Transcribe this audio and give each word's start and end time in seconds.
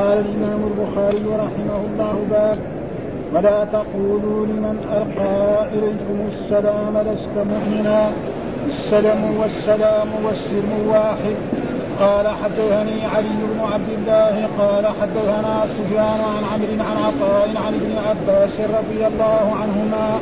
قال 0.00 0.18
الإمام 0.18 0.60
البخاري 0.70 1.24
رحمه 1.44 1.80
الله 1.88 2.26
باب 2.30 2.58
ولا 3.34 3.64
تقولوا 3.64 4.46
لمن 4.46 4.76
ألقى 4.96 5.66
إليكم 5.74 6.18
السلام 6.32 6.94
لست 7.12 7.36
مؤمنا 7.36 8.10
السلم 8.68 9.36
والسلام 9.40 10.08
والسلم 10.24 10.88
واحد. 10.88 11.36
قال 12.00 12.28
حدثني 12.28 13.06
علي 13.06 13.40
بن 13.52 13.60
عبد 13.72 13.90
الله 13.98 14.48
قال 14.58 14.86
حدثنا 14.86 15.66
سفيان 15.66 16.20
عن 16.20 16.44
عمرو 16.52 16.84
عن 16.88 16.96
عطاء 17.06 17.48
عن 17.66 17.74
ابن 17.74 17.92
عباس 18.08 18.60
رضي 18.60 19.06
الله 19.06 19.44
عنهما 19.60 20.18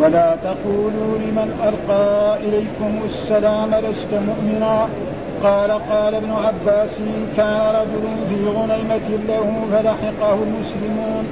ولا 0.00 0.36
تقولوا 0.44 1.18
لمن 1.18 1.48
ألقى 1.68 2.36
إليكم 2.36 2.92
السلام 3.04 3.74
لست 3.74 4.14
مؤمنا 4.14 4.88
قال 5.42 5.70
قال 5.70 6.14
ابن 6.14 6.30
عباس 6.30 6.96
كان 7.36 7.74
رجل 7.74 8.04
في 8.28 8.44
غنيمة 8.44 9.08
له 9.28 9.64
فلحقه 9.72 10.34
المسلمون. 10.34 11.24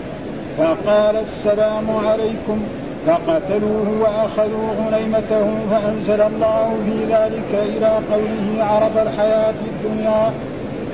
فقال 0.59 1.17
السلام 1.17 1.97
عليكم. 1.97 2.63
فقتلوه 3.07 3.89
وأخذوا 4.01 4.69
غنيمته 4.79 5.51
فأنزل 5.71 6.21
الله 6.21 6.77
في 6.85 7.15
ذلك 7.15 7.77
إلى 7.77 7.99
قوله 8.13 8.65
عرض 8.65 8.99
الحياة 8.99 9.55
الدنيا 9.67 10.33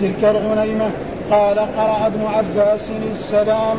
تلك 0.00 0.24
الغنيمة. 0.24 0.90
قال 1.30 1.58
قرأ 1.58 2.06
ابن 2.06 2.26
عباس 2.26 2.90
السلام 3.12 3.76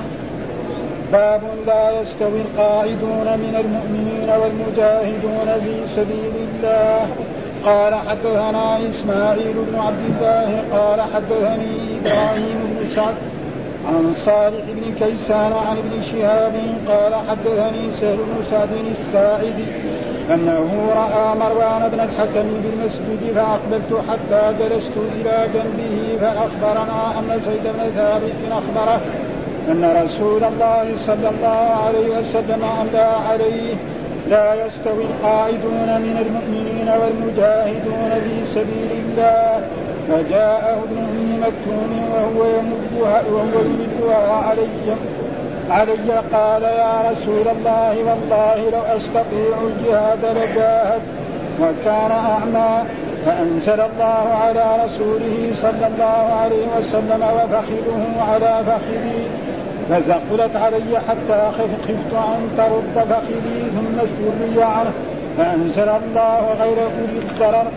باب 1.11 1.41
لا 1.67 2.01
يستوي 2.01 2.41
القاعدون 2.41 3.27
من 3.43 3.55
المؤمنين 3.59 4.29
والمجاهدون 4.29 5.61
في 5.63 5.95
سبيل 5.95 6.33
الله. 6.49 7.07
قال 7.67 7.95
حدثنا 7.95 8.89
إسماعيل 8.89 9.53
بن 9.53 9.79
عبد 9.79 10.05
الله 10.09 10.63
قال 10.71 11.01
حدثني 11.01 11.99
إبراهيم 11.99 12.57
بن 12.79 12.95
سعد 12.95 13.15
عن 13.87 14.13
صالح 14.25 14.65
بن 14.67 14.93
كيسان 14.99 15.53
عن 15.53 15.77
ابن 15.77 16.01
شهاب 16.11 16.53
قال 16.87 17.15
حدثني 17.29 17.91
سهل 18.01 18.17
بن 18.17 18.43
سعد 18.51 18.69
الساعدي 18.99 19.65
أنه 20.33 20.91
رأى 20.95 21.35
مروان 21.35 21.89
بن 21.89 21.99
الحكم 21.99 22.47
بالمسجد 22.63 23.35
فأقبلت 23.35 24.01
حتى 24.09 24.53
جلست 24.59 24.97
إلى 25.15 25.47
جنبه 25.53 26.17
فأخبرنا 26.21 27.19
أن 27.19 27.41
زيد 27.45 27.63
بن 27.63 27.91
ثابت 27.95 28.51
أخبره 28.51 29.01
أن 29.71 30.03
رسول 30.05 30.43
الله 30.43 30.97
صلى 30.97 31.29
الله 31.29 31.67
عليه 31.85 32.19
وسلم 32.19 32.63
املى 32.81 33.11
عليه 33.29 33.75
لا 34.29 34.65
يستوي 34.65 35.03
القاعدون 35.03 35.89
من 36.01 36.25
المؤمنين 36.25 36.89
والمجاهدون 36.89 38.11
في 38.23 38.45
سبيل 38.45 38.91
الله. 38.91 39.61
فجاءه 40.09 40.83
ابن 40.83 40.97
ام 40.97 41.39
مكتوم 41.41 42.09
وهو 42.13 42.45
يمدها 42.45 43.21
وهو 43.31 43.59
يمدها 43.59 44.33
علي. 44.47 44.95
علي 45.69 46.21
قال 46.33 46.63
يا 46.63 47.11
رسول 47.11 47.47
الله 47.47 47.97
والله 48.07 48.69
لو 48.69 48.97
أستطيع 48.97 49.57
الجهاد 49.63 50.25
لجاهد 50.25 51.01
وكان 51.61 52.11
أعمى 52.11 52.83
فأنزل 53.25 53.81
الله 53.81 54.25
على 54.43 54.85
رسوله 54.85 55.53
صلى 55.55 55.87
الله 55.87 56.33
عليه 56.41 56.65
وسلم 56.79 57.23
وفخذه 57.23 58.01
على 58.31 58.63
فخذي 58.65 59.27
فثقلت 59.89 60.55
علي 60.55 60.99
حتى 61.09 61.51
خفت 61.57 61.89
أن 62.13 62.49
ترد 62.57 63.05
فخذي 63.09 63.71
ثم 63.75 63.99
سري 63.99 64.63
عنه. 64.63 64.91
فأنزل 65.37 65.89
الله 65.89 66.53
غير 66.59 66.77
أولي 66.77 67.19
الضرر. 67.19 67.67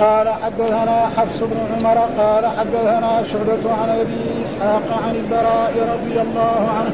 قال 0.00 0.28
حدثنا 0.28 1.06
حفص 1.16 1.40
بن 1.42 1.56
عمر 1.76 1.98
قال 2.18 2.46
حدثنا 2.46 3.22
شعبة 3.32 3.72
عن 3.82 3.88
أبي 3.88 4.20
إسحاق 4.44 5.02
عن 5.04 5.14
البراء 5.16 5.72
رضي 5.94 6.20
الله 6.20 6.68
عنه. 6.78 6.92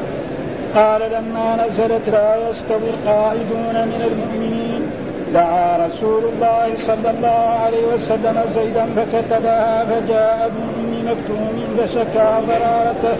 قال 0.75 1.01
لما 1.11 1.67
نزلت 1.67 2.09
لا 2.09 2.49
يستوي 2.49 2.89
القاعدون 2.89 3.75
من 3.87 4.01
المؤمنين. 4.11 4.91
دعا 5.33 5.87
رسول 5.87 6.23
الله 6.23 6.73
صلى 6.87 7.09
الله 7.09 7.59
عليه 7.65 7.85
وسلم 7.95 8.43
زيدا 8.55 8.85
فكتبها 8.95 9.85
فجاء 9.85 10.45
ابن 10.45 10.61
ام 10.79 11.05
مكتوم 11.11 11.77
فشكى 11.77 12.29
ضرارته. 12.47 13.17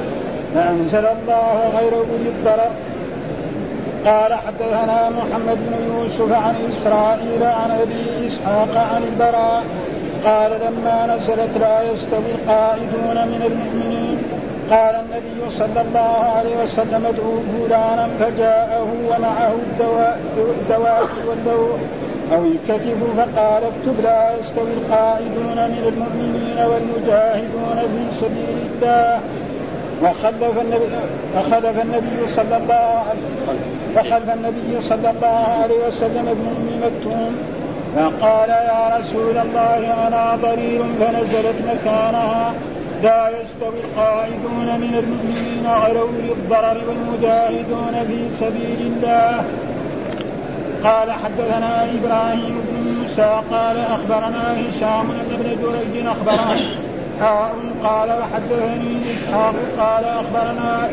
فأنزل 0.57 1.05
الله 1.05 1.69
غير 1.79 1.93
أولي 1.93 2.29
الضرر. 2.29 2.71
قال 4.05 4.33
حدثنا 4.33 5.09
محمد 5.09 5.57
بن 5.57 5.73
يوسف 5.93 6.31
عن 6.31 6.55
إسرائيل 6.71 7.43
عن 7.43 7.71
أبي 7.71 8.27
إسحاق 8.27 8.77
عن 8.93 9.03
البراء. 9.03 9.63
قال 10.25 10.51
لما 10.51 11.15
نزلت 11.15 11.57
لا 11.57 11.91
يستوي 11.91 12.31
القاعدون 12.35 13.17
من 13.27 13.41
المؤمنين. 13.45 14.17
قال 14.71 14.95
النبي 14.95 15.57
صلى 15.57 15.81
الله 15.81 16.15
عليه 16.37 16.63
وسلم 16.63 17.05
ادعوا 17.05 17.39
فلانا 17.51 18.07
فجاءه 18.19 18.87
ومعه 19.09 19.53
الدواء 20.59 21.07
واللوح. 21.27 21.79
أو 22.33 22.41
الكتب 22.45 22.99
فقال 23.17 23.63
اكتب 23.63 24.01
لا 24.03 24.21
يستوي 24.39 24.73
القاعدون 24.73 25.59
من 25.73 25.83
المؤمنين 25.93 26.57
والمجاهدون 26.69 27.77
في 27.93 28.19
سبيل 28.21 28.57
الله. 28.71 29.19
وخلف 30.03 30.61
النبي 30.61 30.89
فخلف 31.35 31.81
النبي 31.81 32.27
صلى 32.27 32.57
الله 32.57 33.03
عليه 33.07 33.19
فخلف 33.95 34.33
النبي 34.33 34.81
صلى 34.81 35.09
الله 35.09 35.45
عليه 35.61 35.87
وسلم 35.87 36.27
ابن 36.27 36.47
ام 36.47 36.81
مكتوم. 36.83 37.35
فقال 37.95 38.49
يا 38.49 38.97
رسول 38.99 39.37
الله 39.37 40.07
أنا 40.07 40.35
ضرير 40.35 40.83
فنزلت 40.99 41.55
مكانها. 41.67 42.53
لا 43.03 43.29
يستوي 43.29 43.79
القاعدون 43.83 44.79
من 44.79 44.93
المؤمنين 45.03 45.67
غير 45.67 45.99
اولي 46.01 46.31
الضرر 46.31 46.77
والمجاهدون 46.87 47.93
في 48.07 48.29
سبيل 48.39 48.91
الله. 48.91 49.43
قال 50.83 51.11
حدثنا 51.11 51.83
إبراهيم 51.83 52.61
بن 52.69 52.91
موسى. 52.91 53.41
قال 53.51 53.77
أخبرنا 53.77 54.53
هشام 54.53 55.11
ابن 55.31 55.57
جريج 55.61 56.05
أخبرنا 56.07 56.57
قال 57.83 58.09
وحدثني 58.09 58.97
إسحاق 59.13 59.55
قال 59.79 60.05
أخبرنا 60.05 60.89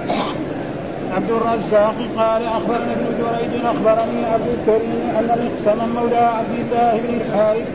عبد 1.14 1.30
الرزاق 1.30 1.94
قال 2.16 2.42
أخبرنا 2.46 2.92
ابن 2.92 3.06
جريج 3.18 3.64
أخبرني 3.64 4.24
عبد 4.24 4.48
الكريم 4.48 5.16
أن 5.18 5.26
مقسما 5.44 5.86
مولى 5.86 6.16
عبد 6.16 6.58
الله 6.58 7.00
بن 7.04 7.14
الحارث 7.14 7.66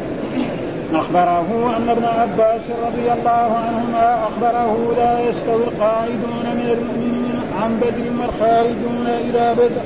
أخبره 0.94 1.78
أن 1.78 1.90
ابن 1.90 2.06
عباس 2.06 2.62
رضي 2.86 3.12
الله 3.12 3.58
عنهما 3.58 4.24
أخبره 4.24 4.94
لا 4.98 5.20
يستوي 5.20 5.64
القاعدون 5.64 6.46
من 6.56 6.70
المؤمنين 6.78 7.42
عن 7.62 7.80
بدر 7.80 8.22
والخارجون 8.22 9.08
إلى 9.08 9.56
بدر. 9.56 9.82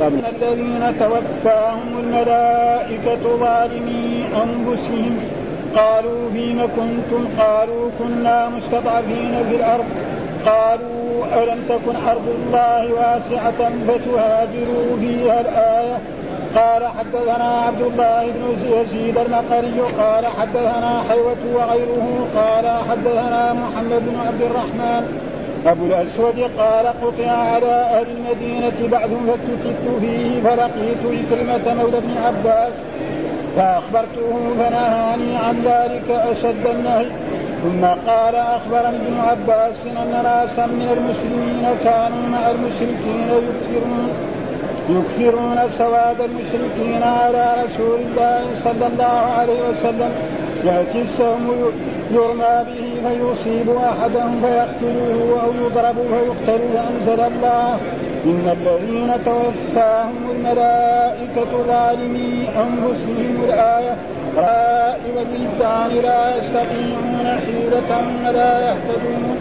الذين 0.00 0.98
توفاهم 0.98 1.98
الملائكة 1.98 3.36
ظالمي 3.36 4.24
أنفسهم. 4.44 5.39
قالوا 5.76 6.30
فيم 6.32 6.60
كنتم؟ 6.76 7.28
قالوا 7.38 7.90
كنا 7.98 8.48
مستضعفين 8.48 9.44
في 9.50 9.56
الأرض. 9.56 9.84
قالوا 10.46 11.42
ألم 11.42 11.64
تكن 11.68 11.96
أرض 12.08 12.28
الله 12.28 12.92
واسعة 12.92 13.70
فتهاجروا 13.88 14.96
فيها 15.00 15.40
الآية؟ 15.40 15.98
قال 16.56 16.86
حدثنا 16.86 17.60
عبد 17.66 17.80
الله 17.80 18.26
بن 18.26 18.58
يزيد 18.72 19.18
النقري 19.18 19.80
قال 19.98 20.26
حدثنا 20.26 21.02
حيوة 21.08 21.36
وغيره 21.54 22.26
قال 22.36 22.68
حدثنا 22.90 23.52
محمد 23.52 24.02
بن 24.08 24.20
عبد 24.26 24.42
الرحمن. 24.42 25.02
أبو 25.66 25.86
الأسود 25.86 26.50
قال 26.58 26.86
قطع 26.86 27.30
على 27.30 27.66
أهل 27.66 28.06
المدينة 28.16 28.88
بعد 28.92 29.10
فاكتبت 29.10 30.00
فيه 30.00 30.42
فلقيت 30.42 31.02
إكرمة 31.04 31.74
مولى 31.74 31.98
ابن 31.98 32.16
عباس. 32.16 32.72
فأخبرته 33.56 34.54
فنهاني 34.58 35.36
عن 35.36 35.62
ذلك 35.64 36.10
أشد 36.10 36.66
النهي 36.66 37.06
ثم 37.62 37.84
قال 37.84 38.34
أخبرني 38.34 38.96
ابن 38.96 39.20
عباس 39.20 39.74
أن 40.02 40.22
ناسا 40.22 40.66
من 40.66 40.88
المسلمين 40.96 41.76
كانوا 41.84 42.28
مع 42.28 42.50
المشركين 42.50 43.28
يكثرون 43.28 44.08
يكثرون 44.90 45.58
سواد 45.78 46.20
المشركين 46.20 47.02
على 47.02 47.64
رسول 47.64 48.00
الله 48.00 48.44
صلى 48.64 48.86
الله 48.86 49.04
عليه 49.38 49.68
وسلم 49.70 50.12
يأتي 50.64 51.00
السهم 51.02 51.50
يرمى 52.10 52.64
به 52.66 53.08
فيصيب 53.08 53.76
أحدهم 53.76 54.40
فيقتله 54.40 55.40
أو 55.44 55.52
يضرب 55.66 55.94
فيقتل 55.94 56.60
فأنزل 56.74 57.20
الله. 57.20 57.78
إن 58.24 58.56
الذين 58.56 59.24
توفاهم 59.24 60.30
الملائكة 60.30 61.52
ظالمي 61.68 62.48
أنفسهم 62.64 63.44
الآية. 63.44 63.96
رائي 64.36 65.10
والولدان 65.16 66.02
لا 66.02 66.36
يستطيعون 66.36 67.40
حيلة 67.46 67.90
ولا 68.26 68.60
يهتدون 68.68 69.36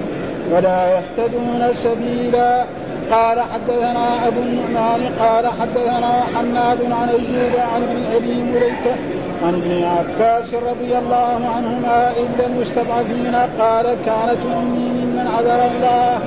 ولا 0.51 0.79
يهتدون 0.95 1.73
سبيلا. 1.73 2.65
قال 3.11 3.39
حدثنا 3.41 4.27
أبو 4.27 4.39
النعمان 4.39 5.01
قال 5.19 5.47
حدثنا 5.47 6.23
حماد 6.35 6.91
عن 6.91 7.09
ايوب 7.09 7.55
عن 7.73 7.83
ابن 7.83 8.03
أبي 8.15 8.41
مليكه 8.41 8.95
عن 9.43 9.53
ابن 9.53 9.83
عباس 9.83 10.53
رضي 10.53 10.97
الله 10.97 11.49
عنهما 11.55 12.11
إلا 12.11 12.45
المستضعفين 12.45 13.35
قال 13.59 13.85
كانت 14.05 14.39
أمي 14.57 14.89
ممن 14.89 15.27
عذر 15.37 15.67
الله. 15.67 16.19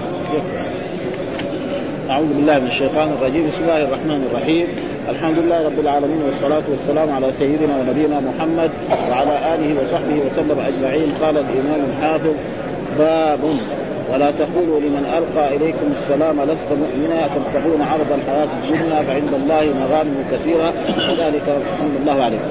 أعوذ 2.13 2.29
بالله 2.29 2.59
من 2.59 2.67
الشيطان 2.67 3.09
الرجيم. 3.13 3.47
بسم 3.49 3.63
الله 3.63 3.83
الرحمن 3.83 4.21
الرحيم. 4.31 4.67
الحمد 5.09 5.39
لله 5.39 5.67
رب 5.67 5.81
العالمين 5.81 6.23
والصلاة 6.23 6.63
والسلام 6.71 7.09
على 7.11 7.33
سيدنا 7.33 7.75
ونبينا 7.77 8.21
محمد 8.21 8.71
وعلى 9.11 9.35
آله 9.55 9.71
وصحبه 9.81 10.17
وسلم 10.27 10.59
أجمعين. 10.61 11.09
قال 11.23 11.37
الإمام 11.39 11.81
الحافظ 11.91 12.35
باب 12.99 13.39
ولا 14.13 14.31
تقولوا 14.31 14.81
لمن 14.81 15.05
ألقى 15.19 15.57
إليكم 15.57 15.89
السلام 15.97 16.37
لست 16.41 16.71
مؤمنا 16.85 17.29
تبتغون 17.35 17.83
عرض 17.83 18.11
الحياة 18.19 18.49
الدنيا 18.63 19.03
فعند 19.03 19.35
الله 19.35 19.65
مغانم 19.81 20.25
كثيرة. 20.33 20.73
وذلك 21.09 21.47
الحمد 21.49 21.95
الله 22.01 22.25
عليكم. 22.25 22.51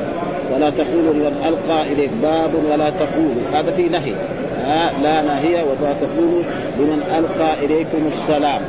ولا 0.53 0.69
تقولوا 0.69 1.13
لمن 1.13 1.35
ألقى 1.49 1.93
إليك. 1.93 2.11
باب 2.21 2.51
ولا 2.71 2.89
تقولوا. 2.89 3.45
هذا 3.53 3.71
في 3.71 3.83
نهي. 3.83 4.13
لا 5.03 5.21
نهي. 5.21 5.53
ولا 5.53 5.93
تقولوا 6.01 6.43
لمن 6.79 6.99
ألقى 7.17 7.65
إليكم 7.65 8.01
السلام. 8.07 8.61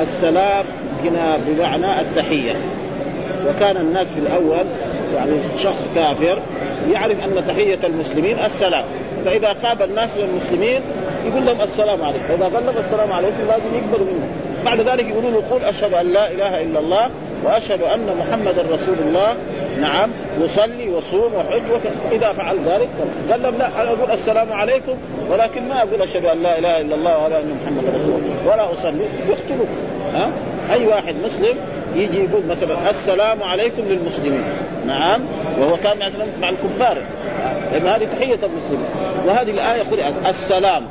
السلام 0.00 0.64
هنا 1.04 1.38
بمعنى 1.46 2.00
التحية. 2.00 2.54
وكان 3.48 3.76
الناس 3.76 4.06
في 4.06 4.18
الأول 4.18 4.64
يعني 5.14 5.32
شخص 5.58 5.86
كافر 5.94 6.38
يعرف 6.90 7.24
أن 7.24 7.44
تحية 7.48 7.78
المسلمين 7.84 8.38
السلام. 8.38 8.84
فإذا 9.24 9.52
قابل 9.52 9.84
الناس 9.84 10.16
من 10.16 10.24
المسلمين 10.24 10.80
يقول 11.26 11.46
لهم 11.46 11.60
السلام 11.60 12.02
عليكم. 12.02 12.24
فاذا 12.28 12.44
قال 12.44 12.66
لهم 12.66 12.76
السلام 12.78 13.12
عليكم 13.12 13.42
لازم 13.48 13.74
يقبلوا 13.74 14.06
منه. 14.06 14.28
بعد 14.64 14.80
ذلك 14.80 15.08
يقولوا 15.08 15.30
له 15.30 15.70
أشهد 15.70 15.94
أن 15.94 16.12
لا 16.12 16.30
إله 16.30 16.62
إلا 16.62 16.78
الله 16.78 17.10
وأشهد 17.44 17.82
أن 17.82 18.16
محمدا 18.18 18.62
رسول 18.62 18.96
الله. 19.06 19.34
نعم 19.80 20.10
يصلي 20.40 20.88
وصوم 20.88 21.34
وحج 21.34 21.86
إذا 22.12 22.32
فعل 22.32 22.56
ذلك 22.66 22.88
قال 23.30 23.42
لهم 23.42 23.58
لا 23.58 23.82
أنا 23.82 23.90
أقول 23.90 24.10
السلام 24.10 24.52
عليكم 24.52 24.92
ولكن 25.30 25.68
ما 25.68 25.82
أقول 25.82 26.02
أشهد 26.02 26.24
أن 26.24 26.42
لا 26.42 26.58
إله 26.58 26.80
إلا 26.80 26.94
الله 26.94 27.24
ولا 27.24 27.38
أن 27.40 27.56
محمدا 27.62 27.88
رسول 27.98 28.14
الله 28.14 28.52
ولا 28.52 28.72
أصلي. 28.72 29.04
يقتلوا 29.28 29.66
ها؟ 30.14 30.30
أي 30.72 30.86
واحد 30.86 31.14
مسلم 31.24 31.56
يجي 31.94 32.18
يقول 32.18 32.42
مثلا 32.50 32.90
السلام 32.90 33.42
عليكم 33.42 33.82
للمسلمين. 33.82 34.44
نعم 34.86 35.20
وهو 35.60 35.76
كان 35.76 35.96
مثلا 35.96 36.26
مع 36.42 36.48
الكفار. 36.48 36.98
لأن 37.72 37.86
هذه 37.86 38.04
تحية 38.04 38.38
المسلمين. 38.42 38.86
وهذه 39.26 39.50
الآية 39.50 39.82
قرأت 39.82 40.14
السلام. 40.26 40.82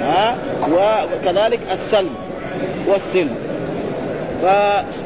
ها؟ 0.00 0.36
وكذلك 0.72 1.60
السلم 1.72 2.14
والسلم. 2.88 3.34
ف 4.42 4.44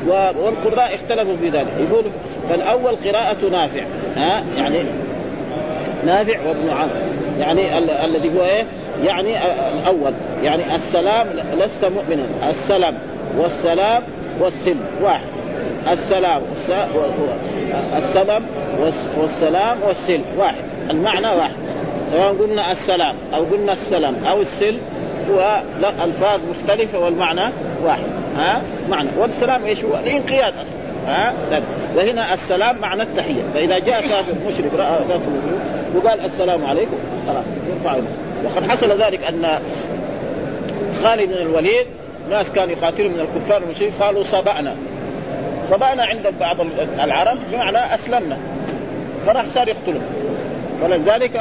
والقراء 0.08 0.94
اختلفوا 0.94 1.36
في 1.36 1.48
ذلك. 1.48 1.72
يقول 1.90 2.04
فالأول 2.48 2.96
قراءة 2.96 3.48
نافع. 3.50 3.82
ها؟ 4.16 4.42
يعني 4.56 4.78
نافع 6.06 6.38
وابن 6.48 6.70
عمرو 6.70 6.90
يعني 7.38 7.78
ال- 7.78 7.90
الذي 7.90 8.38
هو 8.38 8.44
إيه؟ 8.44 8.66
يعني 9.04 9.36
الأول. 9.72 10.12
يعني 10.42 10.74
السلام 10.74 11.26
لست 11.54 11.84
مؤمنا. 11.84 12.50
السلام. 12.50 12.94
والسلام 13.36 14.02
والسلم. 14.40 14.80
واحد. 15.02 15.26
السلام 15.92 16.42
السلم 17.96 18.46
والسلام 19.20 19.82
والسلم. 19.82 20.24
واحد. 20.36 20.64
المعنى 20.90 21.26
واحد. 21.26 21.56
سواء 22.10 22.34
قلنا 22.34 22.72
السلام 22.72 23.16
أو 23.34 23.44
قلنا 23.44 23.72
السلام 23.72 24.14
أو 24.24 24.40
السلم 24.40 24.80
هو 25.30 25.62
ألفاظ 26.04 26.40
مختلفة 26.50 26.98
والمعنى 26.98 27.52
واحد. 27.84 28.08
ها؟ 28.36 28.62
معنى. 28.88 29.08
والسلام 29.18 29.64
إيش 29.64 29.84
هو؟ 29.84 29.94
الانقياد 29.94 30.54
أصلا. 30.54 30.76
ها؟ 31.06 31.32
وهنا 31.96 32.34
السلام 32.34 32.78
معنى 32.78 33.02
التحية. 33.02 33.42
فإذا 33.54 33.78
جاء 33.78 34.00
كافر 34.00 34.34
مشرك 34.46 34.74
رأى 34.74 34.98
كافر 35.08 35.30
وقال 35.96 36.20
السلام 36.20 36.64
عليكم 36.64 36.96
خلاص 37.26 37.44
يرفع 37.68 37.96
وقد 38.44 38.70
حصل 38.70 39.02
ذلك 39.02 39.24
أن 39.24 39.58
خالد 41.02 41.28
بن 41.28 41.34
الوليد 41.34 41.86
ناس 42.30 42.50
كانوا 42.50 42.72
يقاتلون 42.72 43.12
من 43.12 43.20
الكفار 43.20 43.62
المشركين 43.62 43.90
قالوا 44.00 44.22
صبأنا. 44.22 44.74
صبأنا 45.70 46.04
عند 46.04 46.34
بعض 46.40 46.56
العرب 47.04 47.38
بمعنى 47.52 47.94
أسلمنا. 47.94 48.38
فراح 49.26 49.46
صار 49.54 49.68
يقتلهم. 49.68 50.02
فلذلك 50.80 51.34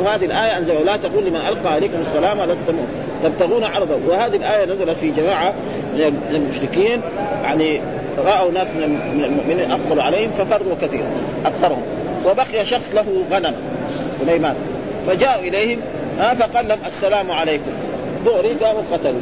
وهذه 0.00 0.24
الآية 0.24 0.58
أنزل 0.58 0.86
لا 0.86 0.96
تقول 0.96 1.24
لمن 1.24 1.36
ألقى 1.36 1.72
عليكم 1.72 2.00
السلام 2.00 2.42
لست 2.42 2.74
تبتغون 3.22 3.64
عرضه. 3.64 3.98
وهذه 4.08 4.36
الآية 4.36 4.64
نزلت 4.64 4.96
في 4.96 5.10
جماعة 5.10 5.52
من 5.94 6.22
المشركين 6.30 7.00
يعني 7.42 7.80
رأوا 8.18 8.50
ناس 8.50 8.68
من 8.68 9.24
المؤمنين 9.24 9.70
أقبلوا 9.70 10.02
عليهم 10.02 10.30
ففروا 10.30 10.74
كثيرا 10.82 11.10
أكثرهم. 11.44 11.82
وبقي 12.26 12.64
شخص 12.64 12.94
له 12.94 13.24
غنم 13.30 13.54
سليمان. 14.20 14.54
فجاءوا 15.06 15.42
إليهم 15.42 15.80
فقال 16.18 16.68
لهم 16.68 16.78
السلام 16.86 17.30
عليكم. 17.30 17.70
دوري 18.24 18.48
قاموا 18.48 18.82
قتلوا 18.92 19.20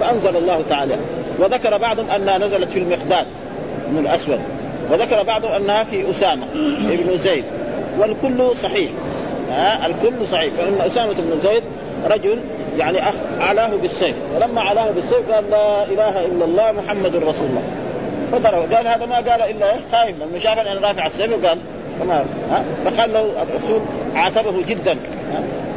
فأنزل 0.00 0.36
الله 0.36 0.62
تعالى. 0.70 0.96
وذكر 1.38 1.78
بعضهم 1.78 2.10
أنها 2.10 2.38
نزلت 2.38 2.70
في 2.70 2.78
المقداد 2.78 3.26
بن 3.88 3.98
الأسود. 3.98 4.40
وذكر 4.90 5.22
بعضهم 5.22 5.52
أنها 5.52 5.84
في 5.84 6.10
أسامة 6.10 6.42
ابن 6.90 7.16
زيد. 7.16 7.44
والكل 7.98 8.56
صحيح. 8.56 8.90
ها؟ 9.50 9.86
الكل 9.86 10.26
صحيح. 10.26 10.54
فإن 10.54 10.80
أسامة 10.80 11.12
بن 11.12 11.38
زيد 11.38 11.62
رجل 12.06 12.40
يعني 12.78 13.08
أخ 13.08 13.14
علاه 13.38 13.76
بالسيف. 13.76 14.16
ولما 14.36 14.60
علاه 14.60 14.90
بالسيف 14.90 15.30
قال 15.30 15.50
لا 15.50 15.84
إله 15.84 16.24
إلا 16.24 16.44
الله 16.44 16.72
محمد 16.72 17.16
رسول 17.16 17.48
الله. 17.48 17.62
فضرب. 18.32 18.72
قال 18.74 18.86
هذا 18.86 19.06
ما 19.06 19.16
قال 19.16 19.42
إلا 19.42 19.80
خايف. 19.92 20.16
لما 20.22 20.38
شاف 20.38 20.58
أن 20.58 20.84
رافع 20.84 21.06
السيف 21.06 21.32
وقال 21.32 21.58
ها؟ 22.50 22.64
فقال 22.84 23.12
له 23.12 23.42
الرسول 23.42 23.80
عاتبه 24.14 24.62
جدا. 24.68 24.96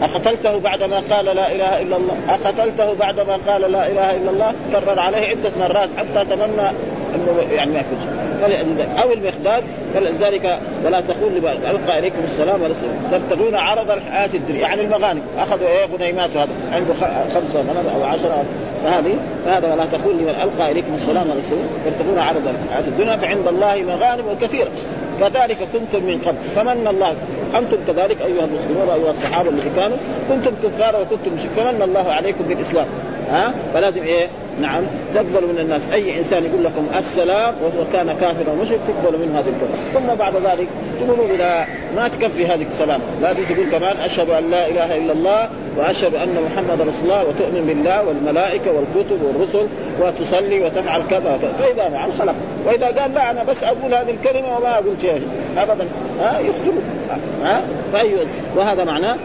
أقتلته 0.01 0.59
بعدما 0.59 0.99
قال 0.99 1.25
لا 1.25 1.51
إله 1.51 1.81
إلا 1.81 1.97
الله 1.97 2.17
أقتلته 2.29 2.93
بعدما 2.93 3.35
قال 3.35 3.61
لا 3.71 3.87
إله 3.87 4.17
إلا 4.17 4.29
الله 4.29 4.53
كرر 4.71 4.99
عليه 4.99 5.27
عدة 5.27 5.51
مرات 5.59 5.89
حتى 5.97 6.25
تمنى 6.25 6.69
أنه 7.15 7.51
يعني 7.51 7.71
ما 7.71 7.79
يكون 7.79 7.97
أو 8.43 9.13
المقداد 9.13 9.63
فلذلك 9.93 10.59
ولا 10.85 11.01
تقول 11.01 11.47
ألقى 11.47 11.99
إليكم 11.99 12.23
السلام 12.23 12.61
والسلام 12.61 12.95
تبتغون 13.11 13.55
عرض 13.55 13.91
الحياة 13.91 14.29
الدنيا 14.33 14.61
يعني 14.61 14.81
المغانم. 14.81 15.21
أخذوا 15.37 15.67
إيه؟ 15.67 15.85
غنيمات 15.85 16.37
هذا 16.37 16.51
عنده 16.71 16.93
خمسة 17.33 17.59
غنم 17.59 17.89
أو 17.95 18.03
عشرة. 18.03 18.43
فهذه 18.83 19.15
فهذا 19.45 19.73
ولا 19.73 19.85
تقول 19.85 20.17
لمن 20.17 20.29
ألقى 20.29 20.71
إليكم 20.71 20.93
السلام 20.93 21.29
والسلام 21.29 21.67
تبتغون 21.85 22.19
عرض 22.19 22.47
الحياة 22.47 22.87
الدنيا 22.87 23.17
فعند 23.17 23.47
الله 23.47 23.75
مغانم 23.75 24.37
كثيرة. 24.41 24.69
كذلك 25.19 25.57
كنتم 25.73 26.05
من 26.05 26.21
قبل. 26.25 26.37
فمن 26.55 26.87
الله 26.87 27.15
أنتم 27.55 27.77
كذلك 27.87 28.17
أيها 28.21 28.45
المسلمون 28.45 28.89
ايها 28.89 29.11
الصحابة 29.11 29.49
الذي 29.49 29.69
كانوا. 29.75 29.97
كنتم 30.29 30.51
كفارا 30.63 30.99
وكنتم 30.99 31.37
فمن 31.55 31.81
الله 31.81 32.11
عليكم 32.11 32.43
بالإسلام؟ 32.43 32.85
ها؟ 33.29 33.53
فلازم 33.73 34.01
إيه؟ 34.03 34.27
نعم. 34.61 34.83
تقبلوا 35.13 35.53
من 35.53 35.59
الناس. 35.59 35.81
أي 35.93 36.17
إنسان 36.17 36.45
يقول 36.45 36.63
لكم 36.63 36.87
السلام 36.97 37.53
وهو 37.63 37.85
كان 37.93 38.07
كافرا 38.07 38.30
مشرك 38.61 38.79
تقبلوا 38.87 39.19
منه 39.25 39.39
هذه 39.39 39.49
الكلمة؟ 39.49 39.77
ثم 39.93 40.15
بعد 40.15 40.35
ذلك 40.35 40.67
تقولوا 40.99 41.37
لا 41.37 41.65
ما 41.95 42.07
تكفي 42.07 42.47
هذه 42.47 42.61
السلام 42.61 43.01
لازم 43.21 43.43
تقول 43.43 43.69
كمان 43.71 43.97
أشهد 43.97 44.29
أن 44.29 44.51
لا 44.51 44.67
إله 44.67 44.97
إلا 44.97 45.13
الله 45.13 45.49
وأشهد 45.77 46.15
أن 46.15 46.35
محمد 46.45 46.81
رسول 46.81 47.03
الله 47.03 47.23
وتؤمن 47.23 47.65
بالله 47.65 48.07
والملائكة 48.07 48.71
والكتب 48.71 49.21
والرسل 49.23 49.67
وتصلي 50.01 50.63
وتفعل 50.63 51.01
كذا 51.09 51.39
فإذا 51.59 51.89
فعل 51.89 52.13
خلق 52.19 52.35
وإذا 52.65 52.85
قال 52.85 53.13
لا 53.13 53.31
أنا 53.31 53.43
بس 53.43 53.63
أقول 53.63 53.93
هذه 53.93 54.09
الكلمة 54.09 54.57
وما 54.57 54.73
أقول 54.73 55.01
شيء. 55.01 55.21
ابدا. 55.57 55.87
ها؟ 56.19 56.39
يقتلوا 56.39 56.81
ها؟ 57.43 57.61
فأي 57.93 58.15
وهذا 58.55 58.83
معناه 58.83 59.17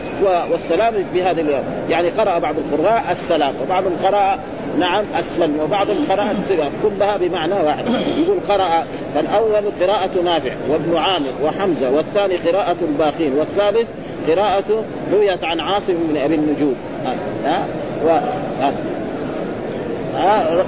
والسلام 0.51 0.95
في 1.13 1.23
هذه 1.23 1.41
اليوم. 1.41 1.65
يعني 1.89 2.09
قرأ 2.11 2.39
بعض 2.39 2.55
القراء 2.59 3.13
السلام 3.13 3.55
وبعضهم 3.63 3.97
قرأ 4.05 4.39
نعم 4.78 5.04
السلم 5.18 5.61
وبعضهم 5.61 6.04
قرأ 6.11 6.30
السلام 6.30 6.73
كلها 6.83 7.16
بمعنى 7.16 7.54
واحد. 7.54 7.87
يقول 8.18 8.40
قرأ 8.49 8.85
فالأول 9.14 9.73
قراءة 9.80 10.23
نافع 10.23 10.52
وابن 10.71 10.97
عامر 10.97 11.33
وحمزة 11.45 11.90
والثاني 11.90 12.37
قراءة 12.37 12.76
الباقين 12.83 13.33
والثالث 13.33 13.88
قراءة 14.28 14.85
رويت 15.12 15.45
عن 15.45 15.61
عاصم 15.61 15.95
بن 16.09 16.16
أبي 16.16 16.35
النجود. 16.35 16.76
ها 17.45 17.66
و... 18.04 18.09
ها 18.61 18.73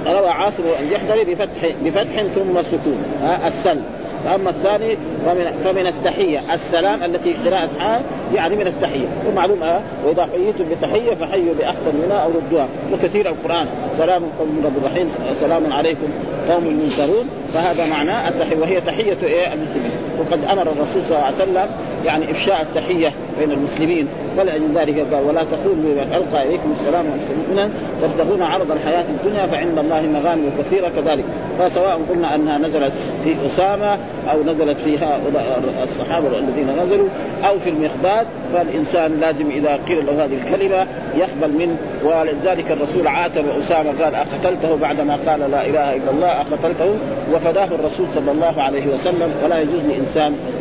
روى 0.07 0.29
عاصم 0.29 0.63
الجحدري 0.79 1.25
بفتح 1.25 1.67
بفتح 1.83 2.23
ثم 2.23 2.61
سكون. 2.61 3.03
السلم 3.45 3.83
فاما 4.25 4.49
الثاني 4.49 4.97
فمن, 5.25 5.57
فمن 5.63 5.87
التحيه 5.87 6.53
السلام 6.53 7.03
التي 7.03 7.33
قراءة 7.33 7.69
حال 7.79 8.01
يعني 8.35 8.55
من 8.55 8.67
التحيه 8.67 9.07
ومعلوم 9.27 9.63
أه 9.63 9.81
وإذا 10.05 10.25
حييتم 10.25 10.65
بتحية 10.71 11.15
فحيوا 11.15 11.53
بأحسن 11.59 11.95
منها 12.05 12.17
أو 12.17 12.31
ردوها 12.31 12.67
وكثير 12.93 13.29
القرآن 13.29 13.67
سلام 13.91 14.23
قوم 14.39 14.61
رب 14.65 14.77
الرحيم 14.77 15.09
سلام 15.39 15.73
عليكم 15.73 16.07
قوم 16.49 16.63
منكرون 16.63 17.29
فهذا 17.53 17.85
معناه 17.85 18.29
التحية 18.29 18.57
وهي 18.57 18.81
تحية 18.81 19.53
المسلمين. 19.53 19.91
وقد 20.19 20.43
أمر 20.43 20.61
الرسول 20.61 21.03
صلى 21.03 21.17
الله 21.17 21.25
عليه 21.25 21.35
وسلم 21.35 21.67
يعني 22.05 22.31
إفشاء 22.31 22.61
التحية 22.61 23.11
بين 23.39 23.51
المسلمين 23.51 24.07
فلأجل 24.37 24.77
ذلك 24.77 25.13
قال 25.13 25.23
ولا 25.25 25.43
تقولوا 25.43 25.75
لمن 25.75 26.13
ألقى 26.13 26.47
إليكم 26.47 26.71
السلام 26.71 27.05
والسلام 27.11 27.71
تبتغون 28.01 28.41
عرض 28.41 28.71
الحياة 28.71 29.05
الدنيا 29.09 29.45
فعند 29.45 29.79
الله 29.79 30.01
مغانم 30.01 30.51
كثيرة 30.59 30.89
كذلك. 30.89 31.25
فسواء 31.59 31.99
قلنا 32.09 32.35
أنها 32.35 32.57
نزلت 32.57 32.93
في 33.23 33.35
أسامة 33.45 33.97
أو 34.31 34.43
نزلت 34.43 34.77
في 34.77 34.97
هؤلاء 34.97 35.73
الصحابة 35.83 36.39
الذين 36.39 36.67
نزلوا 36.83 37.07
أو 37.47 37.59
في 37.59 37.69
المقداد 37.69 38.27
فالإنسان 38.53 39.19
لازم 39.19 39.49
إذا 39.49 39.79
قيل 39.87 40.05
له 40.05 40.25
هذه 40.25 40.37
الكلمة 40.43 40.87
يقبل 41.15 41.51
منه. 41.57 41.75
ولذلك 42.03 42.71
الرسول 42.71 43.07
عاتب 43.07 43.45
أسامة 43.59 44.03
قال 44.03 44.15
أقتلته 44.15 44.75
بعدما 44.75 45.15
قال 45.27 45.51
لا 45.51 45.65
إله 45.65 45.95
إلا 45.95 46.11
الله 46.11 46.27
أقتلته 46.27 46.95
وفداه 47.33 47.65
الرسول 47.65 48.09
صلى 48.09 48.31
الله 48.31 48.61
عليه 48.61 48.87
وسلم 48.87 49.33
ولا 49.43 49.59
يجوز 49.59 49.85
لإنسان 49.85 50.08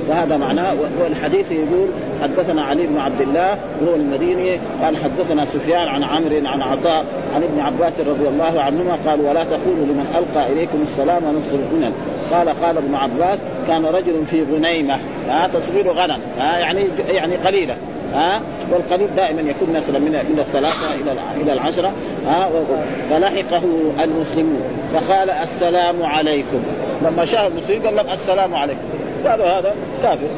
وهذا 0.08 0.36
معناه 0.36 0.74
والحديث 1.00 1.52
يقول 1.52 1.88
حدثنا 2.22 2.62
علي 2.62 2.86
بن 2.86 2.98
عبد 2.98 3.20
الله 3.20 3.58
وهو 3.82 3.94
المديني 3.94 4.60
قال 4.82 4.96
حدثنا 4.96 5.44
سفيان 5.44 5.88
عن 5.88 6.04
عمرو 6.04 6.40
عن 6.44 6.62
عطاء 6.62 7.04
عن 7.34 7.42
ابن 7.42 7.60
عباس 7.60 8.00
رضي 8.00 8.28
الله 8.28 8.60
عنهما 8.60 8.98
قال 9.06 9.20
ولا 9.20 9.44
تقولوا 9.44 9.86
لمن 9.86 10.06
ألقى 10.18 10.52
إليكم 10.52 10.82
السلام 10.82 11.22
نصر 11.24 11.54
الغنم. 11.54 11.92
قال 12.32 12.48
قال 12.48 12.78
ابن 12.78 12.94
عباس 12.94 13.38
كان 13.66 13.86
رجل 13.86 14.26
في 14.26 14.42
غنيمة. 14.42 14.98
ها 15.28 15.48
تصغير 15.48 15.92
غنم. 15.92 16.20
ها 16.38 16.58
يعني 16.58 16.88
يعني 17.08 17.36
قليلة. 17.36 17.76
ها 18.14 18.42
والقليل 18.72 19.14
دائما 19.16 19.40
يكون 19.40 19.70
مثلا 19.70 19.98
من 19.98 20.12
من 20.12 20.38
الثلاثة 20.38 20.94
إلى 21.02 21.42
إلى 21.42 21.52
العشرة. 21.52 21.92
ها 22.26 22.50
فلحقه 23.10 23.62
المسلمون. 24.04 24.62
فقال 24.94 25.30
السلام 25.30 26.02
عليكم. 26.02 26.60
لما 27.02 27.24
شاف 27.24 27.52
المسلمين 27.52 27.82
قال 27.82 27.96
لهم 27.96 28.06
السلام 28.12 28.54
عليكم. 28.54 28.97
قالوا 29.26 29.46
هذا 29.46 29.74
كافر. 30.02 30.28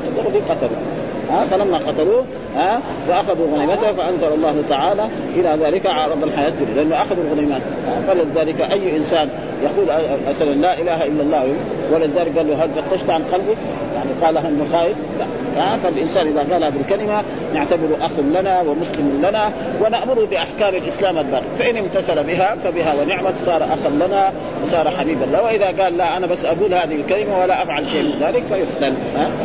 قتلوا 0.50 0.99
ها 1.30 1.44
فلما 1.44 1.78
قتلوه 1.78 2.24
ها 2.56 2.80
وأخذوا 3.08 3.46
غنيمته 3.56 3.92
فأنزل 3.92 4.28
الله 4.28 4.62
تعالى 4.68 5.08
إلى 5.36 5.64
ذلك 5.64 5.86
عرض 5.86 6.24
الحياة 6.24 6.48
الدنيا 6.48 6.74
لأنه 6.74 7.02
اخذوا 7.02 7.24
الغنيمات. 7.24 7.62
فلذلك 8.06 8.60
أي 8.60 8.96
إنسان 8.96 9.28
يقول 9.62 9.86
مثلا 10.28 10.54
لا 10.54 10.80
إله 10.80 11.04
إلا 11.04 11.22
الله 11.22 11.54
ولذلك 11.92 12.38
قال 12.38 12.48
له 12.48 12.64
هل 12.64 12.70
فتشت 12.70 13.10
عن 13.10 13.22
قلبك؟ 13.22 13.56
يعني 13.94 14.10
قالها 14.22 14.48
إنه 14.48 14.66
خايف؟ 14.72 14.96
لا. 15.18 15.76
فالإنسان 15.76 16.26
إذا 16.26 16.40
قال 16.52 16.64
هذه 16.64 16.80
الكلمة 16.80 17.22
نعتبره 17.54 17.96
أخ 18.00 18.18
لنا 18.18 18.60
ومسلم 18.60 19.22
لنا 19.22 19.50
ونامره 19.80 20.26
بأحكام 20.26 20.74
الإسلام 20.74 21.18
الباقي. 21.18 21.44
فإن 21.58 21.76
امتثل 21.76 22.24
بها 22.24 22.56
فبها 22.64 22.94
ونعمت 23.02 23.38
صار 23.38 23.64
أخا 23.64 24.06
لنا 24.06 24.32
وصار 24.64 24.90
حبيبا 24.90 25.24
له. 25.24 25.42
وإذا 25.42 25.82
قال 25.82 25.96
لا 25.96 26.16
أنا 26.16 26.26
بس 26.26 26.44
أقول 26.44 26.74
هذه 26.74 26.94
الكلمة 26.94 27.40
ولا 27.40 27.62
أفعل 27.62 27.86
شيء 27.86 28.02
من 28.02 28.14
ذلك 28.20 28.42
فيقتل. 28.42 28.94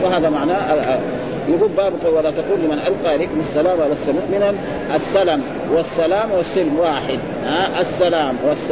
وهذا 0.04 0.30
معناه 0.30 0.98
يقول 1.48 1.70
باب 1.70 1.94
ولا 2.14 2.32
تقول 2.32 2.60
لمن 2.60 2.80
ألقى 2.80 3.16
اليكم 3.16 3.40
السلام 3.40 3.80
ولست 3.80 4.10
مؤمنا 4.10 4.54
السلام 4.96 5.42
والسلام 5.74 6.32
والسلم 6.32 6.80
واحد. 6.80 7.20
ها؟ 7.46 7.82
السلام 7.82 8.36
والس... 8.48 8.72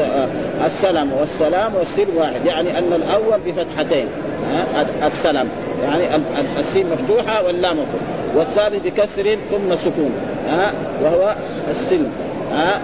السلام 0.66 1.14
والسلام 1.14 1.76
والسلم 1.76 2.18
واحد. 2.18 2.46
يعني 2.46 2.78
أن 2.78 2.94
الأول 2.94 3.40
بفتحتين. 3.46 4.08
ها؟ 4.52 4.86
السلام. 5.08 5.48
يعني 5.84 6.16
السين 6.60 6.90
مفتوحة 6.90 7.46
واللام 7.46 7.80
مفتوحة. 7.80 8.06
والثالث 8.36 8.86
بكسر 8.86 9.38
ثم 9.52 9.76
سكون. 9.76 10.12
ها؟ 10.50 10.74
وهو 11.04 11.36
السلم. 11.70 12.12
ها. 12.52 12.82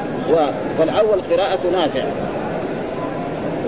فالأول 0.77 1.22
قراءة 1.31 1.60
نافع 1.72 2.03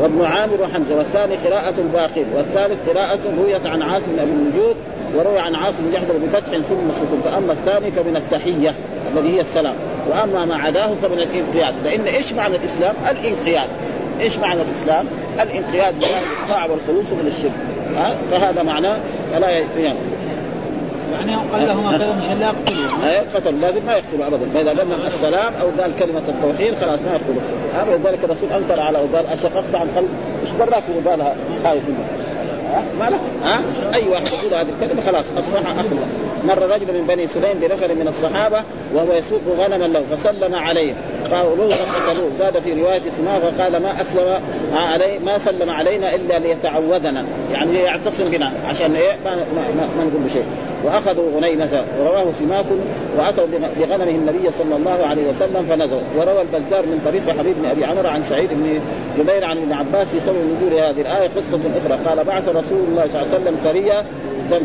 وابن 0.01 0.25
عامر 0.25 0.61
وحمزه 0.61 0.97
والثاني 0.97 1.35
قراءة 1.35 1.73
باقر 1.93 2.25
والثالث 2.35 2.89
قراءة 2.89 3.19
رويت 3.39 3.65
عن 3.65 3.81
عاصم 3.81 4.11
بن 4.11 4.47
الوجود 4.47 4.75
وروي 5.15 5.39
عن 5.39 5.55
عاصم 5.55 5.91
جحدر 5.93 6.13
بفتح 6.17 6.57
ثم 6.57 6.91
سكون 6.91 7.21
فأما 7.23 7.53
الثاني 7.53 7.91
فمن 7.91 8.15
التحية 8.15 8.73
الذي 9.13 9.35
هي 9.35 9.41
السلام. 9.41 9.75
وأما 10.09 10.45
ما 10.45 10.55
عداه 10.55 10.87
فمن 10.87 11.19
الانقياد. 11.19 11.73
لأن 11.83 12.05
إيش 12.05 12.33
معنى 12.33 12.55
الإسلام؟ 12.55 12.95
الانقياد. 13.09 13.69
إيش 14.19 14.37
معنى 14.37 14.61
الإسلام؟ 14.61 15.05
الانقياد 15.39 15.95
لله 15.95 16.19
الطاعة 16.43 16.71
والخلوص 16.71 17.11
من 17.11 17.27
الشرك. 17.27 17.51
ها؟ 17.95 18.15
فهذا 18.31 18.63
معناه 18.63 18.97
فلا 19.33 19.49
يعني. 19.49 19.99
يعني 21.13 21.35
قال 21.35 21.67
لهم 21.67 21.85
مشان 22.17 22.39
لا 22.39 22.45
يقتلوا 22.45 23.09
اي 23.09 23.19
قتل. 23.19 23.61
لازم 23.61 23.85
ما 23.85 23.93
يقتلوا 23.93 24.27
ابدا. 24.27 24.49
فإذا 24.53 24.69
قال 24.69 25.05
السلام 25.05 25.53
أو 25.61 25.81
قال 25.81 25.91
كلمة 25.99 26.21
التوحيد 26.27 26.75
خلاص 26.75 26.99
ما 26.99 27.11
يقتلوا. 27.11 27.41
هذا 27.73 27.97
لذلك 27.97 28.23
الرسول 28.23 28.49
أنكر 28.51 28.81
على 28.81 28.97
وقال 28.97 29.25
أشققت 29.25 29.75
عن 29.75 29.87
قلب. 29.95 30.09
إيش 30.41 30.51
دراك 30.59 30.83
وقالها 31.05 31.35
خايف 31.63 31.83
منه؟ 31.87 32.20
ما 32.99 33.09
له 33.09 33.19
ها؟ 33.43 33.61
أي 33.93 34.09
واحد 34.09 34.27
يقول 34.27 34.53
هذه 34.53 34.67
الكلمة 34.69 35.01
خلاص 35.01 35.25
أصبح 35.37 35.79
أخ 35.79 35.85
مر 36.45 36.61
رجل 36.61 36.85
من 36.85 37.07
بني 37.07 37.27
سليم 37.27 37.59
بنفر 37.59 37.95
من 37.95 38.07
الصحابة 38.07 38.63
وهو 38.93 39.13
يسوق 39.13 39.41
غنما 39.57 39.85
له 39.85 40.01
فسلم 40.11 40.55
عليه. 40.55 40.93
قالوا 41.31 41.73
فقتلوه 41.73 42.29
زاد 42.39 42.59
في 42.59 42.73
رواية 42.73 43.01
اسماء 43.07 43.39
فقال 43.39 43.77
ما 43.77 44.01
أسلم 44.01 44.39
علي 44.73 45.19
ما 45.19 45.37
سلم 45.37 45.69
علينا 45.69 46.15
إلا 46.15 46.39
ليتعوذنا. 46.39 47.25
يعني 47.51 47.79
يعتصم 47.79 48.31
بنا 48.31 48.51
عشان 48.65 48.95
إيه؟ 48.95 49.15
ما, 49.25 49.35
ما, 49.35 49.45
ما, 49.55 49.87
ما 49.97 50.03
نقول 50.03 50.21
بشيء. 50.23 50.45
وأخذوا 50.83 51.31
غنيمة 51.35 51.83
ورواه 51.99 52.31
سماك 52.39 52.65
وأتوا 53.17 53.45
بغنمه 53.79 54.09
النبي 54.09 54.51
صلى 54.51 54.75
الله 54.75 55.05
عليه 55.05 55.29
وسلم 55.29 55.63
فنزلوا 55.69 56.01
وروى 56.17 56.41
البزار 56.41 56.81
من 56.85 57.01
طريق 57.05 57.37
حبيب 57.39 57.55
بن 57.57 57.65
أبي 57.65 57.85
عمر 57.85 58.07
عن 58.07 58.23
سعيد 58.23 58.49
بن 58.53 58.79
جبير 59.17 59.45
عن 59.45 59.57
ابن 59.57 59.73
عباس 59.73 60.07
في 60.07 60.19
سبب 60.19 60.35
نزول 60.37 60.79
هذه 60.79 61.01
الآية 61.01 61.27
قصة 61.27 61.59
أخرى. 61.85 61.99
قال 62.05 62.23
بعث 62.23 62.49
رسول 62.61 62.79
الله 62.87 63.07
صلى 63.07 63.21
الله 63.21 63.33
عليه 63.33 63.41
وسلم 63.41 63.57
سريه 63.63 64.05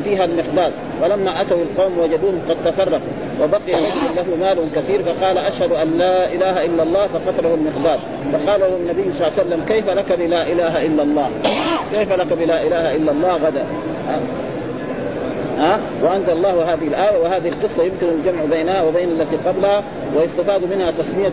فيها 0.04 0.24
المقداد 0.24 0.72
ولما 1.02 1.40
أتوا 1.40 1.56
القوم 1.56 1.98
وجدوهم 1.98 2.40
قد 2.48 2.56
تفرقوا 2.64 3.00
وبقي 3.42 3.72
له 4.16 4.36
مال 4.40 4.58
كثير 4.74 5.02
فقال 5.02 5.38
أشهد 5.38 5.72
أن 5.72 5.98
لا 5.98 6.32
إله 6.32 6.64
إلا 6.64 6.82
الله 6.82 7.06
فقتله 7.06 7.54
المقداد 7.54 8.00
فقال 8.32 8.60
له 8.60 8.76
النبي 8.76 9.12
صلى 9.12 9.28
الله 9.28 9.38
عليه 9.38 9.48
وسلم 9.48 9.64
كيف 9.68 9.90
لك 9.90 10.18
بلا 10.18 10.52
إله 10.52 10.86
إلا 10.86 11.02
الله؟ 11.02 11.30
كيف 11.90 12.12
لك 12.12 12.32
بلا 12.32 12.62
إله 12.62 12.96
إلا 12.96 13.12
الله؟ 13.12 13.36
غدا. 13.36 13.64
ها؟ 15.58 15.80
وأنزل 16.02 16.32
الله 16.32 16.74
هذه 16.74 16.88
الآية 16.88 17.18
وهذه 17.18 17.48
القصة 17.48 17.82
يمكن 17.82 18.08
الجمع 18.08 18.44
بينها 18.44 18.82
وبين 18.82 19.08
التي 19.10 19.36
قبلها 19.46 19.82
ويستفاد 20.16 20.60
منها 20.74 20.90
تسمية 20.90 21.32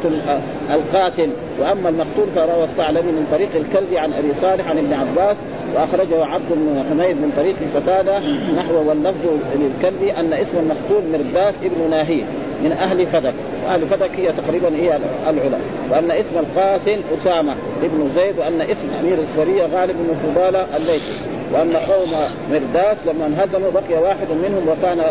القاتل. 0.73 1.29
وأما 1.61 1.89
المقتول 1.89 2.27
فروى 2.35 2.63
الثعلبي 2.63 3.11
من 3.11 3.27
طريق 3.31 3.49
الكلب 3.55 3.93
عن 3.93 4.13
أبي 4.13 4.33
صالح 4.41 4.69
عن 4.69 4.77
ابن 4.77 4.93
عباس 4.93 5.37
وأخرجه 5.75 6.25
عبد 6.25 6.49
بن 6.49 6.83
حميد 6.89 7.15
من 7.15 7.33
طريق 7.37 7.55
قتادة 7.75 8.19
نحو 8.57 8.89
واللفظ 8.89 9.25
للكلب 9.55 10.03
أن 10.03 10.33
اسم 10.33 10.57
المقتول 10.57 11.03
مرداس 11.11 11.55
ابن 11.63 11.89
ناهيه 11.89 12.23
من 12.63 12.71
أهل 12.71 13.05
فدك. 13.05 13.33
وأهل 13.65 13.85
فدك 13.85 14.11
هي 14.15 14.31
تقريبا 14.31 14.75
هي 14.75 14.99
العلا. 15.29 15.57
وأن 15.91 16.11
اسم 16.11 16.37
القاتل 16.37 17.01
أسامة 17.13 17.55
ابن 17.83 18.09
زيد 18.15 18.39
وأن 18.39 18.61
اسم 18.61 18.87
أمير 18.99 19.19
السرية 19.19 19.63
غالب 19.63 19.95
بن 19.97 20.13
فضالة 20.13 20.77
الليثي. 20.77 21.13
وأن 21.53 21.75
قوم 21.75 22.11
مرداس 22.51 22.97
لما 23.07 23.25
انهزموا 23.25 23.71
بقي 23.71 24.01
واحد 24.01 24.27
منهم 24.31 24.69
وكان 24.69 25.03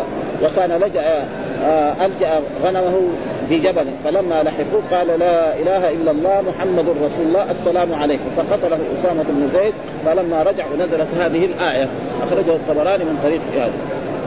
وكان 0.43 0.71
لجأ 0.71 1.25
آه، 1.63 2.05
ألجأ 2.05 2.41
غنمه 2.63 2.99
في 3.49 3.57
جبل. 3.57 3.85
فلما 4.03 4.43
لحقوه 4.43 4.81
قال 4.91 5.19
لا 5.19 5.59
إله 5.59 5.91
إلا 5.91 6.11
الله 6.11 6.41
محمد 6.41 6.85
رسول 7.03 7.25
الله 7.25 7.51
السلام 7.51 7.93
عليكم. 7.93 8.29
فقتله 8.37 8.79
أسامة 8.93 9.23
بن 9.23 9.49
زيد. 9.53 9.73
فلما 10.05 10.43
رجعوا 10.43 10.75
نزلت 10.75 11.07
هذه 11.19 11.45
الآية. 11.45 11.87
أخرجه 12.23 12.55
الطبراني 12.55 13.03
من 13.03 13.19
طريق 13.23 13.41
هذا 13.55 13.73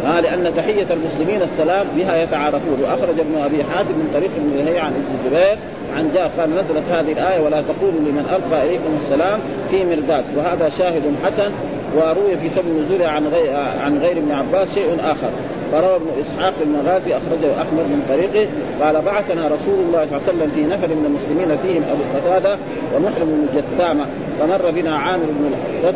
آه 0.06 0.20
لأن 0.20 0.52
تحية 0.56 0.86
المسلمين 0.90 1.42
السلام 1.42 1.86
بها 1.96 2.16
يتعارفون. 2.22 2.78
وأخرج 2.82 3.20
ابن 3.20 3.38
أبي 3.44 3.64
حاتم 3.64 3.90
من 3.90 4.10
طريق 4.14 4.30
ابن 4.36 4.64
لهيعة 4.64 4.84
عن 4.84 4.92
ابن 4.92 5.14
الزبير. 5.14 5.58
عن 5.96 6.10
جاء 6.14 6.30
قال 6.38 6.50
نزلت 6.50 6.84
هذه 6.90 7.12
الآية 7.12 7.40
ولا 7.40 7.62
تقولوا 7.62 8.00
لمن 8.00 8.26
ألقى 8.30 8.66
إليكم 8.66 8.96
السلام 8.96 9.40
في 9.70 9.84
مرداس 9.84 10.24
وهذا 10.36 10.68
شاهد 10.68 11.02
حسن. 11.24 11.52
وروي 11.96 12.36
في 12.36 12.50
سبب 12.50 12.64
نزوله 12.80 13.08
عن 13.08 13.26
غير 13.26 13.56
عن 13.56 13.98
غير 13.98 14.16
ابن 14.18 14.32
عباس 14.32 14.74
شيء 14.74 14.98
آخر. 15.04 15.30
فروى 15.72 15.96
ابن 15.96 16.06
إسحاق 16.20 16.54
المغازي 16.62 17.16
أخرجه 17.16 17.62
أحمد 17.62 17.80
من 17.80 18.06
طريقه 18.08 18.48
قال 18.82 19.02
بعثنا 19.02 19.48
رسول 19.48 19.74
الله 19.74 20.06
صلى 20.06 20.18
الله 20.18 20.28
عليه 20.28 20.38
وسلم 20.38 20.50
في 20.54 20.64
نفر 20.64 20.88
من 20.88 21.06
المسلمين 21.06 21.58
فيهم 21.58 21.82
أبو 21.90 22.02
قتادة 22.18 22.58
ومحرم 22.94 23.26
بن 23.26 23.60
جثامة 23.60 24.06
فمر 24.40 24.70
بنا 24.70 24.98
عامر 24.98 25.24
بن 25.24 25.52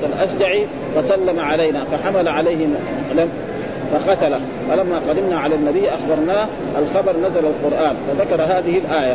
الأشجعي 0.07 0.67
فسلم 0.97 1.41
علينا 1.41 1.85
فحمل 1.85 2.29
عليه 2.29 2.67
فقتله. 3.93 4.41
فلما 4.69 4.99
قدمنا 5.09 5.39
على 5.39 5.55
النبي 5.55 5.91
أخبرناه 5.91 6.49
الخبر 6.79 7.17
نزل 7.17 7.45
القرآن 7.47 7.97
فذكر 8.09 8.43
هذه 8.43 8.79
الآية. 8.79 9.15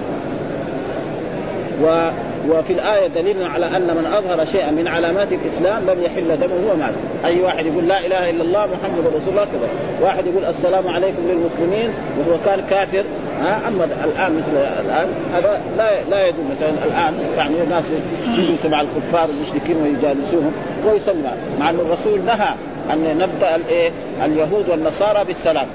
و 1.83 2.09
وفي 2.49 2.73
الآية 2.73 3.07
دليل 3.07 3.43
على 3.43 3.77
أن 3.77 3.95
من 3.97 4.05
أظهر 4.05 4.45
شيئا 4.45 4.71
من 4.71 4.87
علامات 4.87 5.27
الإسلام 5.31 5.89
لم 5.89 6.03
يحل 6.03 6.39
دمه 6.39 6.71
وماله 6.71 6.95
أي 7.25 7.41
واحد 7.41 7.65
يقول 7.65 7.87
لا 7.87 8.05
إله 8.05 8.29
إلا 8.29 8.43
الله 8.43 8.65
محمد 8.65 9.07
رسول 9.07 9.29
الله 9.29 9.45
كذا. 9.45 9.69
واحد 10.01 10.27
يقول 10.27 10.45
السلام 10.45 10.87
عليكم 10.87 11.27
للمسلمين 11.27 11.89
وهو 12.19 12.37
كان 12.45 12.61
كافر 12.69 13.05
ها؟ 13.39 13.67
أما 13.67 13.83
الآن 13.83 14.37
مثل 14.37 14.51
الآن 14.85 15.07
هذا 15.33 15.61
لا 15.77 16.03
لا 16.09 16.27
يدل 16.27 16.43
مثلا 16.51 16.69
الآن 16.69 17.13
يعني 17.37 17.61
الناس 17.63 17.93
يجلسوا 18.37 18.69
مع 18.69 18.81
الكفار 18.81 19.29
المشركين 19.29 19.77
ويجالسوهم 19.77 20.51
ويسلم 20.85 21.31
مع 21.59 21.69
أن 21.69 21.75
الرسول 21.75 22.21
نهى 22.21 22.53
أن 22.93 23.17
نبدأ 23.17 23.55
الإيه 23.55 23.91
اليهود 24.25 24.69
والنصارى 24.69 25.23
بالسلام. 25.23 25.67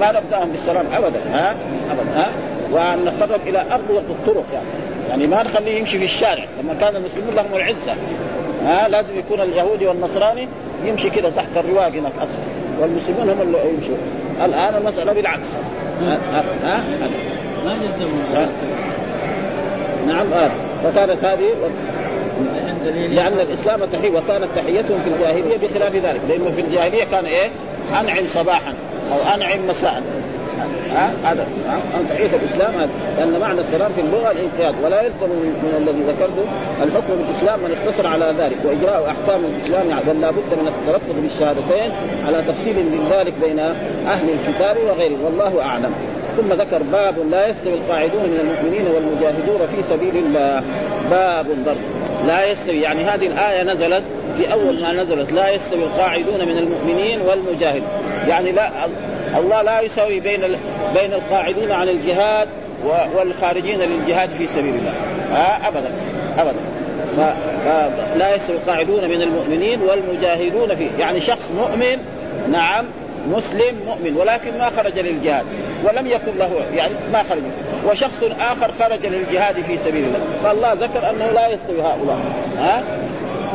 ما 0.00 0.12
نبدأهم 0.12 0.48
بالسلام 0.50 0.86
ابدا 0.92 1.20
ها؟ 1.32 1.50
ابدا 1.90 2.20
ها؟ 2.20 2.26
وأن 2.72 3.04
نتطرق 3.04 3.40
إلى 3.46 3.58
اقوى 3.58 3.98
الطرق 3.98 4.44
يعني. 4.52 4.66
يعني 5.08 5.26
ما 5.26 5.42
نخليه 5.42 5.78
يمشي 5.78 5.98
في 5.98 6.04
الشارع. 6.04 6.46
لما 6.62 6.74
كان 6.74 6.96
المسلمون 6.96 7.34
لهم 7.34 7.54
العزة 7.54 7.94
ها 8.64 8.88
لازم 8.88 9.18
يكون 9.18 9.40
اليهودي 9.40 9.86
والنصراني 9.86 10.48
يمشي 10.84 11.10
كده 11.10 11.30
تحت 11.30 11.56
الرواق 11.56 11.88
هناك 11.88 12.12
أصلا. 12.16 12.38
والمسلمون 12.80 13.30
هم 13.30 13.40
اللي 13.40 13.58
يمشوا. 13.74 13.96
الآن 14.44 14.74
المسألة 14.74 15.12
بالعكس. 15.12 15.54
ها 16.02 16.18
ها, 16.32 16.44
ها؟ 16.64 16.84
ما 17.64 17.74
جزموا 17.74 18.46
نعم 20.06 20.32
آه. 20.32 20.50
فكانت 20.84 21.24
هذه 21.24 21.54
لأن 23.08 23.32
الإسلام 23.32 23.84
تحية 23.84 24.10
وكانت 24.10 24.48
تحيتهم 24.56 25.00
في 25.04 25.08
الجاهلية 25.08 25.56
بخلاف 25.56 25.94
ذلك. 25.94 26.20
لأنه 26.28 26.50
في 26.50 26.60
الجاهلية 26.60 27.04
كان 27.04 27.24
إيه؟ 27.24 27.50
أنعم 28.00 28.26
صباحا 28.26 28.74
أو 29.12 29.34
أنعم 29.34 29.66
مساء. 29.68 30.02
هذا 31.24 31.46
أن 32.00 32.08
تحية 32.10 32.36
الإسلام 32.36 32.74
هذا 32.74 32.90
لأن 33.18 33.40
معنى 33.40 33.60
السلام 33.60 33.92
في 33.92 34.00
اللغة 34.00 34.30
الانقياد 34.30 34.74
ولا 34.84 35.02
يلزم 35.02 35.28
من 35.28 35.74
الذي 35.78 36.02
ذكرته 36.02 36.44
الحكم 36.82 37.14
بالإسلام 37.14 37.60
من 37.60 37.70
اقتصر 37.70 38.06
على 38.06 38.34
ذلك 38.38 38.56
وإجراء 38.64 39.06
أحكام 39.06 39.44
الإسلام 39.44 39.88
يعني 39.88 40.02
بل 40.04 40.20
لابد 40.20 40.54
من 40.60 40.68
التلفظ 40.68 41.20
بالشهادتين 41.20 41.92
على 42.26 42.42
تفصيل 42.42 42.76
من 42.76 43.08
ذلك 43.12 43.34
بين 43.42 43.58
أهل 44.06 44.28
الكتاب 44.30 44.76
وغيره 44.76 45.24
والله 45.24 45.62
أعلم. 45.62 45.94
ثم 46.36 46.52
ذكر 46.52 46.82
باب 46.82 47.14
لا 47.30 47.48
يستوي 47.48 47.74
القاعدون 47.74 48.22
من 48.22 48.40
المؤمنين 48.40 48.86
والمجاهدون 48.94 49.66
في 49.66 49.82
سبيل 49.90 50.16
الله. 50.16 50.64
باب 51.10 51.46
ضرب 51.64 51.76
لا 52.26 52.44
يستوي 52.50 52.80
يعني 52.80 53.04
هذه 53.04 53.26
الآية 53.26 53.62
نزلت 53.62 54.02
في 54.36 54.52
أول 54.52 54.82
ما 54.82 54.92
نزلت 54.92 55.32
لا 55.32 55.50
يستوي 55.50 55.82
القاعدون 55.82 56.48
من 56.48 56.58
المؤمنين 56.58 57.20
والمجاهدون. 57.20 57.88
يعني 58.28 58.52
لا 58.52 58.70
الله 59.38 59.62
لا 59.62 59.80
يساوي 59.80 60.20
بين 60.20 60.40
بين 60.94 61.12
القاعدين 61.12 61.72
عن 61.72 61.88
الجهاد 61.88 62.48
والخارجين 63.16 63.80
للجهاد 63.80 64.28
في 64.28 64.46
سبيل 64.46 64.74
الله. 64.74 64.92
آه 65.32 65.68
ابدا 65.68 65.92
ابدا. 66.38 66.60
لا 68.16 68.34
يستوي 68.34 68.56
القاعدون 68.56 69.04
من 69.04 69.22
المؤمنين 69.22 69.82
والمجاهدون 69.82 70.74
فيه. 70.74 70.90
يعني 70.98 71.20
شخص 71.20 71.52
مؤمن 71.52 71.98
نعم 72.48 72.84
مسلم 73.28 73.78
مؤمن 73.86 74.16
ولكن 74.16 74.58
ما 74.58 74.70
خرج 74.70 74.98
للجهاد 74.98 75.44
ولم 75.84 76.06
يكن 76.06 76.38
له 76.38 76.50
يعني 76.74 76.92
ما 77.12 77.22
خرج. 77.22 77.42
وشخص 77.86 78.24
آخر 78.40 78.72
خرج 78.72 79.06
للجهاد 79.06 79.60
في 79.60 79.78
سبيل 79.78 80.04
الله. 80.04 80.20
فالله 80.42 80.72
ذكر 80.72 81.10
أنه 81.10 81.30
لا 81.30 81.48
يستوي 81.48 81.82
هؤلاء. 81.82 82.18
ها 82.58 82.82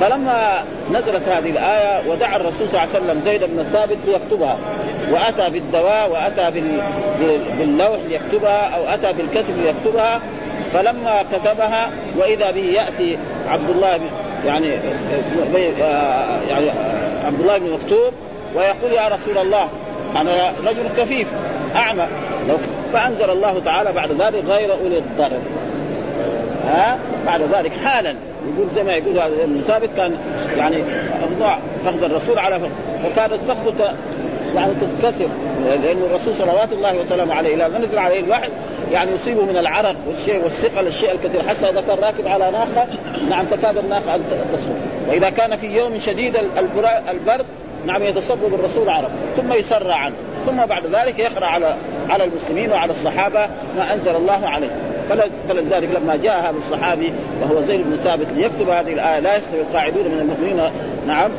فلما 0.01 0.63
نزلت 0.91 1.27
هذه 1.27 1.49
الآية 1.49 2.09
ودعا 2.09 2.35
الرسول 2.35 2.69
صلى 2.69 2.83
الله 2.83 2.95
عليه 2.95 3.05
وسلم 3.05 3.19
زيد 3.21 3.43
بن 3.43 3.63
ثابت 3.63 3.97
ليكتبها. 4.05 4.57
وأتى 5.11 5.49
بالدواء 5.49 6.11
وأتى 6.11 6.51
باللوح 7.57 7.99
ليكتبها 8.09 8.75
أو 8.75 8.83
أتى 8.83 9.13
بالكتب 9.13 9.57
ليكتبها 9.57 10.21
فلما 10.73 11.23
كتبها 11.31 11.91
وإذا 12.17 12.51
به 12.51 12.65
يأتي 12.65 13.17
عبد 13.47 13.69
الله 13.69 13.99
يعني 14.45 14.67
يعني 16.49 16.69
عبد 17.25 17.39
الله 17.39 17.57
بن 17.57 17.73
مكتوب 17.73 18.13
ويقول 18.55 18.91
يا 18.91 19.07
رسول 19.07 19.37
الله 19.37 19.69
أنا 20.15 20.53
رجل 20.65 20.83
كفيف 20.97 21.27
أعمى. 21.75 22.07
فأنزل 22.93 23.29
الله 23.29 23.59
تعالى 23.59 23.91
بعد 23.91 24.11
ذلك 24.11 24.45
غير 24.45 24.73
أولي 24.73 24.97
الضرر. 24.97 25.41
ها؟ 26.67 26.99
بعد 27.25 27.41
ذلك 27.41 27.71
حالا. 27.85 28.15
يقول 28.55 28.67
زي 28.75 28.83
ما 28.83 28.93
يقول 28.93 29.19
هذا 29.19 29.43
ابن 29.43 29.61
ثابت 29.61 29.89
كان 29.97 30.17
يعني 30.57 30.83
أفضع 31.23 31.57
فخذ 31.85 32.03
الرسول 32.03 32.39
على 32.39 32.59
فكانت 33.03 33.39
فخذة 33.47 33.95
يعني 34.55 34.73
تتكسر. 34.73 35.29
لأن 35.65 35.97
الرسول 35.97 36.35
صلوات 36.35 36.73
الله 36.73 36.97
وسلامه 36.97 37.33
عليه 37.33 37.55
لما 37.55 37.79
نزل 37.79 37.99
عليه 37.99 38.19
الوحي 38.19 38.49
يعني 38.91 39.11
يصيبه 39.11 39.43
من 39.45 39.57
العرق 39.57 39.95
والشيء 40.07 40.43
والثقل 40.43 40.87
الشيء 40.87 41.11
الكثير 41.11 41.43
حتى 41.43 41.69
إذا 41.69 41.81
كان 41.81 41.97
راكب 41.97 42.27
على 42.27 42.51
ناقة 42.51 42.87
نعم 43.29 43.45
تكاد 43.45 43.77
الناقة 43.77 44.15
أن 44.15 44.23
تصفر 44.53 44.73
وإذا 45.09 45.29
كان 45.29 45.55
في 45.55 45.67
يوم 45.67 45.99
شديد 45.99 46.35
البرد 47.09 47.45
نعم 47.85 48.03
يتصبب 48.03 48.53
الرسول 48.53 48.89
عرق. 48.89 49.11
ثم 49.37 49.53
يسرع 49.53 49.95
عنه. 49.95 50.15
ثم 50.45 50.65
بعد 50.65 50.85
ذلك 50.85 51.19
يقرأ 51.19 51.45
على 51.45 51.75
على 52.09 52.23
المسلمين 52.23 52.71
وعلى 52.71 52.91
الصحابة 52.91 53.49
ما 53.77 53.93
أنزل 53.93 54.15
الله 54.15 54.47
عليه. 54.47 54.69
فلذلك 55.49 55.89
لما 55.95 56.15
جاء 56.15 56.39
هذا 56.39 56.57
الصحابي 56.57 57.13
وهو 57.41 57.61
زيد 57.61 57.81
بن 57.81 57.95
ثابت 57.95 58.27
ليكتب 58.35 58.69
هذه 58.69 58.93
الآية 58.93 59.19
لا 59.19 59.37
يستوي 59.37 59.61
القاعدون 59.61 60.03
من 60.03 60.19
المؤمنين. 60.19 60.71
نعم. 61.07 61.31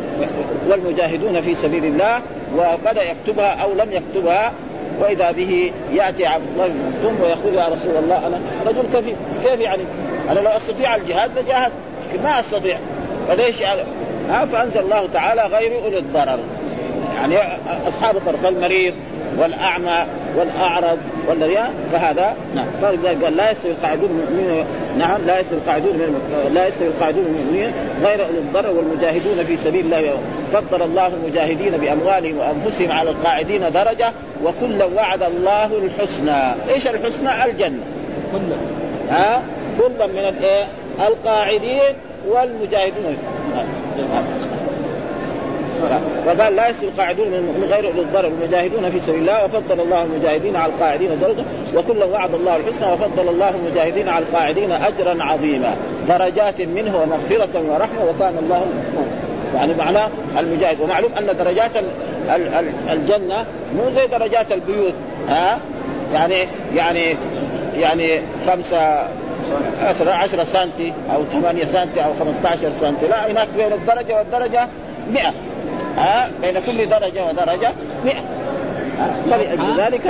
والمجاهدون 0.69 1.41
في 1.41 1.55
سبيل 1.55 1.85
الله 1.85 2.21
وبدا 2.57 3.03
يكتبها 3.03 3.63
أو 3.63 3.75
لم 3.75 3.93
يكتبها 3.93 4.53
وإذا 5.01 5.31
به 5.31 5.73
يأتي 5.93 6.27
عبد 6.27 6.49
الله 6.53 6.67
بن 6.67 6.79
مكتوم 6.89 7.21
ويقول 7.23 7.55
يا 7.55 7.69
رسول 7.69 7.97
الله 7.97 8.27
أنا 8.27 8.41
رجل 8.67 8.83
كفيف 8.95 9.17
كيف 9.45 9.61
يعني؟ 9.61 9.83
أنا 10.31 10.41
لو 10.41 10.51
أستطيع 10.51 10.97
الجهاد 10.97 11.39
لجاهدت 11.39 11.73
لكن 12.11 12.23
ما 12.23 12.41
أستطيع. 12.41 12.79
فليش 13.29 13.61
يعني؟ 13.61 13.81
ها؟ 14.31 14.47
فأنزل 14.47 14.81
الله 14.81 15.09
تعالى 15.13 15.43
غير 15.43 15.85
أولي 15.85 15.99
الضرر. 15.99 16.41
يعني 17.15 17.37
أصحاب 17.89 18.17
الضرر 18.17 18.37
فالمريض 18.37 18.95
والأعمى 19.39 20.07
والأعرج 20.37 20.99
والرياء 21.29 21.73
فهذا 21.93 22.37
نعم 22.55 22.67
فلذلك 22.83 23.25
قال 23.25 23.37
لا 23.37 23.51
يستوي 23.51 23.73
القاعدون 23.73 24.11
المؤمنين 24.11 24.65
نعم 24.99 25.21
لا 25.27 25.41
يستوي 25.41 25.59
القاعدون 25.59 25.97
من 25.97 26.21
لا 26.55 26.69
يستوي 26.69 26.89
القاعدون 26.89 27.25
المؤمنين 27.25 27.73
غير 28.03 28.27
أولي 28.27 28.39
الضرر 28.39 28.77
والمجاهدون 28.77 29.45
في 29.45 29.57
سبيل 29.57 29.85
الله 29.85 30.19
فضل 30.53 30.83
الله 30.83 31.07
المجاهدين 31.07 31.77
بأموالهم 31.77 32.39
وأنفسهم 32.39 32.93
على 32.93 33.11
القاعدين 33.11 33.73
درجة 33.73 34.13
وكلا 34.45 34.85
وعد 34.85 35.23
الله 35.23 35.67
الحسنى، 35.67 36.55
إيش 36.69 36.87
الحسنى؟ 36.87 37.45
الجنة. 37.45 37.83
كلا 38.33 38.57
ها 39.11 39.43
كلا 39.79 40.07
من 40.07 40.29
الايه؟ 40.29 40.67
القاعدين 41.07 41.95
والمجاهدون 42.29 43.17
فقال 46.27 46.57
لا 46.57 46.69
يستوي 46.69 46.89
القاعدون 46.89 47.29
من 47.29 47.67
غير 47.71 47.87
أولي 47.87 48.01
الضرر 48.01 48.27
المجاهدون 48.27 48.91
في 48.91 49.01
سبيل 49.01 49.21
الله 49.21 49.45
وفضل 49.45 49.81
الله 49.81 50.03
المجاهدين 50.03 50.57
على 50.57 50.73
القاعدين 50.73 51.21
درجه 51.21 51.45
وكلا 51.75 52.05
وعد 52.05 52.35
الله 52.35 52.57
الحسنى 52.57 52.93
وفضل 52.93 53.29
الله 53.29 53.51
المجاهدين 53.51 54.09
على 54.09 54.25
القاعدين 54.25 54.73
أجرا 54.73 55.23
عظيما. 55.23 55.77
درجات 56.09 56.61
منه 56.61 56.97
ومغفرة 56.97 57.63
ورحمة 57.71 58.05
وكان 58.05 58.35
الله 58.39 58.67
يعني 59.55 59.75
معناه 59.75 60.09
المجاهد. 60.39 60.81
ومعلوم 60.81 61.11
أن 61.19 61.37
درجات 61.37 61.71
الجنة 62.93 63.47
مو 63.77 63.91
زي 63.95 64.07
درجات 64.07 64.53
البيوت. 64.53 64.95
ها؟ 65.29 65.59
يعني 66.13 66.49
يعني 66.75 67.17
يعني 67.77 68.21
خمسة 68.47 68.79
10 70.01 70.45
سنتي 70.45 70.93
أو 71.15 71.25
8 71.25 71.65
سنتي 71.65 72.05
أو 72.05 72.15
15 72.19 72.73
سنتي. 72.81 73.07
لا 73.07 73.31
هناك 73.31 73.49
بين 73.57 73.73
الدرجة 73.73 74.19
والدرجة 74.19 74.69
100 75.11 75.33
ها 75.97 76.31
بين 76.43 76.61
كل 76.61 76.89
درجة 76.89 77.25
ودرجة. 77.29 77.73
100 78.05 78.15
فلأجل 79.31 79.81
ذلك 79.81 80.07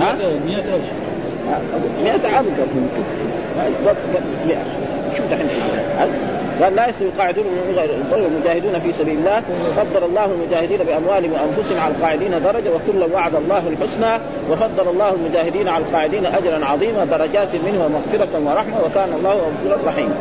ها؟ 0.00 0.16
100 0.46 0.56
إيش؟ 0.56 0.86
100 2.02 2.12
عبد 2.12 2.48
100 4.46 4.58
شو 5.16 5.22
دحين؟ 5.30 5.48
قال 6.62 6.76
لا 6.76 6.88
يستوي 6.88 7.08
القاعدون 7.08 7.44
من 7.44 7.74
غير 8.12 8.26
المجاهدون 8.26 8.80
في 8.80 8.92
سبيل 8.92 9.18
الله. 9.18 9.42
فضل 9.76 10.04
الله 10.04 10.24
المجاهدين 10.24 10.78
بأموالهم 10.78 11.32
وأنفسهم 11.32 11.80
على 11.80 11.94
القاعدين 11.94 12.30
درجة 12.30 12.70
وكلا 12.70 13.06
وعد 13.14 13.34
الله 13.34 13.68
الحسنى. 13.68 14.20
وفضل 14.50 14.88
الله 14.88 15.14
المجاهدين 15.14 15.68
على 15.68 15.84
القاعدين 15.84 16.26
أجرا 16.26 16.64
عظيما 16.64 17.04
درجات 17.04 17.54
منه 17.54 17.84
ومغفره 17.84 18.40
ورحمة 18.46 18.84
وكان 18.84 19.12
الله 19.18 19.34
غفورا 19.34 19.78
رحيما. 19.86 20.14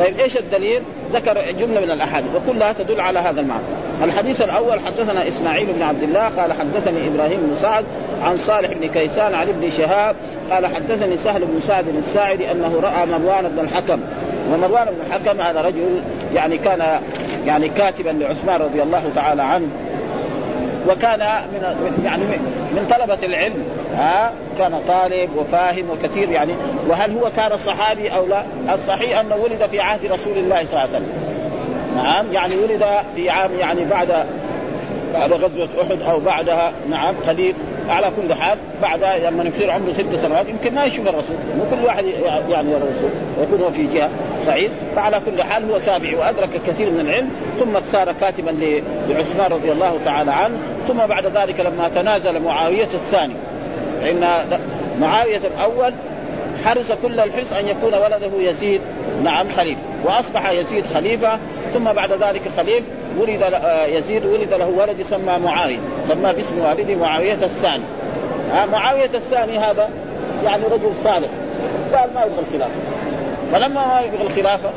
طيب 0.00 0.20
إيش 0.20 0.36
الدليل؟ 0.36 0.82
ذكر 1.12 1.38
جملة 1.60 1.80
من 1.80 1.90
الأحاديث 1.90 2.30
وكلها 2.34 2.72
تدل 2.72 3.00
على 3.00 3.18
هذا 3.18 3.40
المعنى. 3.40 3.62
الحديث 4.04 4.42
الأول 4.42 4.80
حدثنا 4.80 5.28
إسماعيل 5.28 5.66
بن 5.72 5.82
عبد 5.82 6.02
الله 6.02 6.28
قال 6.28 6.52
حدثني 6.52 7.08
إبراهيم 7.08 7.40
بن 7.40 7.54
سعد 7.54 7.84
عن 8.22 8.36
صالح 8.36 8.72
بن 8.72 8.86
كيسان 8.86 9.34
عن 9.34 9.48
ابن 9.48 9.70
شهاب 9.70 10.16
قال 10.50 10.66
حدثني 10.66 11.16
سهل 11.16 11.44
بن 11.44 11.60
سعد 11.60 11.88
الساعدي 11.88 12.50
أنه 12.50 12.80
رأى 12.82 13.06
مروان 13.06 13.48
بن 13.48 13.58
الحكم 13.58 14.00
ومروان 14.52 14.84
بن 14.84 15.06
الحكم 15.06 15.40
هذا 15.40 15.60
رجل 15.60 16.02
يعني 16.34 16.58
كان 16.58 17.00
يعني 17.46 17.68
كاتبا 17.68 18.10
لعثمان 18.10 18.60
رضي 18.60 18.82
الله 18.82 19.02
تعالى 19.14 19.42
عنه 19.42 19.68
وكان 20.88 21.20
من 21.52 22.02
يعني 22.04 22.22
من 22.72 22.86
طلبة 22.90 23.18
العلم 23.22 23.64
ها 23.98 24.32
كان 24.58 24.80
طالب 24.88 25.36
وفاهم 25.36 25.90
وكثير 25.90 26.30
يعني. 26.30 26.52
وهل 26.88 27.18
هو 27.18 27.30
كان 27.36 27.56
صحابي 27.56 28.08
أو 28.08 28.26
لا؟ 28.26 28.44
الصحيح 28.74 29.20
أنه 29.20 29.36
ولد 29.36 29.66
في 29.70 29.80
عهد 29.80 30.04
رسول 30.04 30.38
الله 30.38 30.64
صلى 30.64 30.84
الله 30.84 30.94
عليه 30.94 30.96
وسلم. 30.96 31.08
نعم 31.96 32.32
يعني 32.32 32.56
ولد 32.56 32.84
في 33.14 33.30
عام 33.30 33.50
يعني 33.58 33.84
بعد 33.84 34.26
بعد 35.14 35.32
غزوة 35.32 35.68
أحد 35.82 36.02
أو 36.02 36.20
بعدها. 36.20 36.72
نعم 36.90 37.14
قليل 37.26 37.54
على 37.88 38.10
كل 38.16 38.34
حال. 38.34 38.58
بعد 38.82 39.04
لما 39.24 39.44
يصير 39.44 39.70
عمره 39.70 39.92
ست 39.92 40.14
سنوات 40.14 40.48
يمكن 40.48 40.74
ما 40.74 40.84
يشوف 40.84 41.08
الرسول. 41.08 41.36
مو 41.56 41.64
كل 41.70 41.84
واحد 41.86 42.04
يعني 42.48 42.70
يرى 42.70 42.82
الرسول 42.82 43.10
ويكون 43.40 43.60
هو 43.60 43.70
في 43.70 43.86
جهة. 43.86 44.10
بعيد 44.46 44.70
فعلى 44.96 45.20
كل 45.26 45.42
حال 45.42 45.70
هو 45.70 45.78
تابعي 45.78 46.14
وأدرك 46.14 46.50
كثير 46.66 46.90
من 46.90 47.00
العلم. 47.00 47.30
ثم 47.58 47.78
صار 47.92 48.12
كاتبا 48.12 48.50
لعثمان 49.08 49.52
رضي 49.52 49.72
الله 49.72 49.98
تعالى 50.04 50.30
عنه. 50.30 50.58
ثم 50.88 51.06
بعد 51.06 51.26
ذلك 51.26 51.60
لما 51.60 51.88
تنازل 51.88 52.40
معاوية 52.40 52.88
الثاني. 52.94 53.34
فإن 54.00 54.44
معاوية 55.00 55.36
الأول 55.36 55.94
حرص 56.64 56.92
كل 56.92 57.20
الحرص 57.20 57.52
أن 57.52 57.68
يكون 57.68 57.94
ولده 57.94 58.50
يزيد. 58.50 58.80
نعم 59.22 59.48
خليفة. 59.48 59.82
وأصبح 60.04 60.50
يزيد 60.50 60.86
خليفة. 60.86 61.38
ثم 61.74 61.92
بعد 61.92 62.12
ذلك 62.12 62.42
خليفه 62.56 62.86
ولد 63.18 63.42
آه، 63.42 63.86
يزيد 63.86 64.26
ولد 64.26 64.54
له 64.54 64.66
ولد 64.66 65.00
يسمى 65.00 65.38
معاوية. 65.38 65.78
سماه 66.08 66.32
باسم 66.32 66.58
والده 66.58 66.94
معاوية 66.94 67.32
الثاني. 67.32 67.84
ها 68.52 68.66
معاوية 68.66 69.10
الثاني 69.14 69.58
هذا 69.58 69.88
يعني 70.44 70.62
رجل 70.64 70.92
صالح. 71.04 71.28
قال 71.94 72.14
ما 72.14 72.24
يبغى 72.24 72.40
الخلافة. 72.40 72.74
فلما 73.52 73.68
ما 73.68 74.00
يبغى 74.00 74.26
الخلافة 74.26 74.70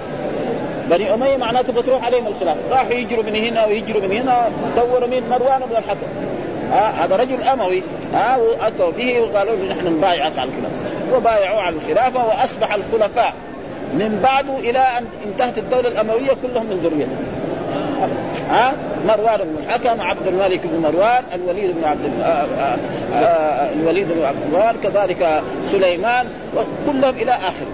بني 0.89 1.13
أمية 1.13 1.37
معناته 1.37 1.73
بتروح 1.73 2.05
عليهم 2.05 2.27
الخلافة. 2.27 2.59
راحوا 2.71 2.93
يجروا 2.93 3.23
من 3.23 3.35
هنا 3.35 3.65
ويجروا 3.65 4.01
من 4.01 4.11
هنا 4.11 4.49
دوروا 4.75 5.07
من 5.07 5.29
مروان 5.29 5.61
بن 5.69 5.75
الحكم. 5.77 6.07
ها 6.71 7.05
هذا 7.05 7.15
رجل 7.15 7.43
أموي 7.43 7.83
ها 8.13 8.37
وأتوا 8.37 8.91
به 8.91 9.19
وقالوا 9.21 9.55
له 9.55 9.73
نحن 9.73 9.87
نبايعك 9.87 10.37
على 10.37 10.49
الخلافه 10.49 11.15
وبايعوا 11.15 11.61
على 11.61 11.75
الخلافة 11.75 12.25
وأصبح 12.25 12.73
الخلفاء. 12.73 13.33
من 13.93 14.19
بعده 14.23 14.59
إلى 14.59 14.79
أن 14.79 15.05
انتهت 15.25 15.57
الدولة 15.57 15.87
الأموية 15.87 16.31
كلهم 16.41 16.65
من 16.65 16.77
ذريته. 16.77 17.17
ها 18.49 18.73
مروان 19.07 19.37
بن 19.37 19.55
الحكم 19.63 20.01
عبد 20.01 20.27
الملك 20.27 20.59
بن 20.63 20.79
مروان 20.79 21.23
الوليد 21.35 21.75
بن 21.75 21.83
عبد 21.83 22.11
آه، 22.21 22.25
آه، 22.25 22.77
آه، 23.13 23.73
الوليد 23.73 24.07
بن 24.07 24.23
عبد 24.23 24.37
مروان 24.53 24.75
كذلك 24.83 25.41
سليمان 25.65 26.27
كلهم 26.85 27.15
إلى 27.15 27.31
آخره. 27.31 27.71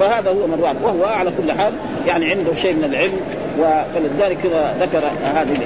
فهذا 0.00 0.30
هو 0.30 0.46
مروان 0.46 0.76
وهو 0.82 1.04
على 1.04 1.32
كل 1.38 1.52
حال 1.52 1.72
يعني 2.06 2.30
عنده 2.30 2.54
شيء 2.54 2.72
من 2.72 2.84
العلم 2.84 3.20
فلذلك 3.94 4.38
ذكر 4.80 5.02
هذه 5.24 5.56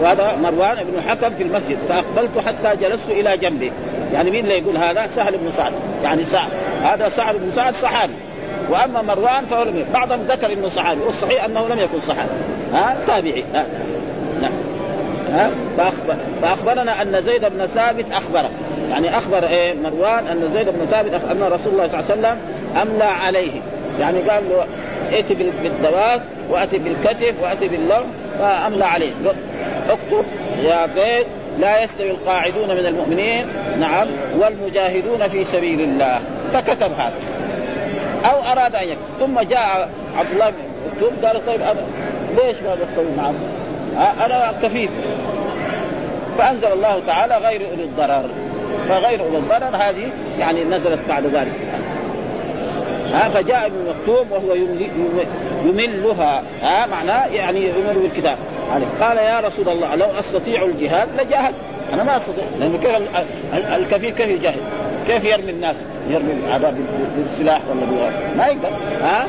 وهذا 0.00 0.36
مروان 0.42 0.84
بن 0.84 0.98
الحكم 0.98 1.34
في 1.34 1.42
المسجد 1.42 1.78
فأقبلت 1.88 2.38
حتى 2.46 2.76
جلست 2.80 3.10
إلى 3.10 3.36
جنبه 3.36 3.70
يعني 4.12 4.30
مين 4.30 4.44
اللي 4.44 4.58
يقول 4.58 4.76
هذا؟ 4.76 5.06
سهل 5.06 5.36
بن 5.36 5.50
سعد. 5.50 5.72
يعني 6.04 6.24
سعد 6.24 6.48
هذا 6.82 7.08
سعد 7.08 7.34
بن 7.34 7.52
سعد 7.52 7.74
صحابي. 7.74 8.12
وأما 8.70 9.02
مروان 9.02 9.44
فهو 9.44 9.62
لم 9.62 9.84
بعضهم 9.94 10.20
ذكر 10.22 10.52
إنه 10.52 10.68
صحابي. 10.68 11.00
والصحيح 11.00 11.44
أنه 11.44 11.68
لم 11.68 11.78
يكن 11.78 11.98
صحابي. 11.98 12.30
ها؟ 12.72 12.96
تابعي. 13.06 13.44
ها؟ 13.54 13.66
نعم. 14.40 14.52
ها؟ 15.32 15.50
فأخبر 15.76 16.16
فأخبرنا 16.42 17.02
أن 17.02 17.22
زيد 17.22 17.44
بن 17.44 17.66
ثابت 17.66 18.06
أخبره. 18.12 18.50
يعني 18.90 19.18
أخبر 19.18 19.46
إيه؟ 19.46 19.74
مروان 19.74 20.26
أن 20.26 20.50
زيد 20.52 20.68
بن 20.68 20.86
ثابت 20.90 21.14
أن 21.14 21.42
رسول 21.42 21.72
الله 21.72 21.88
صلى 21.88 22.00
الله 22.00 22.10
عليه 22.10 22.12
وسلم 22.12 22.38
أملى 22.82 23.04
عليه. 23.04 23.60
يعني 24.00 24.18
قال 24.18 24.48
له 24.50 24.66
ائت 25.12 25.32
بالدوات 25.32 26.20
واتي 26.50 26.78
بالكتف 26.78 27.34
واتي 27.42 27.68
باللوم 27.68 28.06
فاملى 28.38 28.84
عليه. 28.84 29.12
اكتب. 29.88 30.24
يا 30.62 30.86
زيد 30.86 31.26
لا 31.58 31.82
يستوي 31.82 32.10
القاعدون 32.10 32.68
من 32.68 32.86
المؤمنين. 32.86 33.46
نعم. 33.80 34.08
والمجاهدون 34.38 35.28
في 35.28 35.44
سبيل 35.44 35.80
الله. 35.80 36.20
فكتب 36.52 36.92
هذا. 36.92 37.14
أو 38.24 38.52
أراد 38.52 38.74
أن 38.74 38.88
يكتب. 38.88 39.02
ثم 39.20 39.40
جاء 39.40 39.90
عبد 40.16 40.30
الله 40.32 40.50
بن 40.50 40.56
مكتوم 40.86 41.26
قال 41.26 41.46
طيب 41.46 41.62
أنا 41.62 41.80
ليش 42.36 42.56
ما 42.62 42.74
بسوي 42.74 43.16
معه؟ 43.16 43.34
أنا 44.24 44.54
كفيف 44.62 44.90
فأنزل 46.38 46.72
الله 46.72 47.02
تعالى 47.06 47.36
غير 47.36 47.70
أولي 47.70 47.84
الضرر. 47.84 48.30
فغير 48.88 49.20
أولي 49.20 49.38
الضرر 49.38 49.76
هذه 49.76 50.12
يعني 50.38 50.64
نزلت 50.64 51.00
بعد 51.08 51.26
ذلك. 51.26 51.52
ها 53.12 53.28
فجاء 53.28 53.66
ابن 53.66 53.76
مكتوم 53.88 54.32
وهو 54.32 54.54
يملها. 55.64 56.42
ها 56.62 56.86
معناه 56.86 57.26
يعني 57.26 57.60
يمل 57.60 57.98
بالكتاب. 58.02 58.36
قال 59.00 59.16
يا 59.16 59.40
رسول 59.40 59.68
الله 59.68 59.94
لو 59.94 60.06
أستطيع 60.06 60.64
الجهاد 60.64 61.08
لجاهد 61.20 61.54
أنا 61.92 62.02
ما 62.02 62.16
أستطيع. 62.16 62.44
لأنه 62.60 62.78
كيف 62.78 62.96
الكفير 63.54 64.10
كيف 64.10 64.28
يجاهد؟ 64.28 64.60
كيف 65.06 65.24
يرمي 65.24 65.50
الناس؟ 65.50 65.76
يرمي 66.10 66.32
العذاب 66.32 66.76
بالسلاح 67.16 67.60
ولا 67.70 68.10
ما 68.36 68.46
يقدر. 68.46 68.70
ها؟ 69.02 69.26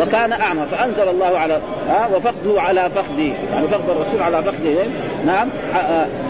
وكان 0.00 0.32
أعمى. 0.32 0.66
فأنزل 0.70 1.08
الله 1.08 1.38
على 1.38 1.60
ها 1.88 2.08
وفخذه 2.16 2.60
على 2.60 2.90
فخذي 2.90 3.34
يعني 3.52 3.68
فخذ 3.68 3.90
الرسول 3.90 4.22
على 4.22 4.42
فخذه 4.42 4.86
نعم. 5.26 5.48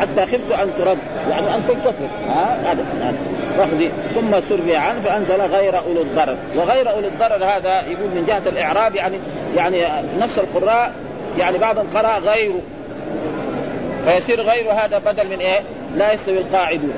حتى 0.00 0.26
خفت 0.26 0.52
أن 0.52 0.70
ترد. 0.78 0.98
يعني 1.30 1.54
أن 1.54 1.62
تنكسر 1.68 2.08
ها؟ 2.28 2.72
هذا. 2.72 3.14
فخذي 3.58 3.90
ثم 4.14 4.40
سري 4.40 4.76
عنه 4.76 5.00
فأنزل 5.00 5.40
غير 5.40 5.78
اولي 5.78 6.02
الضرر 6.02 6.36
وغير 6.56 6.90
اولي 6.90 7.08
الضرر 7.08 7.44
هذا 7.44 7.82
يقول 7.86 8.10
من 8.14 8.24
جهة 8.26 8.42
الإعراب 8.48 8.94
يعني 8.94 9.18
يعني 9.56 9.84
نفس 10.18 10.38
القراء 10.38 10.92
يعني 11.38 11.58
بعضهم 11.58 11.86
قرأ 11.94 12.18
غيره 12.18 12.60
فيصير 14.04 14.40
غير 14.40 14.72
هذا 14.72 14.98
بدل 14.98 15.28
من 15.28 15.38
إيه؟ 15.38 15.60
لا 15.96 16.12
يستوي 16.12 16.38
القاعدون 16.38 16.92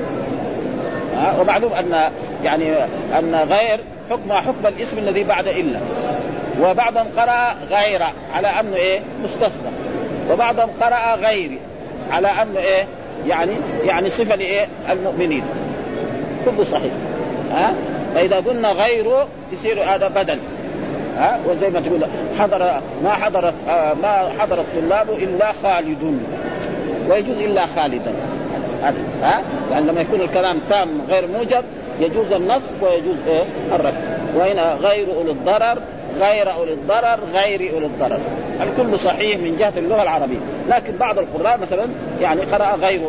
ها 1.17 1.41
ومعلوم 1.41 1.73
ان 1.73 2.11
يعني 2.45 2.75
أن 3.19 3.35
غير 3.35 3.81
حكم 4.11 4.33
حكم 4.33 4.67
الاسم 4.67 4.99
الذي 4.99 5.25
بعد 5.25 5.49
إلا 5.49 5.79
وبعضهم 6.63 7.07
قرأ 7.17 7.55
غير 7.71 8.03
على 8.35 8.49
أنه 8.49 8.77
إيه؟ 8.77 9.01
مستثنى 9.23 9.71
وبعضهم 10.31 10.71
قرأ 10.81 11.15
غير 11.15 11.59
على 12.11 12.29
أنه 12.29 12.59
إيه؟ 12.59 12.87
يعني 13.27 13.53
يعني 13.85 14.11
صفة 14.11 14.35
لإيه؟ 14.35 14.67
المؤمنين 14.91 15.43
كله 16.45 16.65
صحيح. 16.65 16.93
ها؟ 17.53 17.75
فإذا 18.15 18.37
قلنا 18.37 18.69
غيره 18.69 19.27
يصير 19.53 19.83
هذا 19.83 20.09
بدل. 20.09 20.39
ها؟ 21.17 21.41
وزي 21.49 21.71
ما 21.71 21.81
تقول 21.81 22.01
حضر 22.39 22.81
ما 23.05 23.11
حضرت 23.11 23.55
آه 23.69 23.95
ما 23.95 24.29
حضر 24.39 24.61
الطلاب 24.61 25.11
إلا 25.11 25.53
خالد. 25.63 26.19
ويجوز 27.11 27.39
إلا 27.39 27.67
خالدا. 27.67 28.13
ها؟ 29.23 29.43
يعني 29.71 29.87
لما 29.87 30.01
يكون 30.01 30.21
الكلام 30.21 30.59
تام 30.71 30.89
غير 31.09 31.27
موجب 31.27 31.65
يجوز 32.01 32.33
النصب 32.33 32.83
ويجوز 32.83 33.17
إيه؟ 33.27 33.45
الرفع 33.75 34.01
وهنا 34.37 34.75
غير 34.75 35.07
أولي 35.17 35.31
الضرر 35.31 35.79
غير 36.19 36.53
أولي 36.53 36.73
الضرر 36.73 37.19
غير 37.35 37.75
أولي 37.75 37.87
الضرر. 37.87 38.19
الكل 38.61 38.99
صحيح 38.99 39.39
من 39.39 39.57
جهة 39.57 39.73
اللغة 39.77 40.03
العربية. 40.03 40.39
لكن 40.69 40.97
بعض 40.97 41.19
القراء 41.19 41.59
مثلا 41.59 41.87
يعني 42.21 42.41
قرأ 42.41 42.77
غير 42.77 43.01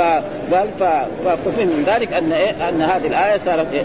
فقال 0.00 0.22
ففهم 1.44 1.66
من 1.66 1.84
ذلك 1.86 2.12
أن 2.12 2.32
إيه؟ 2.32 2.68
أن 2.68 2.82
هذه 2.82 3.06
الآية 3.06 3.38
صارت 3.38 3.66
إيه؟ 3.72 3.84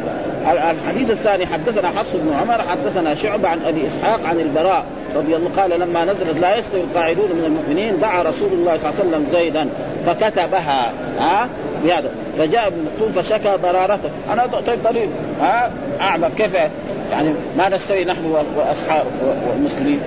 الحديث 0.72 1.10
الثاني 1.12 1.46
حدثنا 1.46 1.90
حفص 1.90 2.16
بن 2.16 2.34
عمر 2.34 2.62
حدثنا 2.62 3.16
شعبة 3.16 3.48
عن 3.48 3.60
أبي 3.66 3.88
إسحاق 3.88 4.20
عن 4.26 4.40
البراء 4.40 4.86
رضي 5.16 5.36
الله 5.36 5.50
قال 5.58 5.80
لما 5.80 6.06
نزلت 6.06 6.40
لا 6.40 6.58
يستوي 6.58 6.82
القاعدون 6.82 7.32
من 7.32 7.46
المؤمنين 7.46 8.00
دعا 8.00 8.24
رسول 8.24 8.54
الله 8.54 8.78
صلى 8.78 8.90
الله 8.90 9.00
عليه 9.00 9.10
وسلم 9.10 9.26
زيدا 9.32 9.70
فكتبها 10.06 10.92
ها؟ 11.20 11.50
بهذا. 11.84 12.10
فجاء 12.38 12.68
ابن 12.68 12.86
مكتوم 12.86 13.24
فشكى 13.24 13.58
ضرارته. 13.64 14.10
أنا 14.34 14.46
طيب 14.68 14.84
ضرير 14.84 15.08
ها؟ 15.42 15.72
أعمى 16.02 16.30
كيف؟ 16.38 16.56
يعني 17.12 17.34
ما 17.58 17.70
نستوي 17.70 18.06
نحن 18.06 18.26
وأصحاب 18.56 19.06
والمسلمين. 19.50 20.00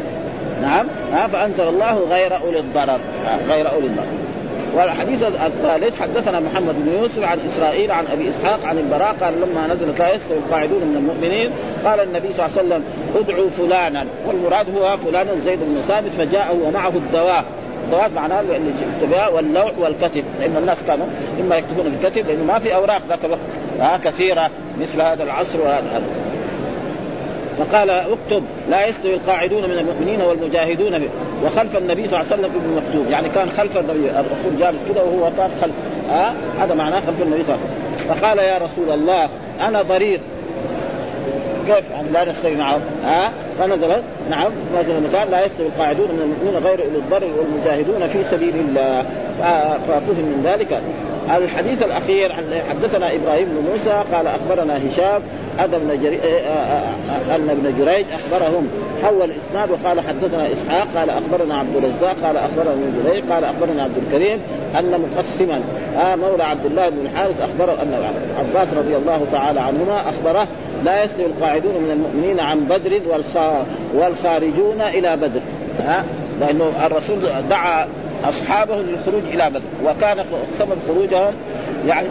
نعم 0.63 0.87
ها؟ 1.13 1.27
فأنزل 1.27 1.69
الله 1.69 1.99
غير 2.11 2.37
أولي 2.37 2.59
الضرر 2.59 3.01
غير 3.49 3.71
أولي 3.71 3.87
الضرر. 3.87 4.26
والحديث 4.75 5.23
الثالث 5.23 6.01
حدثنا 6.01 6.41
محمد 6.41 6.75
بن 6.75 6.93
يوسف 6.93 7.23
عن 7.23 7.39
إسرائيل 7.47 7.91
عن 7.91 8.07
أبي 8.07 8.31
إسحاق 8.31 8.65
عن 8.65 8.79
البراء 8.79 9.17
قال 9.21 9.35
لما 9.41 9.67
نزلت 9.75 9.99
لا 9.99 10.15
يستوي 10.15 10.39
القاعدون 10.39 10.85
من 10.85 10.97
المؤمنين. 10.97 11.51
قال 11.85 12.01
النبي 12.01 12.33
صلى 12.33 12.47
الله 12.47 12.59
عليه 12.59 12.67
وسلم 12.67 12.85
ادعوا 13.17 13.51
فلانا. 13.51 14.07
والمراد 14.27 14.67
هو 14.77 14.97
فلان 14.97 15.41
زيد 15.41 15.59
بن 15.59 15.81
ثابت 15.89 16.11
فجاء 16.19 16.57
ومعه 16.57 16.93
الدواء. 16.97 17.45
الدواء 17.85 18.11
معناه 18.17 18.41
الكتاب 18.41 19.35
واللوح 19.35 19.79
والكتب 19.79 20.25
لأن 20.41 20.57
الناس 20.57 20.79
كانوا 20.87 21.07
إما 21.41 21.57
يكتبون 21.57 21.89
بالكتب 21.89 22.27
لأنه 22.27 22.45
ما 22.45 22.59
في 22.59 22.75
أوراق 22.75 23.03
ذاك 23.09 23.25
الوقت. 23.25 23.41
آه 23.81 23.97
كثيرة 23.97 24.51
مثل 24.81 25.01
هذا 25.01 25.23
العصر 25.23 25.61
وهذا. 25.61 26.03
فقال 27.59 27.91
اكتب 27.91 28.43
لا 28.71 28.87
يستوي 28.87 29.15
القاعدون 29.15 29.65
من 29.65 29.79
المؤمنين 29.79 30.21
والمجاهدون 30.21 30.99
به 30.99 31.09
وخلف 31.45 31.77
النبي 31.77 32.09
صلى 32.09 32.21
الله 32.21 32.33
عليه 32.33 32.43
وسلم 32.43 32.61
ابن 32.61 32.77
مكتوب. 32.77 33.11
يعني 33.11 33.29
كان 33.29 33.51
خلف 33.51 33.77
النبي 33.77 34.11
الرسول 34.11 34.57
جالس 34.59 34.79
كده 34.89 35.05
وهو 35.05 35.31
كان 35.37 35.51
خلف 35.61 35.75
هذا 36.61 36.75
معناه 36.75 37.01
خلف 37.01 37.23
النبي 37.23 37.45
صلى 37.45 37.55
الله 37.55 37.67
عليه 37.67 37.75
وسلم. 37.75 38.15
فقال 38.15 38.39
يا 38.39 38.59
رسول 38.59 38.91
الله 38.91 39.29
أنا 39.61 39.83
ضرير. 39.83 40.21
كيف؟ 41.67 41.91
يعني 41.91 42.09
لا 42.13 42.25
نستوي 42.25 42.55
معه 42.55 42.81
ها؟ 43.05 43.33
فنزل 43.59 44.03
نعم. 44.31 44.53
نزل 44.79 45.17
قال 45.17 45.31
لا 45.31 45.47
يستوي 45.47 45.67
القاعدون 45.67 46.09
من 46.09 46.23
المؤمنين 46.23 46.63
غير 46.65 46.85
أولي 46.85 46.99
الضرر 46.99 47.31
والمجاهدون 47.39 48.07
في 48.07 48.25
سبيل 48.25 48.55
الله. 48.55 49.03
ففهم 49.89 50.25
من 50.25 50.43
ذلك. 50.45 50.81
الحديث 51.35 51.83
الأخير 51.83 52.33
حدثنا 52.71 53.15
إبراهيم 53.15 53.49
بن 53.49 53.71
موسى 53.71 54.03
قال 54.13 54.27
أخبرنا 54.27 54.77
هشام 54.77 55.23
أن 55.59 55.75
ابن 55.75 56.03
جري... 56.03 56.17
آه، 56.17 56.39
آه، 56.39 56.93
آه، 57.31 57.37
أن 57.37 57.51
ابن 57.51 57.75
جريج 57.79 58.07
أخبرهم 58.13 58.69
حول 59.03 59.31
الإسناد 59.31 59.71
وقال 59.71 60.01
حدثنا 60.01 60.53
إسحاق 60.53 60.89
قال 60.97 61.11
أخبرنا 61.11 61.59
عبد 61.59 61.77
الرزاق 61.77 62.17
قال 62.25 62.37
أخبرنا 62.37 62.73
ابن 62.73 63.03
جريج 63.05 63.25
قال 63.33 63.45
أخبرنا 63.45 63.83
عبد 63.83 63.97
الكريم 64.07 64.41
أن 64.79 65.01
مقسما 65.01 65.61
آه 65.97 66.17
مولى 66.17 66.45
عبد 66.45 66.67
الله 66.67 66.89
بن 66.89 66.99
الحارث 67.07 67.41
اخبره 67.41 67.83
أن 67.83 68.15
عباس 68.39 68.69
رضي 68.75 68.97
الله 68.97 69.27
تعالى 69.33 69.61
عنهما 69.61 70.01
أخبره 70.01 70.49
لا 70.85 71.05
يستوي 71.05 71.27
القاعدون 71.27 71.75
من 71.75 71.91
المؤمنين 71.91 72.41
عن 72.41 72.61
بدر 72.61 73.01
والخارجون 73.95 74.81
إلى 74.81 75.17
بدر. 75.17 75.41
ها؟ 75.87 76.05
لأنه 76.41 76.73
الرسول 76.87 77.19
دعا 77.51 77.87
أصحابه 78.25 78.77
للخروج 78.77 79.23
إلى 79.33 79.51
بدر. 79.51 79.61
وكان 79.85 80.25
سبب 80.59 80.79
خروجهم 80.89 81.35
يعني 81.87 82.09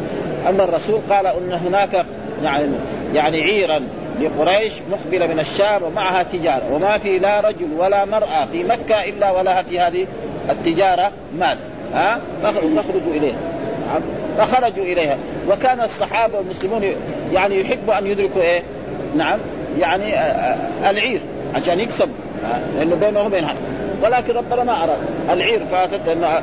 ان 0.49 0.61
الرسول 0.61 0.99
قال 1.09 1.27
إن 1.27 1.51
هناك 1.51 2.05
يعني 2.43 2.65
يعني 3.13 3.41
عيرا 3.41 3.81
لقريش 4.21 4.73
مقبلة 4.91 5.27
من 5.27 5.39
الشام 5.39 5.83
ومعها 5.83 6.23
تجارة. 6.23 6.73
وما 6.73 6.97
في 6.97 7.19
لا 7.19 7.39
رجل 7.39 7.67
ولا 7.77 8.05
مرأة 8.05 8.45
في 8.51 8.63
مكة 8.63 9.09
إلا 9.09 9.31
ولها 9.31 9.61
في 9.61 9.79
هذه 9.79 10.07
التجارة 10.49 11.11
مال. 11.37 11.57
ها؟ 11.93 12.19
فخرجوا 12.43 13.13
إليها. 13.13 13.37
فخرجوا 14.37 14.83
إليها. 14.83 15.17
وكان 15.49 15.81
الصحابة 15.81 16.37
والمسلمون 16.37 16.83
يعني 17.33 17.61
يحبوا 17.61 17.97
أن 17.97 18.07
يدركوا 18.07 18.41
إيه؟ 18.41 18.61
نعم 19.15 19.39
يعني 19.79 20.13
العير 20.89 21.19
عشان 21.55 21.79
يكسب 21.79 22.09
لأنه 22.77 22.95
بينه 22.95 23.21
وبين 23.21 23.47
ولكن 24.03 24.33
ربنا 24.33 24.63
ما 24.63 24.83
أراد. 24.83 24.97
العير 25.29 25.59
فاتت 25.71 26.07
لأن 26.07 26.41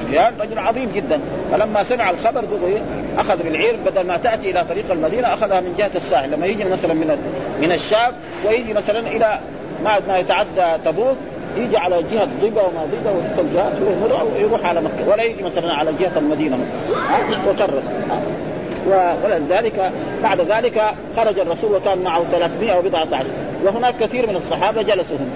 سفيان 0.00 0.32
رجل 0.40 0.58
عظيم 0.58 0.90
جدا. 0.94 1.20
فلما 1.52 1.82
سمع 1.82 2.10
الخبر 2.10 2.44
دغري 2.44 2.82
أخذ 3.18 3.42
بالعير 3.42 3.76
بدل 3.86 4.06
ما 4.06 4.16
تأتي 4.16 4.50
إلى 4.50 4.64
طريق 4.64 4.90
المدينة 4.90 5.34
أخذها 5.34 5.60
من 5.60 5.74
جهة 5.78 5.90
الساحل. 5.96 6.30
لما 6.30 6.46
يجي 6.46 6.64
مثلا 6.64 6.94
من 6.94 7.18
من 7.60 7.72
الشام 7.72 8.12
ويجي 8.46 8.72
مثلا 8.72 8.98
إلى 8.98 9.40
بعد 9.84 10.08
ما 10.08 10.18
يتعدى 10.18 10.82
تبوك 10.84 11.16
يجي 11.56 11.76
على 11.76 12.02
جهة 12.12 12.28
ضبا 12.42 12.62
وما 12.62 12.86
ضبا 12.86 13.10
ويدخل 13.10 13.54
جهة 13.54 13.72
ويروح 14.36 14.66
على 14.66 14.80
مكة 14.80 15.08
ولا 15.08 15.22
يجي 15.22 15.42
مثلا 15.42 15.72
على 15.72 15.92
جهة 16.00 16.18
المدينة 16.18 16.58
وكرر. 17.48 17.82
ولذلك 19.24 19.92
بعد 20.22 20.40
ذلك 20.40 20.82
خرج 21.16 21.38
الرسول 21.38 21.74
وكان 21.74 21.98
معه 21.98 22.24
300 22.24 22.78
وبضعة 22.78 23.08
عشر. 23.12 23.30
وهناك 23.64 23.94
كثير 24.00 24.26
من 24.26 24.36
الصحابة 24.36 24.82
جلسوا 24.82 25.16
هم 25.16 25.30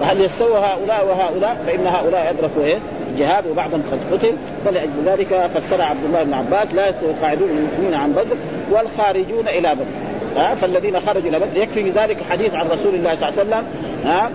فهل 0.00 0.20
يستوى 0.20 0.58
هؤلاء 0.58 1.06
وهؤلاء؟ 1.06 1.56
فإن 1.66 1.86
هؤلاء 1.86 2.30
أدركوا 2.30 2.62
إيه؟ 2.62 2.78
الجهاد 3.10 3.46
وبعضهم 3.46 3.82
قد 3.92 4.18
قتل. 4.18 4.32
فلأجل 4.64 4.90
ذلك 5.06 5.50
فسر 5.54 5.82
عبد 5.82 6.04
الله 6.04 6.22
بن 6.22 6.34
عباس 6.34 6.74
لا 6.74 6.88
يستوي 6.88 7.10
القاعدون 7.10 7.48
المؤمنين 7.50 7.94
عن 7.94 8.12
بدر 8.12 8.36
والخارجون 8.70 9.48
إلى 9.48 9.74
بدر. 9.74 10.07
ها 10.36 10.54
فالذين 10.54 11.00
خرجوا 11.00 11.28
إلى 11.30 11.38
بدر. 11.38 11.56
يكفي 11.56 11.84
في 11.84 11.90
ذلك 11.90 12.16
حديث 12.30 12.54
عن 12.54 12.68
رسول 12.68 12.94
الله 12.94 13.16
صلى 13.16 13.28
الله 13.28 13.40
عليه 13.40 13.48
وسلم 13.48 13.64
ها 14.04 14.30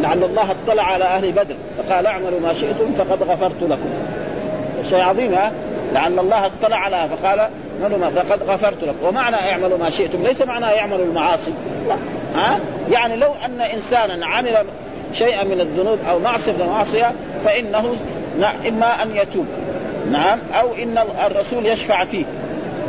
لعل 0.00 0.24
الله 0.24 0.50
اطلع 0.50 0.82
على 0.82 1.04
أهل 1.04 1.32
بدر. 1.32 1.54
فقال 1.78 2.06
أعملوا 2.06 2.40
ما 2.40 2.52
شئتم 2.52 2.92
فقد 2.98 3.22
غفرت 3.22 3.62
لكم. 3.62 3.88
شيء 4.90 5.00
عظيم 5.00 5.34
ها؟ 5.34 5.52
لعل 5.92 6.18
الله 6.18 6.46
اطلع 6.46 6.76
على 6.76 7.08
فقال 7.08 7.48
فقد 8.14 8.42
غفرت 8.42 8.84
لكم. 8.84 9.06
ومعنى 9.06 9.36
أعملوا 9.36 9.78
ما 9.78 9.90
شئتم 9.90 10.22
ليس 10.22 10.42
معنى 10.42 10.66
يعملوا 10.66 11.04
المعاصي. 11.04 11.52
لا 11.88 11.96
ها؟ 12.34 12.60
يعني 12.90 13.16
لو 13.16 13.32
أن 13.44 13.60
إنسانا 13.60 14.26
عمل 14.26 14.56
شيئا 15.12 15.44
من 15.44 15.60
الذنوب 15.60 15.98
أو 16.08 16.18
معصية 16.18 16.52
من 16.52 16.60
المعصيه 16.60 17.12
فإنه 17.44 17.96
إما 18.68 19.02
أن 19.02 19.16
يتوب 19.16 19.46
نعم 20.10 20.38
أو 20.52 20.74
إن 20.74 20.98
الرسول 21.26 21.66
يشفع 21.66 22.04
فيه 22.04 22.24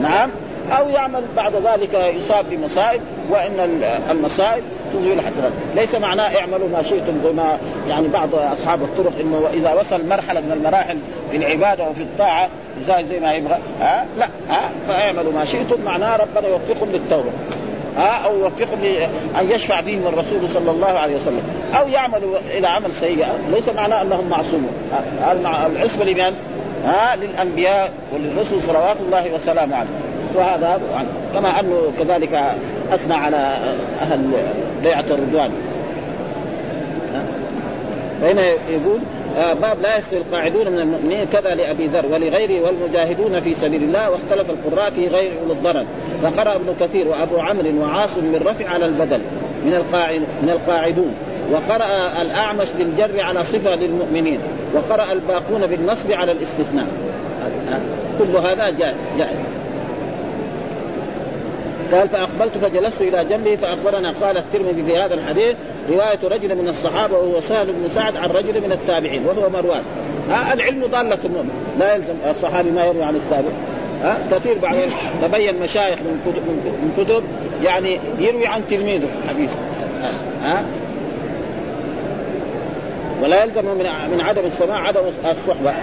نعم 0.02 0.32
أو 0.72 0.90
يعمل 0.90 1.24
بعد 1.36 1.56
ذلك 1.56 1.94
يصاب 1.94 2.46
بمصائب 2.50 3.02
وإن 3.30 3.84
المصائب 4.12 4.64
تزيل 4.94 5.20
الحسنات، 5.20 5.52
ليس 5.76 5.96
معناه 5.96 6.40
اعملوا 6.40 6.70
ما 6.70 6.84
شئتم 6.84 7.20
زي 7.24 7.32
ما 7.32 7.58
يعني 7.88 8.08
بعض 8.08 8.36
أصحاب 8.36 8.82
الطرق 8.82 9.14
إنه 9.20 9.48
إذا 9.54 9.74
وصل 9.74 10.08
مرحلة 10.08 10.40
من 10.40 10.52
المراحل 10.52 10.98
في 11.32 11.38
العبادة 11.38 11.90
وفي 11.90 12.02
الطاعة 12.02 12.50
زي 12.82 13.04
زي 13.10 13.20
ما 13.20 13.34
يبغى. 13.34 13.58
ها؟ 13.82 14.06
لا. 14.20 14.28
ها؟ 14.50 14.72
فاعملوا 14.88 15.34
ما 15.34 15.46
شئتم 15.46 15.82
معناه 15.82 16.18
ربنا 16.18 16.48
يوفقهم 16.48 16.90
للتوبة. 16.92 17.30
ها؟ 17.98 18.26
أو 18.26 18.38
يوفقهم 18.38 18.80
أن 19.40 19.52
يشفع 19.52 19.82
فيهم 19.82 20.08
الرسول 20.08 20.50
صلى 20.50 20.72
الله 20.72 20.88
عليه 20.88 21.16
وسلم. 21.16 21.42
أو 21.80 21.88
يعملوا 21.88 22.38
إلى 22.58 22.68
عمل 22.68 22.94
سيء. 22.94 23.26
ليس 23.52 23.70
معناه 23.70 24.02
أنهم 24.02 24.30
معصومون. 24.30 24.74
العصمة 25.76 26.06
لمن؟ 26.06 26.36
ها؟ 26.86 27.16
للأنبياء 27.16 27.92
وللرسل 28.14 28.62
صلوات 28.62 28.98
الله 29.00 29.34
وسلامه 29.34 29.76
عليهم 29.76 30.17
وهذا 30.36 30.82
كما 31.34 31.60
أنه 31.60 31.92
كذلك 32.00 32.40
أثنى 32.92 33.14
على 33.14 33.58
أهل 34.02 34.20
بيعة 34.84 35.06
الرضوان. 35.12 35.52
فهنا 38.22 38.46
يقول 38.48 39.00
آه 39.38 39.54
باب 39.54 39.82
لا 39.82 39.98
يستوي 39.98 40.20
القاعدون 40.20 40.72
من 40.72 40.80
المؤمنين 40.80 41.26
كذا 41.26 41.56
لأبي 41.56 41.88
ذر 41.88 42.06
ولغيره 42.06 42.66
والمجاهدون 42.66 43.40
في 43.40 43.56
سبيل 43.56 43.84
الله 43.84 44.10
واختلف 44.10 44.50
القراء 44.50 44.92
في 44.92 45.08
غير 45.08 45.32
اولي 45.42 45.54
الضرر. 45.54 45.86
فقرا 46.24 46.56
ابن 46.56 46.76
كثير 46.80 47.08
وأبو 47.08 47.40
عمرو 47.40 47.82
وعاصم 47.82 48.32
بالرفع 48.32 48.70
على 48.70 48.86
البدل 48.86 49.22
من 49.66 49.74
القاعد 49.74 50.22
من 50.44 50.50
القاعدون. 50.50 51.14
وقرأ 51.52 52.22
الأعمش 52.22 52.68
بالجر 52.78 53.22
على 53.22 53.44
صفة 53.44 53.76
للمؤمنين 53.76 54.40
وقرأ 54.74 55.12
الباقون 55.12 55.68
بالنصب 55.68 56.12
على 56.12 56.32
الاستثناء. 56.32 56.88
كل 58.20 58.38
هذا 58.38 58.70
جائز 58.70 59.36
قال 61.94 62.10
فأقبلت 62.10 62.58
فجلست 62.58 63.02
إلى 63.02 63.26
جنبه 63.26 63.56
فأخبرنا. 63.56 64.14
قال 64.22 64.38
الترمذي 64.38 64.84
في 64.84 64.98
هذا 64.98 65.14
الحديث 65.14 65.56
رواية 65.90 66.20
رجل 66.24 66.56
من 66.56 66.68
الصحابة 66.68 67.18
وهو 67.18 67.40
سهل 67.40 67.68
بن 67.68 67.90
سعد 67.90 68.18
عن 68.18 68.30
رجل 68.30 68.62
من 68.62 68.72
التابعين 68.72 69.26
وهو 69.26 69.50
مروان. 69.50 69.84
ها 70.30 70.54
العلم 70.54 70.86
ضالة 70.86 71.20
المؤمن 71.26 71.76
لا 71.80 71.96
يلزم 71.96 72.14
الصحابي 72.30 72.72
ما 72.72 72.86
يروي 72.86 73.04
عن 73.04 73.16
التابع. 73.16 73.50
ها 74.02 74.18
كثير 74.32 74.58
بعدين 74.58 74.90
تبين 75.22 75.60
مشايخ 75.60 76.00
من 76.00 76.22
كتب 76.26 76.44
من 76.82 76.94
كتب 76.98 77.24
يعني 77.64 78.00
يروي 78.20 78.48
عن 78.48 78.62
تلميذه 78.70 79.08
حديث 79.30 79.52
ها؟ 80.42 80.66
ولا 83.24 83.44
يلزم 83.44 83.66
من 83.66 83.86
من 84.12 84.22
عدم 84.22 84.46
السماع 84.46 84.88
عدم 84.88 85.02
الصحبة. 85.32 85.74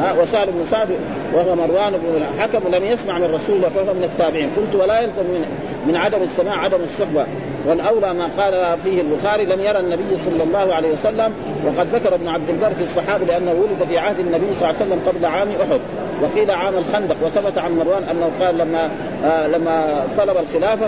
ها 0.00 0.22
وسهل 0.22 0.46
بن 0.50 0.64
سعد 0.64 0.88
وهو 1.34 1.54
مروان 1.54 1.92
بن 1.92 2.22
الحكم 2.22 2.68
لم 2.74 2.84
يسمع 2.84 3.18
من 3.18 3.34
رسول 3.34 3.56
الله 3.56 3.68
فهو 3.68 3.94
من 3.94 4.04
التابعين. 4.04 4.50
قلت 4.56 4.74
ولا 4.74 5.00
يلزم 5.00 5.22
من 5.22 5.44
من 5.86 5.96
عدم 5.96 6.22
السماع 6.22 6.56
عدم 6.56 6.78
الصحبة. 6.84 7.26
والأولى 7.66 8.14
ما 8.14 8.24
قال 8.38 8.78
فيه 8.84 9.00
البخاري 9.00 9.44
لم 9.44 9.60
يرى 9.60 9.78
النبي 9.78 10.18
صلى 10.18 10.42
الله 10.42 10.74
عليه 10.74 10.92
وسلم 10.92 11.32
وقد 11.66 11.94
ذكر 11.94 12.14
ابن 12.14 12.28
عبد 12.28 12.48
البر 12.48 12.70
في 12.70 12.82
الصحابة 12.82 13.24
لأنه 13.24 13.52
ولد 13.52 13.88
في 13.88 13.98
عهد 13.98 14.18
النبي 14.18 14.46
صلى 14.54 14.70
الله 14.70 14.80
عليه 14.80 14.86
وسلم 14.86 15.00
قبل 15.06 15.24
عام 15.24 15.48
أحد. 15.48 15.80
وقيل 16.22 16.50
عام 16.50 16.78
الخندق 16.78 17.16
وثبت 17.24 17.58
عن 17.58 17.72
مروان 17.76 18.02
أنه 18.02 18.30
قال 18.40 18.58
لما 18.58 18.90
آه 19.24 19.46
لما 19.46 20.06
طلب 20.16 20.36
الخلافة 20.36 20.86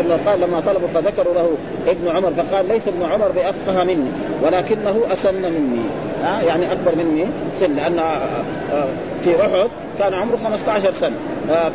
أنه 0.00 0.18
قال 0.26 0.40
لما 0.40 0.60
طلبوا 0.60 0.88
فذكروا 0.94 1.34
له 1.34 1.50
ابن 1.86 2.08
عمر 2.08 2.30
فقال 2.30 2.68
ليس 2.68 2.88
ابن 2.88 3.02
عمر 3.02 3.28
بأفقه 3.28 3.84
مني 3.84 4.10
ولكنه 4.42 5.00
أسن 5.12 5.42
مني. 5.42 5.80
ها؟ 6.24 6.42
يعني 6.42 6.72
أكبر 6.72 6.94
مني 6.96 7.26
سن 7.60 7.74
لأن 7.74 8.00
في 9.22 9.40
أحد 9.40 9.68
كان 9.98 10.14
عمره 10.14 10.36
15 10.36 10.92
سنة 10.92 11.16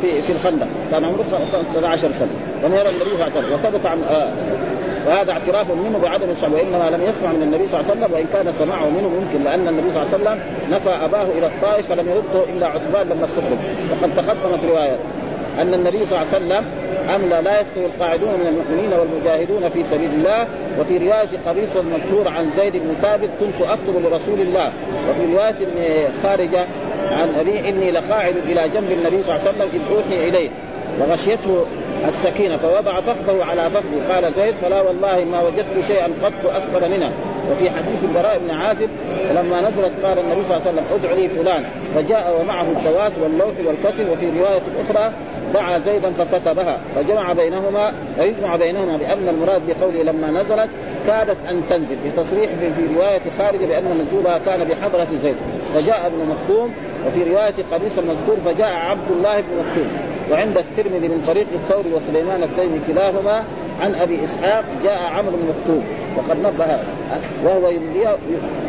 في 0.00 0.22
في 0.22 0.32
الخندق 0.32 0.66
كان 0.90 1.04
عمره 1.04 1.24
15 1.72 2.12
سنة 2.12 2.30
لم 2.64 2.74
يرى 2.74 2.88
النبي 2.88 3.10
صلى 3.10 3.26
الله 3.26 3.36
عليه 3.36 3.46
وسلم. 3.46 3.54
وثبت 3.54 3.86
عن 3.86 3.98
وهذا 5.06 5.32
اعتراف 5.32 5.70
منه 5.70 5.98
بعدم 5.98 6.30
الصحبه 6.30 6.54
وإنما 6.54 6.90
لم 6.90 7.02
يسمع 7.02 7.32
من 7.32 7.42
النبي 7.42 7.66
صلى 7.66 7.80
الله 7.80 7.90
عليه 7.90 8.00
وسلم 8.00 8.14
وإن 8.14 8.26
كان 8.32 8.52
سماعه 8.52 8.88
منه 8.88 9.08
ممكن 9.08 9.44
لأن 9.44 9.68
النبي 9.68 9.90
صلى 9.90 10.02
الله 10.02 10.14
عليه 10.14 10.40
وسلم 10.40 10.40
نفى 10.70 11.04
أباه 11.04 11.26
إلى 11.38 11.46
الطائف 11.46 11.88
فلم 11.88 12.08
يرده 12.08 12.44
إلا 12.52 12.66
عثمان 12.66 13.08
لما 13.08 13.24
استخرج 13.24 13.58
وقد 13.90 14.10
تقدمت 14.16 14.64
رواية. 14.64 14.96
أن 15.58 15.74
النبي 15.74 16.06
صلى 16.06 16.18
الله 16.18 16.34
عليه 16.34 16.36
وسلم 16.36 16.64
املى 17.14 17.42
لا 17.42 17.60
يستوي 17.60 17.86
القاعدون 17.86 18.28
من 18.28 18.46
المؤمنين 18.46 18.92
والمجاهدون 18.92 19.68
في 19.68 19.84
سبيل 19.84 20.10
الله. 20.10 20.46
وفي 20.80 20.98
رواية 20.98 21.28
قبيصه 21.46 21.80
المشهور 21.80 22.28
عن 22.28 22.50
زيد 22.50 22.76
بن 22.76 22.94
ثابت 23.02 23.30
كنت 23.40 23.68
اكتب 23.68 24.06
لرسول 24.06 24.40
الله. 24.40 24.72
وفي 25.10 25.32
رواية 25.34 25.54
ابن 25.60 26.08
خارجة 26.22 26.64
عن 27.10 27.28
أبي 27.40 27.68
إني 27.68 27.90
لقاعد 27.90 28.34
إلى 28.36 28.68
جنب 28.68 28.92
النبي 28.92 29.22
صلى 29.22 29.36
الله 29.36 29.46
عليه 29.46 29.50
وسلم 29.50 29.68
إذ 29.74 29.94
أوحي 29.96 30.28
إليه. 30.28 30.48
وغشيته 31.00 31.64
السكينة 32.08 32.56
فوضع 32.56 33.00
فخذه 33.00 33.44
على 33.44 33.70
فخذه. 33.70 34.14
قال 34.14 34.32
زيد 34.32 34.54
فلا 34.54 34.80
والله 34.80 35.24
ما 35.24 35.42
وجدت 35.42 35.86
شيئا 35.86 36.08
قط 36.22 36.46
أكثر 36.46 36.88
منها 36.88 37.10
وفي 37.52 37.70
حديث 37.70 38.04
البراء 38.04 38.38
بن 38.38 38.50
عازب 38.50 38.88
لما 39.30 39.60
نزلت 39.60 39.92
قال 40.04 40.18
النبي 40.18 40.42
صلى 40.42 40.56
الله 40.56 40.68
عليه 40.68 40.80
وسلم 40.80 40.84
ادع 40.94 41.12
لي 41.12 41.28
فلان. 41.28 41.64
فجاء 41.94 42.40
ومعه 42.40 42.66
الدوات 42.78 43.12
واللوح 43.22 43.54
والكتب 43.66 44.08
وفي 44.08 44.30
رواية 44.40 44.62
أخرى 44.84 45.12
دعا 45.54 45.78
زيدا 45.78 46.10
فكتبها 46.10 46.80
فجمع 46.96 47.32
بينهما 47.32 47.92
ويجمع 48.18 48.56
بينهما 48.56 48.96
بأن 48.96 49.28
المراد 49.28 49.62
بقوله 49.66 50.02
لما 50.02 50.30
نزلت 50.30 50.70
كادت 51.06 51.36
أن 51.50 51.62
تنزل 51.70 51.96
بتصريح 52.06 52.50
في 52.76 52.94
رواية 52.96 53.20
خارجه 53.38 53.66
بأن 53.66 54.00
نزولها 54.02 54.38
كان 54.38 54.64
بحضرة 54.64 55.08
زيد. 55.22 55.34
فجاء 55.74 56.06
ابن 56.06 56.18
مكتوم 56.30 56.74
وفي 57.06 57.30
رواية 57.30 57.54
قميص 57.72 57.98
المذكور 57.98 58.36
فجاء 58.44 58.68
عبد 58.68 59.10
الله 59.10 59.40
بن 59.40 59.46
مكتوم. 59.58 59.88
وعند 60.30 60.58
الترمذي 60.58 61.08
من 61.08 61.24
طريق 61.26 61.46
الثوري 61.54 61.92
وسليمان 61.94 62.42
التيمي 62.42 62.80
كلاهما 62.86 63.44
عن 63.80 63.94
أبي 63.94 64.18
إسحاق 64.24 64.64
جاء 64.82 65.12
عمرو 65.14 65.36
بن 65.36 65.48
مكتوم. 65.48 65.84
وقد 66.16 66.36
نبه 66.38 66.78
وهو 67.44 67.70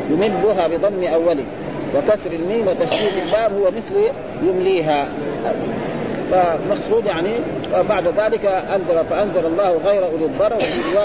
يملها 0.10 0.68
بضم 0.68 1.04
أوله. 1.04 1.44
وكسر 1.96 2.32
الميم 2.34 2.68
وتشديد 2.68 3.14
اللام 3.28 3.54
هو 3.54 3.68
مثل 3.68 4.12
يمليها. 4.44 5.08
فمقصود 6.32 7.06
يعني 7.06 7.34
بعد 7.90 8.08
ذلك 8.08 8.46
أنزل 8.46 9.06
فأنزل 9.10 9.46
الله 9.46 9.78
غير 9.86 10.06
أولي 10.06 10.26
الضرر 10.26 10.60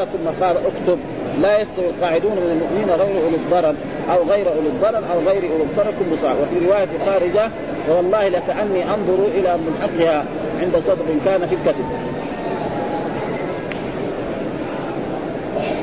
ثم 0.05 0.45
قال 0.45 0.57
أكتب. 0.57 0.99
لا 1.41 1.61
يستوي 1.61 1.87
القاعدون 1.87 2.33
من 2.33 2.51
المؤمنين 2.51 2.91
غير 2.91 3.25
أولي 3.25 3.37
الضرر 3.37 3.75
أو 4.11 4.23
غير 4.23 4.49
أولي 4.49 4.69
الضرر 4.69 5.03
أو 5.12 5.19
غير 5.19 5.53
أولي 5.53 5.62
الضرر 5.62 5.91
كل 5.91 6.19
صعب 6.19 6.37
وفي 6.37 6.67
رواية 6.67 6.89
خارجة 7.07 7.51
والله 7.89 8.29
لكأني 8.29 8.85
أنظر 8.85 9.27
إلى 9.35 9.59
ملحقها 9.67 10.25
عند 10.61 10.77
صدر 10.77 11.05
كان 11.25 11.47
في 11.47 11.55
الكتب. 11.55 11.85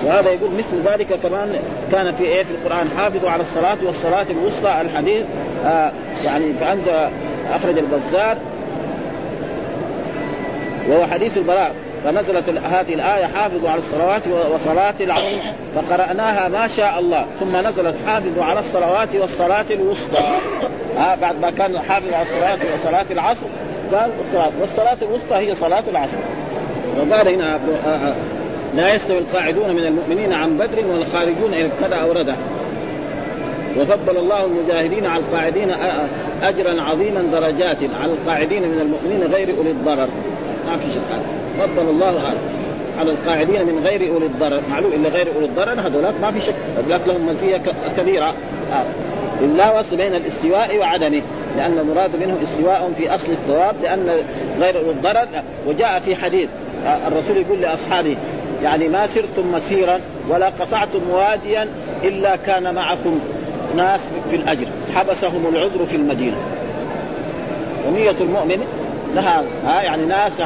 وهذا 0.05 0.29
يقول 0.29 0.49
مثل 0.57 0.91
ذلك 0.91 1.19
كمان 1.23 1.49
كان 1.91 2.11
في 2.11 2.23
آية 2.23 2.43
في 2.43 2.51
القرآن 2.51 2.89
حافظوا 2.89 3.29
على 3.29 3.41
الصلاة 3.41 3.77
والصلاة 3.85 4.25
الوسطى 4.29 4.81
الحديث. 4.81 5.25
آه 5.65 5.91
يعني 6.23 6.53
فأنزل 6.53 7.09
أخرج 7.53 7.77
البزار 7.77 8.37
وهو 10.89 11.05
حديث 11.05 11.37
البراء 11.37 11.71
فنزلت 12.03 12.49
هذه 12.49 12.93
الآية 12.93 13.25
حافظوا 13.25 13.69
على 13.69 13.79
الصلوات 13.79 14.21
وصلاة 14.53 14.95
العصر 15.01 15.37
فقرأناها 15.75 16.47
ما 16.47 16.67
شاء 16.67 16.99
الله. 16.99 17.25
ثم 17.39 17.57
نزلت 17.57 17.95
حافظوا 18.05 18.43
على 18.43 18.59
الصلوات 18.59 19.15
والصلاة 19.15 19.65
الوسطى. 19.71 20.39
آه 20.97 21.15
بعد 21.15 21.41
ما 21.41 21.51
كان 21.51 21.79
حافظوا 21.79 22.15
على 22.15 22.21
الصلاة 22.21 22.59
وصلاة 22.73 23.05
العصر 23.11 23.45
قال 23.93 24.11
الصلاة 24.19 24.51
والصلاة 24.61 24.97
الوسطى 25.01 25.35
هي 25.35 25.55
صلاة 25.55 25.83
العصر. 25.87 26.17
وقال 26.97 27.27
هنا 27.27 27.55
آه 27.55 27.87
آه 27.87 28.15
لا 28.75 28.93
يستوي 28.93 29.17
القاعدون 29.17 29.69
من 29.75 29.85
المؤمنين 29.85 30.33
عن 30.33 30.57
بدر 30.57 30.85
والخارجون 30.87 31.53
إلى 31.53 31.69
كذا 31.81 31.95
أورده 31.95 32.35
وفضل 33.77 34.17
الله 34.17 34.45
المجاهدين 34.45 35.05
على 35.05 35.23
القاعدين 35.23 35.71
أجرا 36.41 36.81
عظيما 36.81 37.21
درجات 37.21 37.77
على 38.01 38.11
القاعدين 38.11 38.61
من 38.61 38.79
المؤمنين 38.79 39.33
غير 39.33 39.57
أولي 39.57 39.71
الضرر. 39.71 40.07
ما 40.65 40.77
في 40.77 40.91
شك. 40.93 41.21
فضل 41.59 41.89
الله 41.89 42.09
هذا. 42.09 42.37
على 42.99 43.11
القاعدين 43.11 43.65
من 43.65 43.83
غير 43.83 44.13
أولي 44.13 44.25
الضرر. 44.25 44.61
معلوم 44.71 44.91
الا 44.93 45.09
غير 45.09 45.27
أولي 45.35 45.45
الضرر 45.45 45.87
هذولاك 45.87 46.13
ما 46.21 46.31
في 46.31 46.41
شك. 46.41 46.55
هذولاك 46.77 47.01
لهم 47.07 47.27
منفيه 47.27 47.61
كبيرة. 47.97 48.33
لا 49.55 49.79
وصل 49.79 49.97
بين 49.97 50.15
الاستواء 50.15 50.77
وعدمه. 50.77 51.21
لأن 51.57 51.77
المراد 51.77 52.15
منه 52.15 52.37
استواء 52.43 52.91
في 52.97 53.15
أصل 53.15 53.31
الثواب 53.31 53.75
لأن 53.83 54.19
غير 54.59 54.77
أولي 54.79 54.91
الضرر 54.91 55.27
وجاء 55.67 55.99
في 55.99 56.15
حديث 56.15 56.49
الرسول 57.07 57.37
يقول 57.37 57.61
لأصحابه 57.61 58.15
يعني 58.63 58.87
ما 58.87 59.07
سرتم 59.07 59.51
مسيرا 59.51 59.99
ولا 60.29 60.45
قطعتم 60.45 60.99
واديا 61.11 61.67
إلا 62.03 62.35
كان 62.35 62.75
معكم 62.75 63.19
ناس 63.75 63.99
في 64.29 64.35
الأجر. 64.35 64.65
حبسهم 64.95 65.47
العذر 65.53 65.85
في 65.85 65.95
المدينة. 65.95 66.37
ونية 67.87 68.15
المؤمن 68.21 68.63
لها 69.15 69.43
ها 69.65 69.81
يعني 69.81 70.05
ناس 70.05 70.41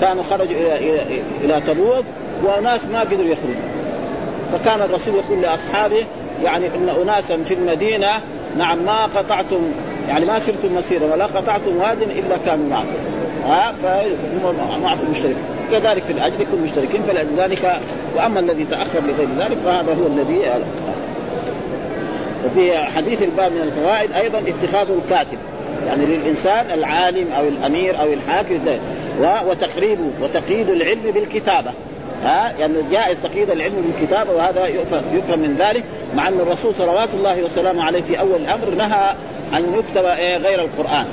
كانوا 0.00 0.22
خرجوا 0.22 0.56
إلى 0.56 1.02
إلى, 1.44 1.60
تبوك 1.60 2.04
وناس 2.44 2.86
ما 2.86 3.00
قدروا 3.00 3.24
يخرجوا. 3.24 3.54
فكان 4.52 4.82
الرسول 4.82 5.14
يقول 5.14 5.42
لأصحابه 5.42 6.06
يعني 6.42 6.66
إن 6.66 6.88
أناسا 6.88 7.36
في 7.36 7.54
المدينة 7.54 8.20
نعم 8.58 8.78
ما 8.78 9.06
قطعتم 9.06 9.60
يعني 10.08 10.24
ما 10.24 10.38
سرتم 10.38 10.74
مسيرا 10.74 11.12
ولا 11.12 11.26
قطعتم 11.26 11.76
واد 11.76 12.02
إلا 12.02 12.36
كانوا 12.46 12.70
معكم. 12.70 12.88
ها 13.46 13.72
فهم 13.72 14.82
معكم 14.82 15.10
مشتركين 15.10 15.36
كذلك 15.70 16.02
في 16.02 16.12
الأجر 16.12 16.40
يكون 16.40 16.60
مشتركين 16.60 17.02
فلذلك 17.02 17.80
وأما 18.16 18.40
الذي 18.40 18.64
تأخر 18.64 19.00
لغير 19.00 19.28
ذلك 19.38 19.58
فهذا 19.58 19.94
هو 19.94 20.06
الذي 20.06 20.64
وفي 22.44 22.78
حديث 22.78 23.22
الباب 23.22 23.52
من 23.52 23.60
الفوائد 23.62 24.12
أيضا 24.12 24.38
اتخاذ 24.38 24.90
الكاتب. 24.90 25.38
يعني 25.86 26.06
للإنسان 26.06 26.70
العالم 26.70 27.32
أو 27.32 27.48
الأمير 27.48 28.00
أو 28.00 28.12
الحاكم. 28.12 28.60
وتقريبه 29.20 30.10
وتقييد 30.22 30.70
العلم 30.70 31.10
بالكتابة. 31.14 31.70
ها؟ 32.24 32.52
يعني 32.58 32.74
جائز 32.90 33.16
تقييد 33.22 33.50
العلم 33.50 33.74
بالكتابة 33.86 34.32
وهذا 34.32 34.66
يفهم, 34.66 35.02
يفهم 35.12 35.38
من 35.38 35.56
ذلك 35.58 35.84
مع 36.16 36.28
أن 36.28 36.40
الرسول 36.40 36.74
صلوات 36.74 37.08
الله 37.14 37.42
وسلامه 37.42 37.82
عليه 37.82 38.02
في 38.02 38.20
أول 38.20 38.36
الأمر 38.36 38.70
نهى 38.70 39.14
أن 39.54 39.74
يكتب 39.74 40.04
إيه 40.04 40.36
غير 40.36 40.60
القرآن. 40.64 41.06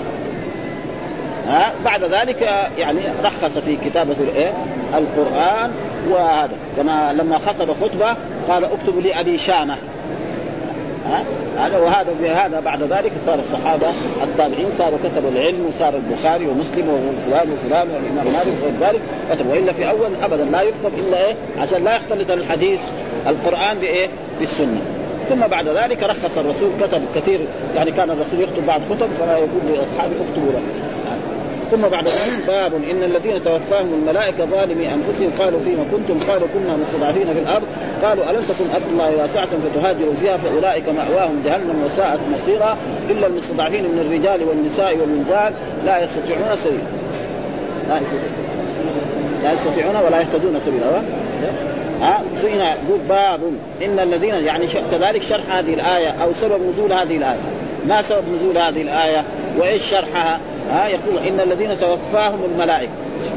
ها؟ 1.47 1.73
بعد 1.85 2.03
ذلك 2.03 2.69
يعني 2.77 2.99
رخص 3.23 3.57
في 3.57 3.77
كتابة 3.85 4.15
الايه 4.19 4.53
القرآن 4.93 5.71
وهذا. 6.09 6.53
كما 6.77 7.13
لما 7.13 7.39
خطب 7.39 7.73
خطبة 7.73 8.15
قال 8.49 8.65
اكتب 8.65 8.99
لأبي 8.99 9.37
شامة. 9.37 9.77
هذا 11.57 11.77
وهذا 11.77 12.13
بهذا 12.21 12.59
بعد 12.59 12.83
ذلك 12.83 13.11
صار 13.25 13.39
الصحابة 13.39 13.87
التابعين 14.23 14.67
صاروا 14.77 14.97
كتبوا 15.03 15.29
العلم 15.29 15.65
وصار 15.65 15.93
البخاري 15.95 16.47
ومسلم 16.47 16.89
وفلان 16.89 17.51
وفلان 17.51 17.87
والإمام 17.89 18.33
مالك 18.33 18.53
وغير 18.61 18.73
ذلك 18.91 19.01
كتبوا. 19.31 19.51
وإلا 19.51 19.73
في 19.73 19.89
أول 19.89 20.09
أبدا 20.23 20.43
لا 20.43 20.61
يكتب 20.61 20.91
إلا 21.07 21.25
إيه؟ 21.25 21.35
عشان 21.57 21.83
لا 21.83 21.95
يختلط 21.95 22.31
الحديث 22.31 22.79
القرآن 23.27 23.77
بإيه؟ 23.79 24.09
بالسنة. 24.39 24.81
ثم 25.29 25.47
بعد 25.47 25.67
ذلك 25.67 26.03
رخص 26.03 26.37
الرسول 26.37 26.69
كتب 26.81 27.01
كثير 27.15 27.39
يعني 27.75 27.91
كان 27.91 28.09
الرسول 28.09 28.41
يخطب 28.41 28.65
بعد 28.67 28.81
خطب 28.89 29.07
فلا 29.19 29.37
يقول 29.37 29.61
لأصحابه 29.69 30.13
اكتبوا 30.29 30.51
له. 30.51 30.61
ثم 31.71 31.81
بعد 31.81 32.07
ذلك 32.07 32.47
باب 32.47 32.73
إن 32.73 33.03
الذين 33.03 33.43
توفاهم 33.43 33.93
الملائكة 33.93 34.45
ظالمي 34.45 34.93
أنفسهم 34.93 35.31
قالوا 35.39 35.59
فيما 35.59 35.83
كنتم؟ 35.91 36.31
قالوا 36.31 36.47
كنا 36.53 36.75
مستضعفين 36.75 37.33
في 37.33 37.39
الأرض. 37.39 37.63
قالوا 38.03 38.29
ألم 38.29 38.41
تكن 38.41 38.69
أرض 38.71 38.87
الله 38.91 39.15
واسعة 39.15 39.47
فتهاجروا 39.47 40.13
فيها 40.13 40.37
فأولئك 40.37 40.83
مأواهم 40.89 41.41
جهنم 41.45 41.83
وساءت 41.85 42.19
مصيرا. 42.33 42.77
إلا 43.09 43.27
المستضعفين 43.27 43.83
من 43.83 43.99
الرجال 43.99 44.43
والنساء 44.43 44.97
والولدان 44.97 45.53
لا 45.85 46.03
يستطيعون 46.03 46.55
سبيلا. 46.55 46.83
لا 47.89 47.97
يستطيعون. 47.97 48.33
لا 49.43 49.53
يستطيعون 49.53 49.95
ولا 49.95 50.21
يهتدون 50.21 50.59
سبيلا. 50.59 50.85
ها؟ 52.01 52.21
يقول 52.43 52.99
باب. 53.09 53.39
إن 53.81 53.99
الذين 53.99 54.35
يعني 54.35 54.67
كذلك 54.91 55.21
شرح 55.21 55.55
هذه 55.55 55.73
الآية 55.73 56.09
أو 56.23 56.33
سبب 56.41 56.61
نزول 56.69 56.93
هذه 56.93 57.17
الآية. 57.17 57.39
ما 57.87 58.01
سبب 58.01 58.23
نزول 58.35 58.57
هذه 58.57 58.81
الآية؟ 58.81 59.23
وإيش 59.59 59.89
شرحها؟ 59.89 60.39
ها 60.69 60.87
يقول 60.87 61.17
إن 61.27 61.39
الذين 61.39 61.79
توفاهم 61.79 62.43
الملائكة. 62.45 62.91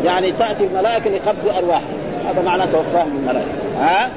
يعني 0.04 0.32
تأتي 0.32 0.64
الملائكة 0.64 1.10
لقبض 1.10 1.48
أرواحهم. 1.48 1.98
هذا 2.28 2.42
معنى 2.42 2.72
توفاهم 2.72 3.16
الملائكة. 3.16 3.78
ها؟ 3.78 4.10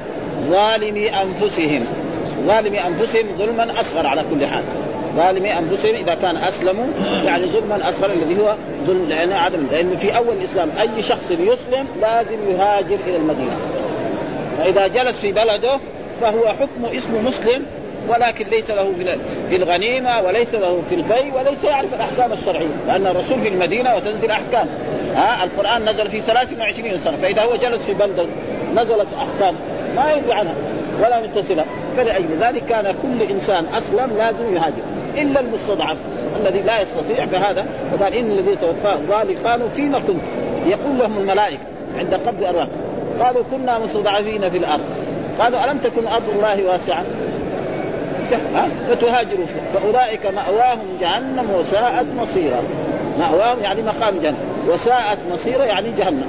ظالمي 0.50 1.22
أنفسهم. 1.22 1.84
ظالمي 2.46 2.86
أنفسهم 2.86 3.26
ظلما 3.38 3.80
أصغر 3.80 4.06
على 4.06 4.24
كل 4.30 4.46
حال. 4.46 4.62
ظالمي 5.16 5.58
أنفسهم 5.58 5.94
إذا 5.94 6.14
كان 6.14 6.36
أسلموا 6.36 6.86
يعني 7.24 7.46
ظلما 7.46 7.88
أصغر 7.88 8.12
الذي 8.12 8.40
هو 8.40 8.54
ظلم 8.86 9.08
لأن 9.08 9.32
عدم 9.32 9.66
لأنه 9.72 9.96
في 9.96 10.16
أول 10.16 10.36
الإسلام 10.40 10.70
أي 10.80 11.02
شخص 11.02 11.30
يسلم 11.30 11.86
لازم 12.00 12.38
يهاجر 12.50 12.98
إلى 13.06 13.16
المدينة. 13.16 13.56
فإذا 14.58 14.86
جلس 14.86 15.20
في 15.20 15.32
بلده 15.32 15.78
فهو 16.20 16.48
حكم 16.48 16.96
اسمه 16.96 17.20
مسلم 17.20 17.62
ولكن 18.08 18.46
ليس 18.46 18.70
له 18.70 18.92
في 19.48 19.56
الغنيمة 19.56 20.22
وليس 20.22 20.54
له 20.54 20.82
في 20.88 20.94
الفيء 20.94 21.32
وليس 21.32 21.64
يعرف 21.64 21.94
الأحكام 21.94 22.32
الشرعية 22.32 22.68
لأن 22.86 23.06
الرسول 23.06 23.40
في 23.40 23.48
المدينة 23.48 23.96
وتنزل 23.96 24.30
أحكام. 24.30 24.68
ها 25.14 25.44
القرآن 25.44 25.88
نزل 25.88 26.08
في 26.08 26.20
23 26.20 26.98
سنة 26.98 27.16
فإذا 27.16 27.42
هو 27.42 27.56
جلس 27.56 27.86
في 27.86 27.94
بلدة 27.94 28.26
نزلت 28.74 29.08
أحكام 29.16 29.54
ما 29.96 30.12
يدري 30.12 30.32
عنها 30.32 30.54
ولا 31.00 31.18
يتصل 31.18 31.49
بها 31.49 31.64
فلأجل 31.96 32.38
ذلك 32.40 32.64
كان 32.64 32.94
كل 33.02 33.22
إنسان 33.22 33.66
أسلم 33.74 34.16
لازم 34.16 34.54
يهاجر 34.54 34.82
إلا 35.16 35.40
المستضعف 35.40 35.96
الذي 36.40 36.62
لا 36.62 36.80
يستطيع 36.82 37.26
فهذا 37.26 37.66
فقال 37.92 38.14
إن 38.14 38.30
الذي 38.30 38.56
توفاه 38.56 39.22
ذلك 39.22 39.38
قالوا 39.46 39.68
فيما 39.68 39.98
كنت؟ 39.98 40.22
يقول 40.66 40.98
لهم 40.98 41.18
الملائكة 41.18 41.62
عند 41.98 42.14
قبض 42.14 42.42
ارواح 42.42 42.68
قالوا 43.20 43.42
كنا 43.50 43.78
مستضعفين 43.78 44.50
في 44.50 44.56
الأرض. 44.56 44.84
قالوا 45.38 45.64
ألم 45.64 45.78
تكن 45.78 46.06
أرض 46.06 46.28
الله 46.36 46.64
واسعة؟ 46.64 47.04
فتهاجروا 48.88 49.46
فيها 49.46 49.80
فأولئك 49.80 50.26
مأواهم 50.26 50.86
جهنم 51.00 51.50
وساءت 51.58 52.06
مصيرا 52.20 52.62
مأواهم 53.18 53.60
يعني 53.60 53.82
مقام 53.82 54.18
جهنم. 54.18 54.36
وساءت 54.68 55.18
مصيرا 55.32 55.64
يعني 55.64 55.88
جهنم. 55.98 56.26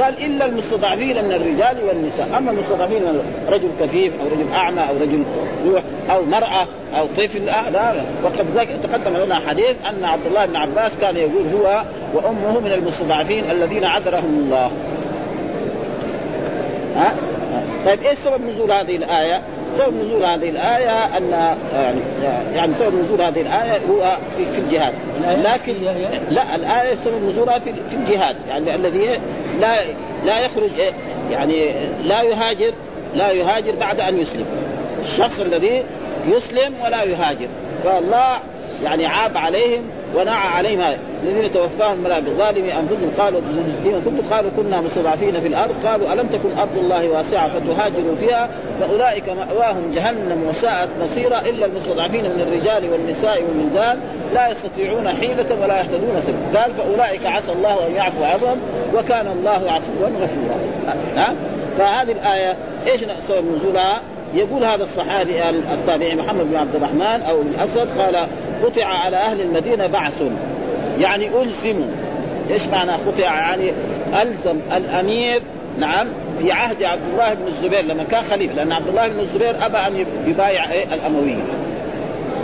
قال 0.00 0.24
إلا 0.24 0.46
المستضعفين 0.46 1.24
من 1.24 1.32
الرجال 1.32 1.76
والنساء. 1.88 2.28
أما 2.38 2.50
المستضعفين 2.50 3.02
رجل 3.48 3.68
كفيف 3.80 4.12
أو 4.20 4.26
رجل 4.26 4.52
أعمى 4.54 4.80
أو 4.80 4.94
رجل 5.00 5.24
روح 5.66 5.82
أو 6.10 6.24
مرأة 6.24 6.66
أو 6.98 7.06
طفل 7.06 7.48
آه 7.48 7.70
لا 7.70 7.92
وقد 8.24 8.68
تقدم 8.82 9.16
لنا 9.16 9.34
حديث 9.34 9.76
أن 9.88 10.04
عبد 10.04 10.26
الله 10.26 10.46
بن 10.46 10.56
عباس 10.56 10.92
كان 11.00 11.16
يقول 11.16 11.44
هو 11.54 11.82
وأمه 12.14 12.60
من 12.60 12.72
المستضعفين 12.72 13.50
الذين 13.50 13.84
عذرهم 13.84 14.44
الله. 14.44 14.70
ها؟ 16.96 17.14
طيب 17.86 18.02
إيش 18.02 18.18
سبب 18.24 18.40
نزول 18.50 18.72
هذه 18.72 18.96
الآية؟ 18.96 19.40
سبب 19.78 19.94
نزول 19.94 20.24
هذه 20.24 20.48
الآية 20.48 21.16
أن 21.16 21.30
يعني 21.74 22.00
يعني 22.54 22.74
سبب 22.74 22.94
نزول 22.94 23.20
هذه 23.20 23.40
الآية 23.40 23.80
هو 23.90 24.18
في, 24.36 24.50
في 24.50 24.58
الجهاد. 24.58 24.94
لكن 25.22 25.74
لا 26.30 26.56
الآية 26.56 26.94
سبب 26.94 27.24
نزولها 27.24 27.58
في, 27.58 27.72
في 27.90 27.96
الجهاد. 27.96 28.36
يعني 28.48 28.74
الذي 28.74 29.20
لا 29.60 29.76
لا 30.26 30.38
يخرج 30.38 30.70
يعني 31.30 31.86
لا 32.04 32.22
يهاجر 32.22 32.72
لا 33.14 33.30
يهاجر 33.30 33.74
بعد 33.74 34.00
أن 34.00 34.20
يسلم. 34.20 34.46
الشخص 35.02 35.40
الذي 35.40 35.82
يسلم 36.28 36.74
ولا 36.84 37.02
يهاجر. 37.02 37.48
فالله 37.84 38.38
يعني 38.84 39.06
عاب 39.06 39.36
عليهم 39.36 39.82
ونعى 40.16 40.48
عليهم. 40.48 40.80
الذين 41.22 41.52
توفاهم 41.52 41.98
الملائكه 41.98 42.26
ظالمي 42.38 42.72
أنفسهم. 42.74 43.10
قالوا 43.18 43.40
لمن 43.40 44.02
كنتم 44.04 44.34
قالوا 44.34 44.50
كنا 44.56 44.80
مستضعفين 44.80 45.40
في 45.40 45.48
الأرض. 45.48 45.86
قالوا 45.86 46.12
ألم 46.12 46.26
تكن 46.26 46.58
أرض 46.58 46.76
الله 46.76 47.08
واسعة 47.08 47.60
فتهاجروا 47.60 48.16
فيها 48.16 48.50
فأولئك 48.80 49.28
مأواهم 49.28 49.92
جهنم 49.94 50.44
وساءت 50.48 50.88
مصيرا 51.02 51.40
إلا 51.40 51.66
المستضعفين 51.66 52.24
من 52.24 52.40
الرجال 52.40 52.92
والنساء 52.92 53.42
والولدان 53.42 54.00
لا 54.34 54.48
يستطيعون 54.48 55.08
حيلة 55.08 55.60
ولا 55.62 55.78
يهتدون 55.78 56.20
سبيلا. 56.20 56.60
قال 56.60 56.70
فأولئك 56.74 57.26
عسى 57.26 57.52
الله 57.52 57.86
أن 57.86 57.94
يعفو 57.94 58.24
عنهم 58.24 58.60
وكان 58.94 59.26
الله 59.26 59.70
عفوا 59.70 60.06
غفورا. 60.20 60.56
ها؟ 61.16 61.34
فهذه 61.78 62.12
الآية 62.12 62.56
إيش 62.86 63.00
سبب 63.28 63.44
نزولها؟ 63.56 64.00
يقول 64.34 64.64
هذا 64.64 64.84
الصحابي 64.84 65.48
التابعي 65.50 66.16
محمد 66.16 66.50
بن 66.50 66.56
عبد 66.56 66.74
الرحمن 66.74 67.22
أو 67.22 67.42
الأسد 67.42 67.88
قال 68.00 68.26
قطع 68.64 68.84
على 68.84 69.16
أهل 69.16 69.40
المدينة 69.40 69.86
بعث. 69.86 70.22
يعني 70.98 71.28
ألزموا. 71.42 71.90
إيش 72.50 72.66
معنى 72.66 72.92
قطع 72.92 73.24
يعني 73.24 73.72
ألزم 74.22 74.56
الأمير 74.76 75.42
نعم 75.78 76.08
في 76.38 76.52
عهد 76.52 76.82
عبد 76.82 77.02
الله 77.12 77.34
بن 77.34 77.46
الزبير 77.46 77.80
لما 77.80 78.04
كان 78.04 78.22
خليفة 78.22 78.54
لأن 78.54 78.72
عبد 78.72 78.88
الله 78.88 79.08
بن 79.08 79.20
الزبير 79.20 79.66
أبى 79.66 79.76
أن 79.76 80.06
يبايع 80.26 80.70
إيه؟ 80.72 80.84
الامويين 80.94 81.44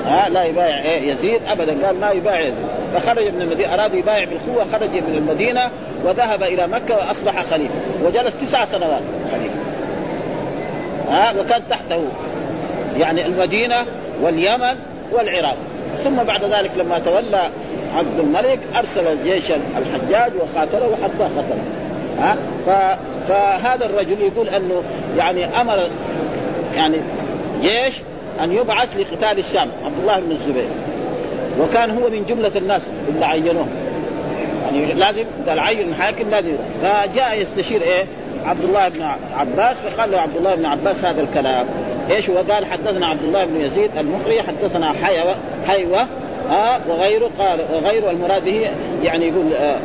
ها 0.06 0.28
لا 0.28 0.44
يبايع 0.44 0.82
إيه؟ 0.82 1.12
يزيد 1.12 1.40
ابدا 1.48 1.86
قال 1.86 2.00
ما 2.00 2.10
يبايع 2.10 2.40
يزيد. 2.40 2.66
فخرج 2.94 3.28
من 3.28 3.42
المدينة 3.42 3.74
أراد 3.74 3.94
يبايع 3.94 4.24
بالقوة 4.24 4.64
خرج 4.72 4.90
من 4.90 5.14
المدينة 5.16 5.70
وذهب 6.04 6.42
إلى 6.42 6.66
مكة 6.66 6.96
وأصبح 6.96 7.44
خليفة. 7.44 7.74
وجلس 8.04 8.36
تسع 8.36 8.64
سنوات 8.64 9.02
خليفة. 9.32 9.56
ها 11.10 11.40
وكان 11.40 11.62
تحته 11.70 12.02
يعني 13.00 13.26
المدينة 13.26 13.86
واليمن 14.22 14.76
والعراق. 15.12 15.56
ثم 16.04 16.16
بعد 16.16 16.44
ذلك 16.44 16.70
لما 16.76 16.98
تولى 16.98 17.50
عبد 17.96 18.18
الملك 18.18 18.58
أرسل 18.76 19.24
جيش 19.24 19.50
الحجاج 19.50 20.32
وقاتله 20.40 20.88
وحتى 20.88 21.24
قتله. 21.36 21.62
ها؟ 22.18 22.36
فهذا 23.28 23.86
الرجل 23.86 24.20
يقول 24.20 24.48
أنه 24.48 24.82
يعني 25.16 25.60
أمر 25.60 25.88
يعني 26.76 26.96
جيش 27.62 28.00
أن 28.40 28.52
يبعث 28.52 28.96
لقتال 28.96 29.38
الشام 29.38 29.68
عبد 29.84 29.98
الله 30.00 30.20
بن 30.20 30.30
الزبير. 30.30 30.68
وكان 31.60 31.90
هو 31.90 32.10
من 32.10 32.24
جملة 32.28 32.52
الناس 32.56 32.82
اللي 33.08 33.26
عينوه. 33.26 33.66
يعني 34.64 34.94
لازم 34.94 35.24
اذا 35.44 35.52
العين 35.52 35.94
حاكم 35.94 36.30
لازم 36.30 36.52
فجاء 36.82 37.38
يستشير 37.40 37.82
إيه؟ 37.82 38.06
عبد 38.44 38.64
الله 38.64 38.88
بن 38.88 39.02
عباس 39.36 39.76
فقال 39.76 40.10
له 40.10 40.20
عبد 40.20 40.36
الله 40.36 40.54
بن 40.54 40.64
عباس 40.64 41.04
هذا 41.04 41.20
الكلام. 41.20 41.66
إيش 42.10 42.30
هو؟ 42.30 42.36
قال 42.36 42.64
حدثنا 42.66 43.06
عبد 43.06 43.22
الله 43.22 43.44
بن 43.44 43.60
يزيد 43.60 43.90
المقري 43.98 44.42
حدثنا 44.42 44.92
حيوة 44.92 45.36
حيوة 45.66 46.06
آه 46.50 46.80
وغيره 46.88 47.30
قال 47.38 47.60
وغيره 47.72 48.10
المراد 48.10 48.44
به 48.44 48.70
يعني 49.02 49.28
يقول 49.28 49.52
آه 49.54 49.78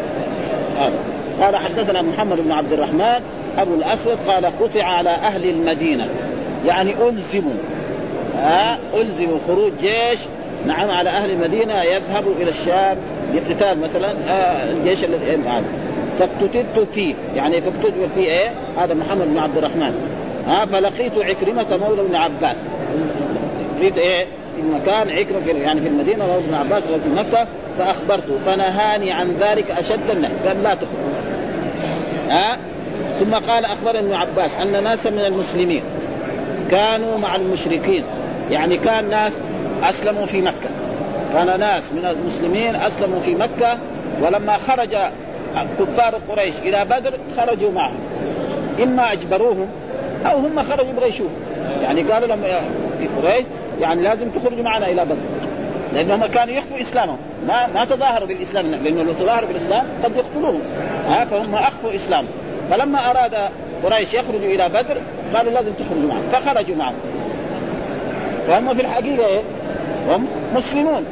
آه 0.80 0.91
قال 1.41 1.55
حدثنا 1.55 2.01
محمد 2.01 2.38
بن 2.38 2.51
عبد 2.51 2.74
الرحمن 2.74 3.22
أبو 3.57 3.74
الأسود 3.74 4.17
قال 4.28 4.45
قطع 4.45 4.84
على 4.84 5.09
أهل 5.09 5.49
المدينة. 5.49 6.07
يعني 6.67 6.93
ألزموا 7.07 7.53
آه 8.39 8.78
ألزموا 8.93 9.38
خروج 9.47 9.72
جيش 9.82 10.19
نعم 10.65 10.91
على 10.91 11.09
أهل 11.09 11.30
المدينة 11.32 11.84
يذهبوا 11.84 12.34
إلى 12.41 12.49
الشام 12.49 12.97
لقتال 13.36 13.80
مثلا 13.80 14.11
آه 14.30 14.72
الجيش 14.72 15.03
الذي 15.03 15.38
معه 15.38 15.63
فاقتتلت 16.19 16.88
فيه. 16.93 17.15
يعني 17.36 17.61
فاقتتل 17.61 18.07
فيه 18.15 18.26
إيه؟ 18.26 18.51
هذا 18.78 18.93
محمد 18.93 19.28
بن 19.28 19.38
عبد 19.38 19.57
الرحمن. 19.57 20.20
ها 20.47 20.65
فلقيت 20.65 21.11
عكرمة 21.17 21.77
مولى 21.77 22.01
ابن 22.01 22.15
عباس. 22.15 22.57
لقيت 23.79 23.97
إيه؟ 23.97 24.25
في 24.55 24.61
المكان 24.61 25.09
عكرمة 25.09 25.39
في 25.39 25.49
يعني 25.49 25.81
في 25.81 25.87
المدينة 25.87 26.25
مولى 26.25 26.45
ابن 26.45 26.53
عباس 26.53 26.83
في 26.83 27.09
مكة 27.09 27.47
فأخبرته 27.77 28.37
فنهاني 28.45 29.11
عن 29.11 29.31
ذلك 29.39 29.71
أشد 29.71 30.09
النهي. 30.09 30.31
قال 30.47 30.63
لا 30.63 30.75
تخرج. 30.75 30.89
ها؟ 32.29 32.57
ثم 33.19 33.33
قال 33.33 33.65
أخبر 33.65 33.99
ابن 33.99 34.13
عباس 34.13 34.51
أن 34.61 34.83
ناسا 34.83 35.09
من 35.09 35.25
المسلمين 35.25 35.83
كانوا 36.71 37.17
مع 37.17 37.35
المشركين. 37.35 38.03
يعني 38.51 38.77
كان 38.77 39.09
ناس 39.09 39.33
أسلموا 39.83 40.25
في 40.25 40.41
مكة. 40.41 40.69
كان 41.33 41.59
ناس 41.59 41.83
من 41.93 42.05
المسلمين 42.05 42.75
أسلموا 42.75 43.19
في 43.19 43.35
مكة 43.35 43.77
ولما 44.21 44.57
خرج 44.57 44.97
كفار 45.79 46.15
قريش 46.29 46.59
إلى 46.59 46.85
بدر 46.85 47.13
خرجوا 47.37 47.71
معهم. 47.71 47.99
إما 48.83 49.11
أجبروهم 49.11 49.67
أو 50.26 50.38
هم 50.38 50.63
خرجوا 50.63 50.89
يبغوا 50.89 51.07
يشوفوا 51.07 51.38
يعني 51.82 52.01
قالوا 52.01 52.28
لهم 52.28 52.41
في 52.99 53.07
قريش 53.07 53.45
يعني 53.82 54.01
لازم 54.01 54.30
تخرجوا 54.30 54.63
معنا 54.63 54.88
إلى 54.88 55.05
بدر. 55.05 55.15
لأنهم 55.93 56.26
كانوا 56.26 56.53
يخفوا 56.53 56.82
إسلامهم. 56.82 57.17
ما 57.47 57.67
ما 57.67 57.86
تظاهروا 57.86 58.28
بالإسلام 58.28 58.72
لأنه 58.72 59.03
لو 59.03 59.13
تظاهروا 59.13 59.47
بالإسلام 59.47 59.86
قد 60.03 60.15
يقتلوهم. 60.15 60.61
ها 61.07 61.26
فهم 61.26 61.55
أخفوا 61.55 61.95
اسلامهم 61.95 62.32
فلما 62.69 63.11
أراد 63.11 63.49
قريش 63.84 64.13
يخرجوا 64.13 64.49
إلى 64.55 64.69
بدر 64.69 64.97
قالوا 65.34 65.51
لازم 65.51 65.72
تخرجوا 65.74 66.07
معهم 66.09 66.24
فخرجوا 66.32 66.76
معهم. 66.76 66.95
فهم 68.47 68.74
في 68.74 68.82
الحقيقة 68.82 69.28
إيه؟ 69.28 69.41
هم 70.09 70.28
مسلمون. 70.55 71.05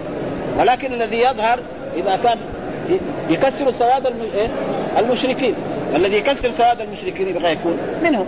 ولكن 0.60 0.94
الذي 0.94 1.18
يظهر 1.20 1.60
إذا 1.96 2.16
كان 2.24 2.38
يكسر 3.30 3.72
سواد 3.72 4.06
إيه؟ 4.06 4.50
المشركين. 4.98 5.54
الذي 5.96 6.18
يكسر 6.18 6.52
سواد 6.52 6.82
المشركين 6.82 7.28
يبغى 7.28 7.52
يكون 7.52 7.78
منهم. 8.04 8.26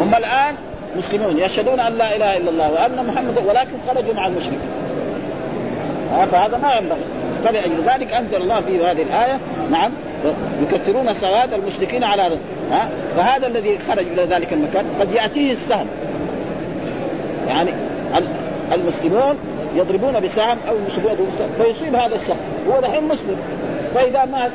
هم 0.00 0.14
الآن 0.14 0.54
مسلمون 0.96 1.38
يشهدون 1.38 1.80
أن 1.80 1.94
لا 1.94 2.16
إله 2.16 2.36
إلا 2.36 2.50
الله 2.50 2.72
وأن 2.72 3.06
محمد 3.06 3.38
ولكن 3.46 3.72
خرجوا 3.88 4.14
مع 4.14 4.26
المشركين. 4.26 4.60
فهذا 6.32 6.56
ما 6.58 6.74
ينبغي. 6.74 7.04
فلأجل 7.44 7.82
ذلك 7.86 8.12
أنزل 8.12 8.36
الله 8.36 8.60
في 8.60 8.84
هذه 8.84 9.02
الآية 9.02 9.38
نعم 9.70 9.92
يكثرون 10.62 11.14
سواد 11.14 11.52
المشركين 11.52 12.04
على 12.04 12.38
ها 12.70 12.88
فهذا 13.16 13.46
الذي 13.46 13.78
خرج 13.78 14.06
إلى 14.12 14.24
ذلك 14.24 14.52
المكان 14.52 14.84
قد 15.00 15.12
يأتيه 15.12 15.52
السهم. 15.52 15.86
يعني 17.48 17.70
المسلمون 18.72 19.38
يضربون 19.74 20.20
بسهم 20.20 20.58
أو 20.68 20.74
يصيبون 20.88 21.12
بسهم 21.12 21.50
فيصيب 21.58 21.94
هذا 21.94 22.14
الشخص 22.14 22.36
هو 22.68 22.80
دحين 22.80 23.04
مسلم. 23.04 23.36
فإذا 23.94 24.24
مات 24.24 24.50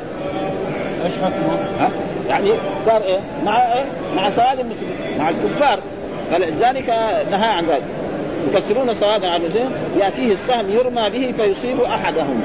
إيش 1.04 1.12
حكمه؟ 1.12 1.90
يعني 2.28 2.52
صار 2.86 3.02
إيه؟ 3.02 3.18
مع 3.44 3.72
إيه؟ 3.72 3.84
مع 4.16 4.30
سواد 4.30 4.60
المسلمين. 4.60 5.18
مع 5.18 5.28
الكفار. 5.28 5.80
فلذلك 6.30 6.88
نهى 7.30 7.48
عن 7.48 7.64
ذلك. 7.64 7.82
يكسرون 8.48 8.94
سواد 8.94 9.24
عن 9.24 9.40
المسلمين 9.40 9.70
يأتيه 9.98 10.32
السهم 10.32 10.70
يرمى 10.70 11.10
به 11.10 11.32
فيصيب 11.32 11.80
أحدهم. 11.80 12.40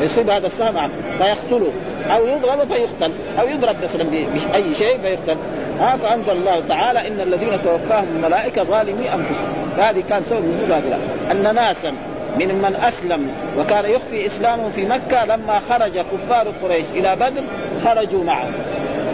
يصيب 0.00 0.30
هذا 0.30 0.46
السهم 0.46 0.78
عبد 0.78 0.92
فيقتله. 1.18 1.72
أو 2.10 2.26
يضرب 2.26 2.58
فيقتل. 2.58 3.12
أو 3.40 3.48
يضرب 3.48 3.76
مثلا 3.82 4.04
بأي 4.04 4.74
شيء 4.74 4.98
فيقتل. 4.98 5.36
ها 5.80 5.96
فأنزل 5.96 6.32
الله 6.32 6.62
تعالى 6.68 7.08
إن 7.08 7.20
الذين 7.20 7.62
توفاهم 7.64 8.06
الملائكة 8.16 8.64
ظالمي 8.64 9.14
أنفسهم. 9.14 9.52
فهذه 9.76 10.02
كان 10.08 10.22
سبب 10.22 10.44
نزول 10.44 10.72
هذه 10.72 10.98
أن 11.30 11.54
ناسا 11.54 11.94
من 12.38 12.54
من 12.54 12.76
أسلم 12.76 13.30
وكان 13.58 13.84
يخفي 13.84 14.26
إسلامه 14.26 14.70
في 14.70 14.84
مكة 14.84 15.24
لما 15.24 15.60
خرج 15.60 15.92
كفار 15.98 16.48
قريش 16.62 16.86
إلى 16.90 17.16
بدر 17.16 17.42
خرجوا 17.84 18.24
معهم 18.24 18.52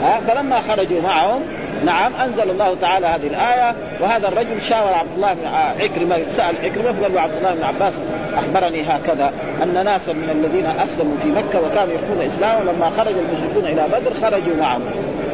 ها؟ 0.02 0.20
فلما 0.20 0.60
خرجوا 0.60 1.00
معهم 1.00 1.42
نعم 1.84 2.14
أنزل 2.14 2.50
الله 2.50 2.74
تعالى 2.80 3.06
هذه 3.06 3.26
الآية 3.26 3.74
وهذا 4.00 4.28
الرجل 4.28 4.60
شاور 4.60 4.92
عبد 4.92 5.10
الله 5.16 5.34
بن 5.34 5.46
عكرمة 5.80 6.16
سأل 6.30 6.54
عكرمة 6.64 6.92
فقال 6.92 7.14
له 7.14 7.20
عبد 7.20 7.36
الله 7.36 7.54
بن 7.54 7.62
عباس 7.62 7.94
أخبرني 8.36 8.82
هكذا 8.82 9.32
أن 9.62 9.84
ناسا 9.84 10.12
من 10.12 10.30
الذين 10.30 10.66
أسلموا 10.66 11.16
في 11.22 11.28
مكة 11.28 11.60
وكانوا 11.60 11.94
يخفون 11.94 12.20
إسلامهم 12.26 12.76
لما 12.76 12.90
خرج 12.90 13.14
المشركون 13.18 13.64
إلى 13.64 13.88
بدر 13.88 14.14
خرجوا 14.14 14.56
معهم. 14.56 14.82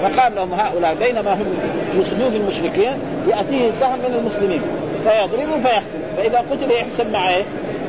فقال 0.02 0.34
لهم 0.34 0.52
هؤلاء 0.52 0.94
بينما 0.94 1.34
هم 1.34 1.46
في 1.92 2.04
صدوف 2.04 2.34
المشركين 2.34 2.98
يأتيه 3.28 3.70
سهم 3.70 3.98
من 3.98 4.14
المسلمين 4.14 4.62
فيضربوا 5.04 5.60
فيقتل 5.60 6.00
فإذا 6.16 6.38
قتل 6.38 6.70
يحسن 6.70 7.12
مع 7.12 7.30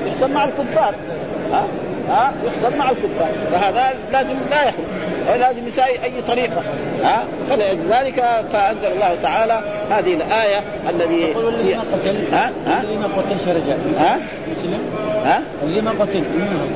يحسن 0.07 0.31
مع 0.31 0.43
الكفار. 0.43 0.95
ها؟ 1.51 1.67
ها؟ 2.09 2.33
يحسن 2.45 2.77
مع 2.77 2.89
الكفار. 2.89 3.31
فهذا 3.51 3.93
لازم 4.11 4.35
لا 4.49 4.63
يخرج 4.69 4.85
لازم 5.39 5.67
يساوي 5.67 6.03
أي 6.03 6.21
طريقة. 6.27 6.61
ها؟ 7.03 7.23
فلذلك 7.49 8.15
فأنزل 8.53 8.87
الله 8.87 9.17
تعالى 9.23 9.61
هذه 9.89 10.13
الآية 10.13 10.63
الذي 10.89 11.25
اللي 11.35 11.75
ما 11.75 11.81
قتل 11.93 12.33
ها؟ 12.33 12.51
ها؟ 12.67 12.81
اللي 12.81 12.97
ما 12.97 13.07
قتل 13.07 13.39
شرجع. 13.45 13.75
ها؟ 13.99 14.19
مسلم؟ 14.51 14.79
ها؟ 15.25 15.41
اللي 15.63 15.81
ما 15.81 15.91
قتل. 15.91 16.23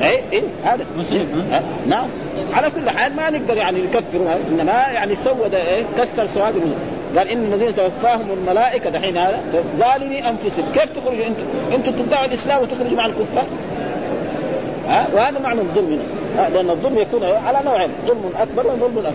اي 0.02 0.20
اي 0.32 0.42
هذا. 0.64 0.84
مسلم، 0.98 1.48
ها؟ 1.52 1.62
نعم. 1.86 2.06
على 2.52 2.70
كل 2.70 2.90
حال 2.90 3.16
ما 3.16 3.30
نقدر 3.30 3.56
يعني 3.56 3.82
نكفر 3.82 4.38
إنما 4.48 4.72
يعني 4.72 5.16
سود 5.16 5.54
إيه 5.54 5.84
كسر 5.98 6.26
سواد 6.26 6.56
المسلم 6.56 6.95
قال 7.16 7.28
إن 7.28 7.52
الذين 7.52 7.74
توفاهم 7.74 8.30
الملائكة 8.30 8.90
دحين 8.90 9.16
هذا 9.16 9.40
ظالمي 9.78 10.28
أنفسهم. 10.28 10.72
كيف 10.74 10.90
تخرجوا 10.98 11.26
أنتم؟ 11.26 11.74
أنتم 11.74 11.92
تدعوا 11.92 12.24
الإسلام 12.26 12.62
وتخرجوا 12.62 12.96
مع 12.96 13.06
الكفار؟ 13.06 13.44
ها؟ 14.88 15.06
وهذا 15.14 15.38
معنى 15.38 15.60
الظلم 15.60 16.00
هنا. 16.36 16.48
لأن 16.48 16.70
الظلم 16.70 16.98
يكون 16.98 17.24
على 17.24 17.58
نوعين 17.64 17.90
ظلم 18.06 18.30
أكبر 18.38 18.66
وظلم 18.66 18.98
أكبر. 18.98 19.12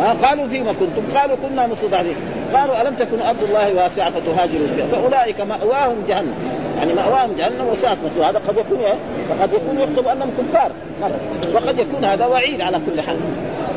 ها؟ 0.00 0.12
قالوا 0.28 0.48
فيما 0.48 0.72
كنتم؟ 0.72 1.18
قالوا 1.18 1.36
كنا 1.36 1.66
مستضعفين 1.66 2.16
قالوا 2.54 2.82
ألم 2.82 2.94
تكن 2.94 3.20
أرض 3.20 3.42
الله 3.42 3.74
واسعة 3.74 4.10
فتهاجروا 4.10 4.66
فيها؟ 4.76 4.86
فأولئك 4.86 5.40
مأواهم 5.40 5.96
جهنم. 6.08 6.34
يعني 6.78 6.94
مأواهم 6.94 7.30
جهنم 7.38 7.68
وساءت 7.72 7.98
مثوى 8.04 8.24
هذا 8.24 8.40
قد 8.48 8.56
يكون 8.56 8.78
إيه؟ 8.78 8.94
فقد 9.28 9.52
يكون 9.52 9.80
يحسب 9.80 10.08
أنهم 10.08 10.30
كفار. 10.38 10.72
وقد 11.54 11.78
يكون 11.78 12.04
هذا 12.04 12.26
وعيد 12.26 12.60
على 12.60 12.80
كل 12.86 13.00
حال. 13.00 13.16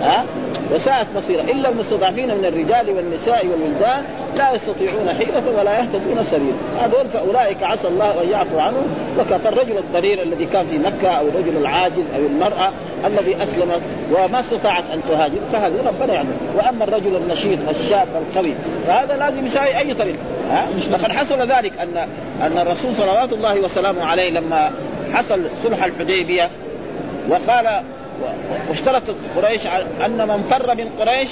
ها؟ 0.02 0.26
وساءت 0.74 1.08
مصيرا 1.16 1.42
الا 1.42 1.70
المستضعفين 1.70 2.38
من 2.38 2.46
الرجال 2.46 2.90
والنساء 2.90 3.48
والولدان 3.48 4.04
لا 4.38 4.56
يستطيعون 4.56 5.10
حيلة 5.10 5.44
ولا 5.60 5.80
يهتدون 5.80 6.24
سبيلا. 6.24 6.56
هذول 6.80 7.08
فأولئك 7.14 7.64
عسى 7.64 7.88
الله 7.88 8.24
أن 8.24 8.30
يعفو 8.30 8.60
عنهم. 8.60 8.84
وكفى 9.20 9.50
الرجل 9.50 9.78
الضرير 9.78 10.24
الذي 10.24 10.46
كان 10.46 10.66
في 10.66 10.78
مكة 10.78 11.10
أو 11.10 11.28
الرجل 11.28 11.58
العاجز 11.58 12.06
أو 12.16 12.26
المرأة 12.26 12.72
الذي 13.06 13.44
أسلمت 13.44 13.82
وما 14.12 14.40
استطاعت 14.40 14.84
أن 14.94 15.02
تهاجر. 15.10 15.40
فهذه 15.54 15.88
ربنا 15.88 16.14
يعلم. 16.14 16.38
وأما 16.58 16.84
الرجل 16.84 17.16
النشيط 17.16 17.60
الشاب 17.70 18.08
القوي 18.16 18.54
فهذا 18.88 19.18
لازم 19.18 19.46
يساوي 19.46 19.78
أي 19.78 19.94
طريق 19.94 20.16
ها؟ 20.50 20.68
لقد 20.92 21.12
حصل 21.12 21.52
ذلك 21.52 21.74
ان 21.80 22.08
أن 22.42 22.58
الرسول 22.58 22.96
صلوات 22.96 23.34
الله 23.34 23.60
وسلامه 23.60 24.06
عليه 24.06 24.30
لما 24.30 24.72
حصل 25.14 25.42
صلح 25.64 25.84
الحديبية 25.84 26.50
وقال 27.30 27.82
واشترطت 28.70 29.16
قريش 29.36 29.68
أن 30.06 30.28
من 30.28 30.44
فر 30.50 30.76
من 30.76 30.90
قريش 31.00 31.30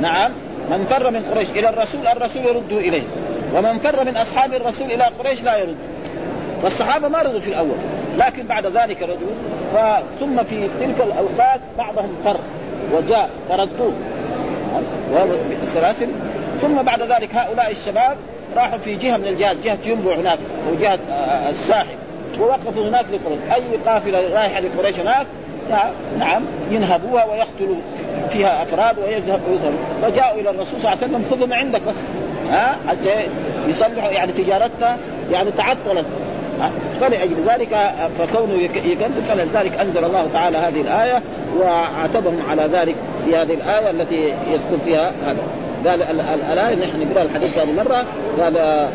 نعم 0.00 0.32
من 0.70 0.84
فر 0.84 1.10
من 1.10 1.22
قريش 1.22 1.50
إلى 1.50 1.68
الرسول 1.68 2.06
الرسول 2.06 2.42
يرد 2.46 2.72
إليه. 2.72 3.02
ومن 3.54 3.78
فر 3.78 4.04
من 4.04 4.16
أصحاب 4.16 4.54
الرسول 4.54 4.92
إلى 4.92 5.04
قريش 5.18 5.42
لا 5.42 5.56
يرد. 5.56 5.76
والصحابه 6.62 7.08
ما 7.08 7.22
رضوا 7.22 7.40
في 7.40 7.48
الأول. 7.48 7.76
لكن 8.18 8.46
بعد 8.46 8.66
ذلك 8.66 9.02
رجعوا 9.02 9.98
ثم 10.20 10.44
في 10.44 10.68
تلك 10.80 11.00
الأوقات 11.00 11.60
بعضهم 11.78 12.16
فر 12.24 12.40
وجاء 12.92 13.30
فردوه. 13.48 13.92
السلاسل 15.62 16.08
ثم 16.64 16.82
بعد 16.82 17.02
ذلك 17.02 17.34
هؤلاء 17.34 17.70
الشباب 17.70 18.16
راحوا 18.56 18.78
في 18.78 18.94
جهة 18.94 19.16
من 19.16 19.26
الجهات 19.26 19.56
جهة 19.56 19.78
ينبع 19.86 20.14
هناك 20.14 20.38
وجهه 20.72 20.98
الساحل. 21.50 21.96
ووقفوا 22.40 22.88
هناك 22.88 23.04
لقريش 23.04 23.38
أي 23.54 23.76
قافلة 23.86 24.34
رايحة 24.34 24.60
لقريش 24.60 25.00
هناك؟ 25.00 25.26
نعم 26.18 26.42
ينهبوها 26.70 27.24
ويقتلوا 27.24 27.76
فيها 28.30 28.62
أفراد 28.62 28.98
ويذهب 28.98 29.40
ويذهب 29.48 29.72
فجاءوا 30.02 30.40
إلى 30.40 30.50
الرسول 30.50 30.80
صلى 30.80 30.92
الله 30.92 31.02
عليه 31.02 31.14
وسلم 31.14 31.24
خذوا 31.30 31.46
ما 31.46 31.56
عندك 31.56 31.80
بس. 31.82 31.94
ها؟ 32.50 32.76
حتى 32.88 33.26
يصلحوا 33.68 34.10
يعني 34.10 34.32
تجارتنا 34.32 34.96
يعني 35.30 35.50
تعطلت. 35.50 36.06
فلأجل 37.00 37.36
ذلك 37.48 37.92
فكونه 38.18 38.54
يكذب 38.54 39.24
فلذلك 39.28 39.80
أنزل 39.80 40.04
الله 40.04 40.28
تعالى 40.32 40.58
هذه 40.58 40.80
الآية 40.80 41.22
وعاتبهم 41.60 42.42
على 42.50 42.68
ذلك 42.72 42.94
في 43.24 43.36
هذه 43.36 43.54
الآية 43.54 43.90
التي 43.90 44.34
يذكر 44.52 44.78
فيها 44.84 45.12
هذا. 45.26 45.38
قال 45.86 46.02
الآية 46.52 46.74
نحن 46.74 47.10
نقرأ 47.10 47.22
الحديث 47.22 47.58
هذه 47.58 47.72
مرة 47.72 48.06
قال 48.40 48.88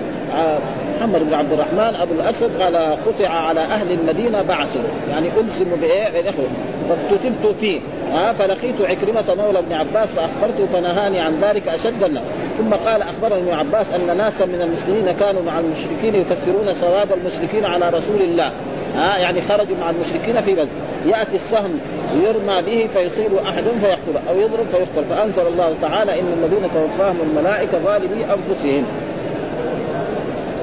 محمد 1.00 1.24
بن 1.24 1.34
عبد 1.34 1.52
الرحمن 1.52 1.96
أبو 1.96 2.14
الاسود 2.14 2.62
قال 2.62 2.76
قطع 3.06 3.30
على 3.30 3.60
أهل 3.60 3.92
المدينة 3.92 4.42
بعثوا. 4.42 4.82
يعني 5.12 5.30
ألزموا 5.40 5.78
بإيه؟ 5.78 6.10
بالاخوه 6.10 6.46
فاكتتبت 6.90 7.56
فيه. 7.60 7.80
ها 8.12 8.34
فلقيت 8.34 8.82
عكرمة 8.82 9.36
مولى 9.44 9.60
ابن 9.60 9.74
عباس 9.74 10.10
فأخبرته 10.10 10.66
فنهاني 10.66 11.20
عن 11.20 11.40
ذلك 11.42 11.68
أشد 11.68 12.22
ثم 12.58 12.74
قال 12.74 13.02
أخبرني 13.02 13.42
ابن 13.42 13.54
عباس 13.54 13.94
أن 13.94 14.18
ناسا 14.18 14.46
من 14.46 14.62
المسلمين 14.62 15.12
كانوا 15.12 15.42
مع 15.42 15.60
المشركين 15.60 16.16
يكثرون 16.16 16.74
سواد 16.74 17.12
المشركين 17.12 17.66
على 17.66 17.90
رسول 17.90 18.22
الله. 18.22 18.52
ها 19.00 19.18
يعني 19.18 19.42
خرجوا 19.42 19.78
مع 19.82 19.90
المشركين 19.90 20.42
في 20.42 20.54
بدر 20.54 20.68
يأتي 21.06 21.36
السهم 21.36 21.80
يرمى 22.24 22.62
به 22.62 22.90
فيصيب 22.94 23.36
أحدهم 23.46 23.80
فيقتل 23.80 24.28
أو 24.30 24.40
يضرب 24.40 24.66
فيقتل. 24.72 25.10
فأنزل 25.10 25.48
الله 25.48 25.76
تعالى 25.82 26.20
إن 26.20 26.44
الذين 26.44 26.70
توفاهم 26.74 27.18
الملائكة 27.30 27.80
ظالمي 27.86 28.26
أنفسهم. 28.26 28.86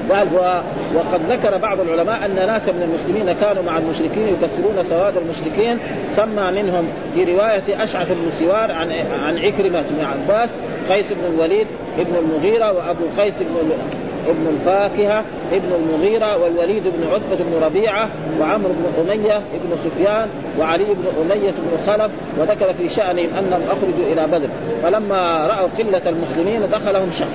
قال 0.09 0.27
وقد 0.95 1.21
ذكر 1.29 1.57
بعض 1.57 1.79
العلماء 1.79 2.25
أن 2.25 2.35
ناسا 2.35 2.71
من 2.71 2.81
المسلمين 2.81 3.35
كانوا 3.41 3.63
مع 3.63 3.77
المشركين 3.77 4.27
يكثرون 4.27 4.83
سواد 4.83 5.13
المشركين. 5.17 5.79
سمى 6.15 6.61
منهم 6.61 6.87
في 7.15 7.23
رواية 7.23 7.83
أشعث 7.83 8.07
بن 8.07 8.31
سوار 8.39 8.71
عن 8.71 8.91
عن 9.23 9.37
عكرمة 9.37 9.83
بن 9.89 10.05
عباس 10.05 10.49
قيس 10.89 11.05
بن 11.11 11.33
الوليد 11.33 11.67
ابن 11.99 12.15
المغيرة 12.15 12.71
وأبو 12.71 13.03
قيس 13.17 13.33
بن 13.39 13.71
ابن 14.29 14.47
الفاكهة 14.47 15.23
ابن 15.51 15.73
المغيرة 15.73 16.37
والوليد 16.37 16.83
بن 16.83 17.07
عتبة 17.13 17.45
بن 17.45 17.63
ربيعة 17.63 18.09
وعمرو 18.39 18.73
بن 18.73 19.11
أمية 19.11 19.37
ابن 19.37 19.77
سفيان 19.83 20.27
وعلي 20.59 20.83
بن 20.83 21.05
أمية 21.21 21.51
بن 21.51 21.77
خلف 21.87 22.11
وذكر 22.37 22.73
في 22.73 22.89
شأنهم 22.89 23.29
أنهم 23.39 23.61
أخرجوا 23.63 24.13
إلى 24.13 24.27
بدر. 24.27 24.49
فلما 24.83 25.47
رأوا 25.47 25.67
قلة 25.77 26.01
المسلمين 26.09 26.69
دخلهم 26.71 27.11
شك 27.11 27.27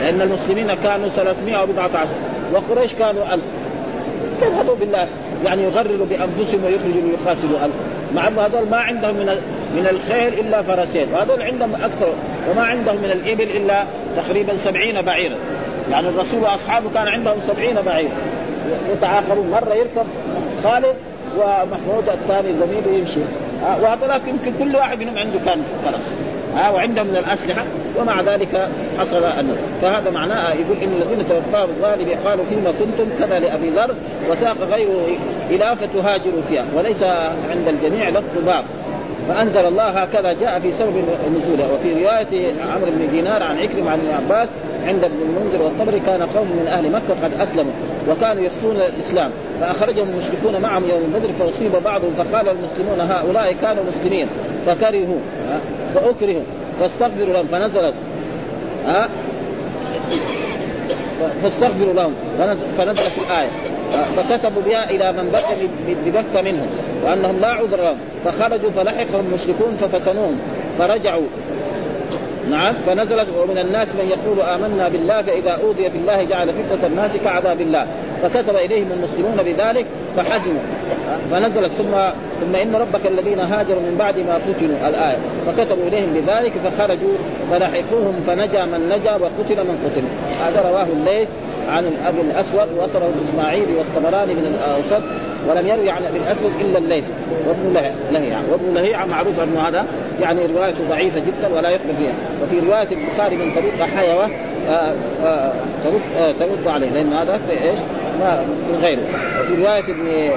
لأن 0.00 0.22
المسلمين 0.22 0.74
كانوا 0.74 1.08
314 1.08 2.08
وقريش 2.54 2.92
كانوا 2.92 3.34
ألف. 3.34 3.44
كذبوا 4.40 4.74
بالله 4.74 5.08
يعني 5.44 5.62
يغرروا 5.64 6.06
بأنفسهم 6.06 6.64
ويخرجوا 6.64 7.02
ليقاتلوا 7.02 7.64
ألف. 7.64 7.74
مع 8.14 8.28
أنه 8.28 8.40
هذول 8.40 8.68
ما 8.70 8.76
عندهم 8.76 9.14
من 9.14 9.26
من 9.76 9.86
الخيل 9.90 10.40
إلا 10.40 10.62
فرسين 10.62 11.06
وهذول 11.12 11.42
عندهم 11.42 11.74
أكثر 11.74 12.08
وما 12.50 12.62
عندهم 12.62 12.96
من 12.96 13.10
الإبل 13.10 13.42
إلا 13.56 13.84
تقريبا 14.16 14.56
سبعين 14.56 15.02
بعيرا. 15.02 15.36
يعني 15.90 16.08
الرسول 16.08 16.42
وأصحابه 16.42 16.90
كان 16.94 17.08
عندهم 17.08 17.38
سبعين 17.46 17.80
بعير. 17.80 18.10
يتعاقبون. 18.92 19.50
مرة 19.50 19.74
يركب 19.74 20.06
خالد 20.64 20.94
ومحمود 21.36 22.08
الثاني 22.08 22.48
زميله 22.58 22.98
يمشي. 22.98 23.20
وهذولاك 23.82 24.22
يمكن 24.28 24.52
كل 24.58 24.76
واحد 24.76 24.98
منهم 24.98 25.18
عنده 25.18 25.38
كان 25.44 25.62
فرس 25.84 26.14
ها 26.56 26.70
وعندهم 26.70 27.06
من 27.06 27.16
الأسلحة 27.16 27.64
ومع 27.98 28.20
ذلك 28.20 28.68
حصل 28.98 29.24
ان 29.24 29.56
فهذا 29.82 30.10
معناه 30.10 30.52
يقول 30.52 30.76
إن 30.82 31.02
الذين 31.02 31.28
توفاهم 31.28 31.68
الظالم 31.68 32.18
قالوا 32.24 32.44
فيما 32.48 32.72
كنتم؟ 32.78 33.10
كذا 33.18 33.38
لأبي 33.38 33.70
ذر 33.70 33.94
وساق 34.30 34.56
غيره 34.70 35.06
إلى 35.50 35.76
فتهاجروا 35.76 36.42
فيها 36.48 36.64
وليس 36.74 37.02
عند 37.50 37.68
الجميع 37.68 38.08
لفظ 38.08 38.44
باب 38.46 38.64
فأنزل 39.28 39.66
الله 39.66 39.88
هكذا 39.88 40.32
جاء 40.32 40.60
في 40.60 40.72
سبب 40.72 41.04
نزوله 41.36 41.74
وفي 41.74 41.92
رواية 41.92 42.52
عمرو 42.62 42.90
بن 42.90 43.10
دينار 43.10 43.42
عن 43.42 43.58
عكرمة 43.58 43.90
عن 43.90 43.98
ابن 43.98 44.10
عباس 44.14 44.48
عند 44.86 45.04
ابن 45.04 45.16
المنذر 45.22 45.62
والطبري 45.62 46.00
كان 46.00 46.22
قوم 46.22 46.46
من 46.46 46.66
أهل 46.68 46.92
مكة 46.92 47.24
قد 47.24 47.40
أسلموا 47.40 47.72
وكانوا 48.08 48.42
يخفون 48.42 48.76
الإسلام 48.76 49.30
فأخرجهم 49.60 50.08
المشركون 50.08 50.60
معهم 50.62 50.84
يوم 50.84 51.12
بدر 51.14 51.28
فأصيب 51.32 51.72
بعضهم 51.84 52.14
فقال 52.14 52.48
المسلمون 52.48 53.00
هؤلاء 53.00 53.52
كانوا 53.52 53.84
مسلمين 53.84 54.28
فكرهوا 54.66 55.18
فأكرهوا 55.94 56.42
فاستغفروا 56.80 57.32
لهم 57.32 57.46
فنزلت 57.46 57.94
ها 58.86 59.08
فاستغفروا 61.42 61.94
لهم 61.94 62.14
فنزلت 62.76 63.18
الآية. 63.18 63.50
فكتبوا 64.16 64.62
بها 64.62 64.90
إلى 64.90 65.12
من 65.12 65.30
بقي 65.32 65.56
بمكه 66.04 66.42
منهم 66.42 66.66
وأنهم 67.04 67.40
لا 67.40 67.48
عذر 67.48 67.76
لهم. 67.76 67.96
فخرجوا 68.24 68.70
فلحقهم 68.70 69.26
المشركون 69.28 69.76
ففتنوهم 69.80 70.38
فرجعوا. 70.78 71.26
نعم 72.50 72.74
فنزلت 72.86 73.28
ومن 73.38 73.58
الناس 73.58 73.88
من 73.88 74.08
يقول 74.08 74.40
آمنا 74.40 74.88
بالله 74.88 75.22
فإذا 75.22 75.50
أوذي 75.50 75.90
في 75.90 75.98
الله 75.98 76.22
جعل 76.24 76.52
فتنة 76.52 76.86
الناس 76.86 77.10
كعذاب 77.24 77.60
الله. 77.60 77.86
فكتب 78.22 78.56
إليهم 78.56 78.92
المسلمون 78.92 79.36
بذلك 79.36 79.86
فحزنوا. 80.16 80.62
فنزلت 81.30 81.72
ثم 81.72 81.92
ثم 82.40 82.56
إن 82.56 82.74
ربك 82.76 83.06
الذين 83.06 83.40
هاجروا 83.40 83.80
من 83.80 83.96
بعد 83.98 84.18
ما 84.18 84.38
فتنوا 84.38 84.88
الآية. 84.88 85.18
فكتبوا 85.46 85.84
إليهم 85.86 86.14
بذلك 86.14 86.52
فخرجوا 86.52 87.16
فلحقوهم 87.50 88.14
فنجا 88.26 88.64
من 88.64 88.88
نجا 88.88 89.12
وقتل 89.12 89.64
من 89.64 89.76
قتل. 89.84 90.04
هذا 90.46 90.68
رواه 90.70 90.86
الليث. 90.86 91.28
عن 91.68 91.84
الابي 91.84 92.20
الأسود 92.20 92.68
وصله 92.78 93.10
الاسماعيلي 93.18 93.74
والطبراني 93.74 94.34
من 94.34 94.46
الأوسط 94.46 95.02
ولم 95.48 95.66
يروي 95.66 95.90
عن 95.90 96.04
أبي 96.04 96.18
الأسود 96.18 96.52
إلا 96.60 96.78
الليث 96.78 97.04
وابن 97.48 97.72
لهيعة. 98.10 98.40
وابن 98.52 98.74
لهيعة 98.74 99.04
معروف 99.04 99.40
أنه 99.40 99.60
هذا 99.60 99.86
يعني 100.20 100.46
روايته 100.46 100.88
ضعيفة 100.88 101.20
جدا 101.20 101.54
ولا 101.54 101.70
يقبل 101.70 101.96
فيها. 101.98 102.14
وفي 102.42 102.60
رواية 102.60 102.88
البخاري 102.92 103.36
من 103.36 103.52
طريق 103.54 103.82
حيوة 103.82 104.30
آه، 104.68 104.94
آه، 105.24 105.52
ترد 105.84 106.00
آه، 106.16 106.32
ترد 106.32 106.68
عليه 106.68 106.90
لأن 106.90 107.12
هذا 107.12 107.40
إيش؟ 107.50 107.78
ما 108.20 108.40
من 108.42 108.78
غيره. 108.82 109.02
وفي 109.40 109.62
رواية 109.62 109.84
ابن 109.84 110.32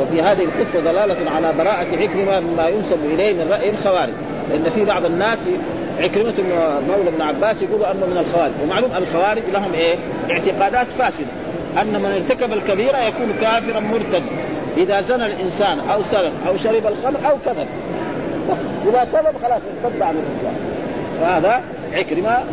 وفي 0.00 0.22
هذه 0.22 0.44
القصة 0.44 0.80
دلالة 0.80 1.30
على 1.30 1.52
براءة 1.58 1.86
عكرمه 1.96 2.40
مما 2.40 2.68
ينسب 2.68 2.98
إليه 3.04 3.32
من 3.32 3.50
رأي 3.50 3.70
الخوارج 3.70 4.12
لأن 4.50 4.70
في 4.70 4.84
بعض 4.84 5.04
الناس 5.04 5.38
عكرمة 6.00 6.34
مولى 6.88 7.08
ابن 7.08 7.22
عباس 7.22 7.62
يقولوا 7.62 7.90
أنه 7.90 8.06
من 8.06 8.18
الخوارج. 8.18 8.52
ومعلوم 8.62 8.90
الخوارج 8.96 9.42
لهم 9.52 9.74
إيه؟ 9.74 9.96
اعتقادات 10.30 10.86
فاسدة. 10.86 11.26
أن 11.82 12.02
من 12.02 12.12
ارتكب 12.12 12.52
الكبيرة 12.52 12.98
يكون 12.98 13.32
كافرا 13.40 13.80
مرتد. 13.80 14.22
إذا 14.76 15.00
زنى 15.00 15.26
الإنسان 15.26 15.80
أو 15.80 16.02
سرق 16.02 16.32
أو 16.46 16.56
شرب 16.56 16.86
الخمر 16.86 17.30
أو 17.30 17.36
كذب. 17.46 17.66
إذا 18.88 19.06
كذب 19.12 19.34
خلاص 19.42 19.60
ارتد 19.84 20.02
عن 20.02 20.14
الإسلام. 20.14 20.54
فهذا 21.20 21.62
عكرمة 21.94 22.44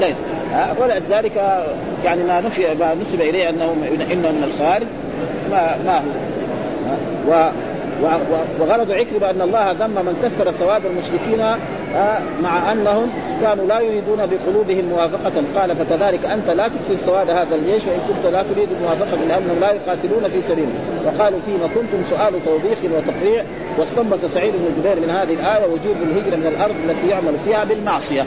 ليس. 0.00 0.16
ولذلك 0.78 1.64
يعني 2.04 2.22
ما 2.24 2.40
نفي 2.40 2.74
ما 2.74 2.94
نسب 2.94 3.20
إليه 3.20 3.48
أنه 3.48 3.64
إنه 4.12 4.30
من 4.30 4.44
الخارج. 4.44 4.86
ما 5.50 5.76
ما 5.84 5.98
هو. 5.98 6.04
و 7.28 7.50
وغرض 8.60 8.90
عكرمة 8.90 9.30
أن 9.30 9.40
الله 9.40 9.72
ذم 9.72 9.90
من 9.90 10.16
كثر 10.22 10.50
ثواب 10.50 10.86
المشركين 10.86 11.40
آه 11.40 12.18
مع 12.42 12.72
أنهم 12.72 13.10
كانوا 13.40 13.66
لا 13.66 13.80
يريدون 13.80 14.16
بقلوبهم 14.16 14.84
موافقة. 14.84 15.32
قال 15.56 15.76
فكذلك 15.76 16.24
أنت 16.24 16.50
لا 16.50 16.68
تكفي 16.68 16.96
سواد 17.06 17.30
هذا 17.30 17.54
الجيش 17.54 17.82
وإن 17.86 18.00
كنت 18.08 18.32
لا 18.32 18.42
تريد 18.42 18.68
موافقة 18.82 19.16
لأنهم 19.16 19.60
لا 19.60 19.72
يقاتلون 19.72 20.28
في 20.28 20.42
سبيله 20.42 20.72
وقالوا 21.06 21.40
فيما 21.46 21.66
كنتم 21.74 22.04
سؤال 22.04 22.44
توبيخ 22.44 22.78
وتقريع. 22.84 23.44
واستنبط 23.78 24.18
سعيد 24.34 24.54
بن 24.54 24.82
جبير 24.82 25.00
من 25.00 25.10
هذه 25.10 25.34
الآية 25.34 25.64
وجوب 25.64 25.96
الهجرة 26.02 26.36
من 26.36 26.46
الأرض 26.46 26.74
التي 26.84 27.08
يعمل 27.08 27.34
فيها 27.44 27.64
بالمعصية. 27.64 28.24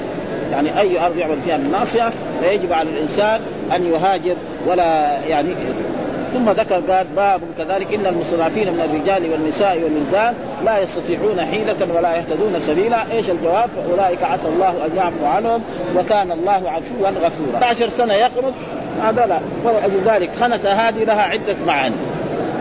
يعني 0.51 0.79
أي 0.79 1.05
أرض 1.05 1.17
يعمل 1.17 1.41
فيها 1.41 1.57
بالمعصية 1.57 2.11
فيجب 2.41 2.73
على 2.73 2.89
الإنسان 2.89 3.41
أن 3.75 3.85
يهاجر 3.85 4.35
ولا 4.67 5.17
يعني 5.27 5.49
ثم 6.33 6.49
ذكر 6.49 6.75
قال 6.75 7.07
باب 7.15 7.41
كذلك 7.57 7.93
إن 7.93 8.05
المستضعفين 8.05 8.73
من 8.73 8.81
الرجال 8.81 9.31
والنساء 9.31 9.79
والولدان 9.83 10.33
لا 10.65 10.79
يستطيعون 10.79 11.45
حيلة 11.45 11.93
ولا 11.95 12.15
يهتدون 12.15 12.59
سبيلا، 12.59 13.11
إيش 13.11 13.29
الجواب؟ 13.29 13.69
أولئك 13.91 14.23
عسى 14.23 14.47
الله 14.47 14.69
أن 14.69 14.95
يعفو 14.95 15.25
عنهم 15.25 15.61
وكان 15.95 16.31
الله 16.31 16.69
عفوا 16.69 17.09
غفورا. 17.09 17.57
11 17.57 17.89
سنة 17.89 18.13
يقنط 18.13 18.53
هذا 19.03 19.25
لا 19.25 19.39
ولذلك 19.63 20.29
خنت 20.35 20.65
هذه 20.65 21.03
لها 21.03 21.21
عدة 21.21 21.55
معاني. 21.67 21.95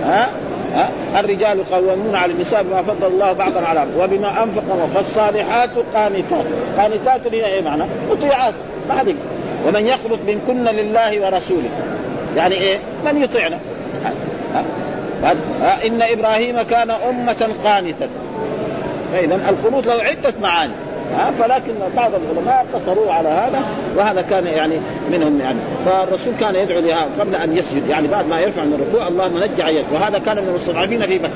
ها؟ 0.04 0.28
ها؟ 0.74 0.90
الرجال 1.20 1.70
قوامون 1.70 2.14
على 2.14 2.32
النساء 2.32 2.62
بما 2.62 2.82
فضل 2.82 3.06
الله 3.06 3.32
بعضا 3.32 3.60
على 3.60 3.86
وبما 3.98 4.42
أنفقوا 4.42 4.86
فالصالحات 4.94 5.70
قانتات، 5.94 6.44
قانتات 6.78 7.32
هي 7.32 7.46
إيه 7.46 7.62
معنى؟ 7.62 7.84
مطيعات 8.10 8.54
ما 8.88 9.14
ومن 9.66 9.86
يخلط 9.86 10.20
منكن 10.26 10.64
لله 10.64 11.26
ورسوله 11.26 11.70
يعني 12.36 12.54
إيه؟ 12.54 12.78
من 13.04 13.22
يطيعنا 13.22 13.58
إن 15.86 16.02
إبراهيم 16.02 16.62
كان 16.62 16.90
أمة 16.90 17.48
قانتا. 17.64 18.08
فاذا 19.12 19.34
القنوت 19.34 19.86
له 19.86 19.92
عدة 19.92 20.32
معاني. 20.42 20.72
ها 21.14 21.30
فلكن 21.30 21.74
بعض 21.96 22.10
العلماء 22.14 22.66
قصروا 22.74 23.12
على 23.12 23.28
هذا 23.28 23.62
وهذا 23.96 24.22
كان 24.22 24.46
يعني 24.46 24.74
منهم 25.10 25.40
يعني. 25.40 25.58
فالرسول 25.84 26.34
كان 26.40 26.54
يدعو 26.54 26.80
لها 26.80 27.06
قبل 27.20 27.34
أن 27.34 27.56
يسجد 27.56 27.88
يعني 27.88 28.08
بعد 28.08 28.26
ما 28.26 28.40
يرفع 28.40 28.64
من 28.64 28.74
الركوع 28.74 29.08
اللهم 29.08 29.38
نجع 29.38 29.68
يد 29.68 29.84
وهذا 29.92 30.18
كان 30.18 30.36
من 30.36 30.48
المستضعفين 30.48 31.02
في 31.02 31.18
مكة. 31.18 31.30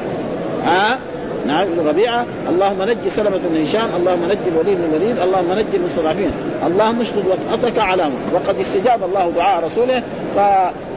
ها 0.64 0.98
نعم 1.46 1.66
ربيعه 1.86 2.26
اللهم 2.48 2.82
نجي 2.82 3.10
سلمة 3.10 3.40
بن 3.44 3.62
هشام 3.62 3.88
اللهم 3.96 4.24
نجي 4.24 4.48
الوليد 4.48 4.78
بن 4.78 4.84
الوليد 4.84 5.18
اللهم 5.18 5.52
نجي 5.52 5.76
المستضعفين. 5.76 6.30
اللهم 6.66 7.00
اشدد 7.00 7.24
وطأتك 7.26 7.78
على 7.78 8.04
وقد 8.34 8.58
استجاب 8.58 9.04
الله 9.04 9.30
دعاء 9.36 9.64
رسوله 9.64 10.02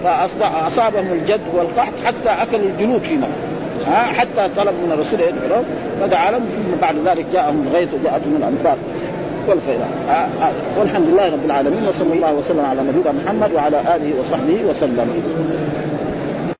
فاصابهم 0.03 1.13
الجد 1.13 1.41
والقحط 1.53 1.93
حتى 2.05 2.29
أكلوا 2.29 2.69
الجنود 2.69 3.03
في 3.03 3.15
مكة. 3.15 3.27
ها 3.87 4.03
حتى 4.03 4.49
طلب 4.57 4.73
من 4.85 4.91
الرسول 4.91 5.19
يدعو 5.19 5.63
فدعا 6.01 6.31
لهم 6.31 6.41
ثم 6.41 6.81
بعد 6.81 6.95
ذلك 7.05 7.25
جاءهم 7.33 7.67
الغيث 7.67 7.89
وجاءتهم 7.93 8.35
الانفاق 8.37 8.77
والخير 9.47 9.79
والحمد 10.79 11.07
لله 11.07 11.25
رب 11.25 11.45
العالمين 11.45 11.87
وصلى 11.87 12.13
الله 12.13 12.33
وسلم 12.33 12.65
على 12.65 12.81
نبينا 12.81 13.11
محمد 13.11 13.53
وعلى 13.53 13.79
آله 13.79 14.19
وصحبه 14.19 14.59
وسلم. 14.69 15.23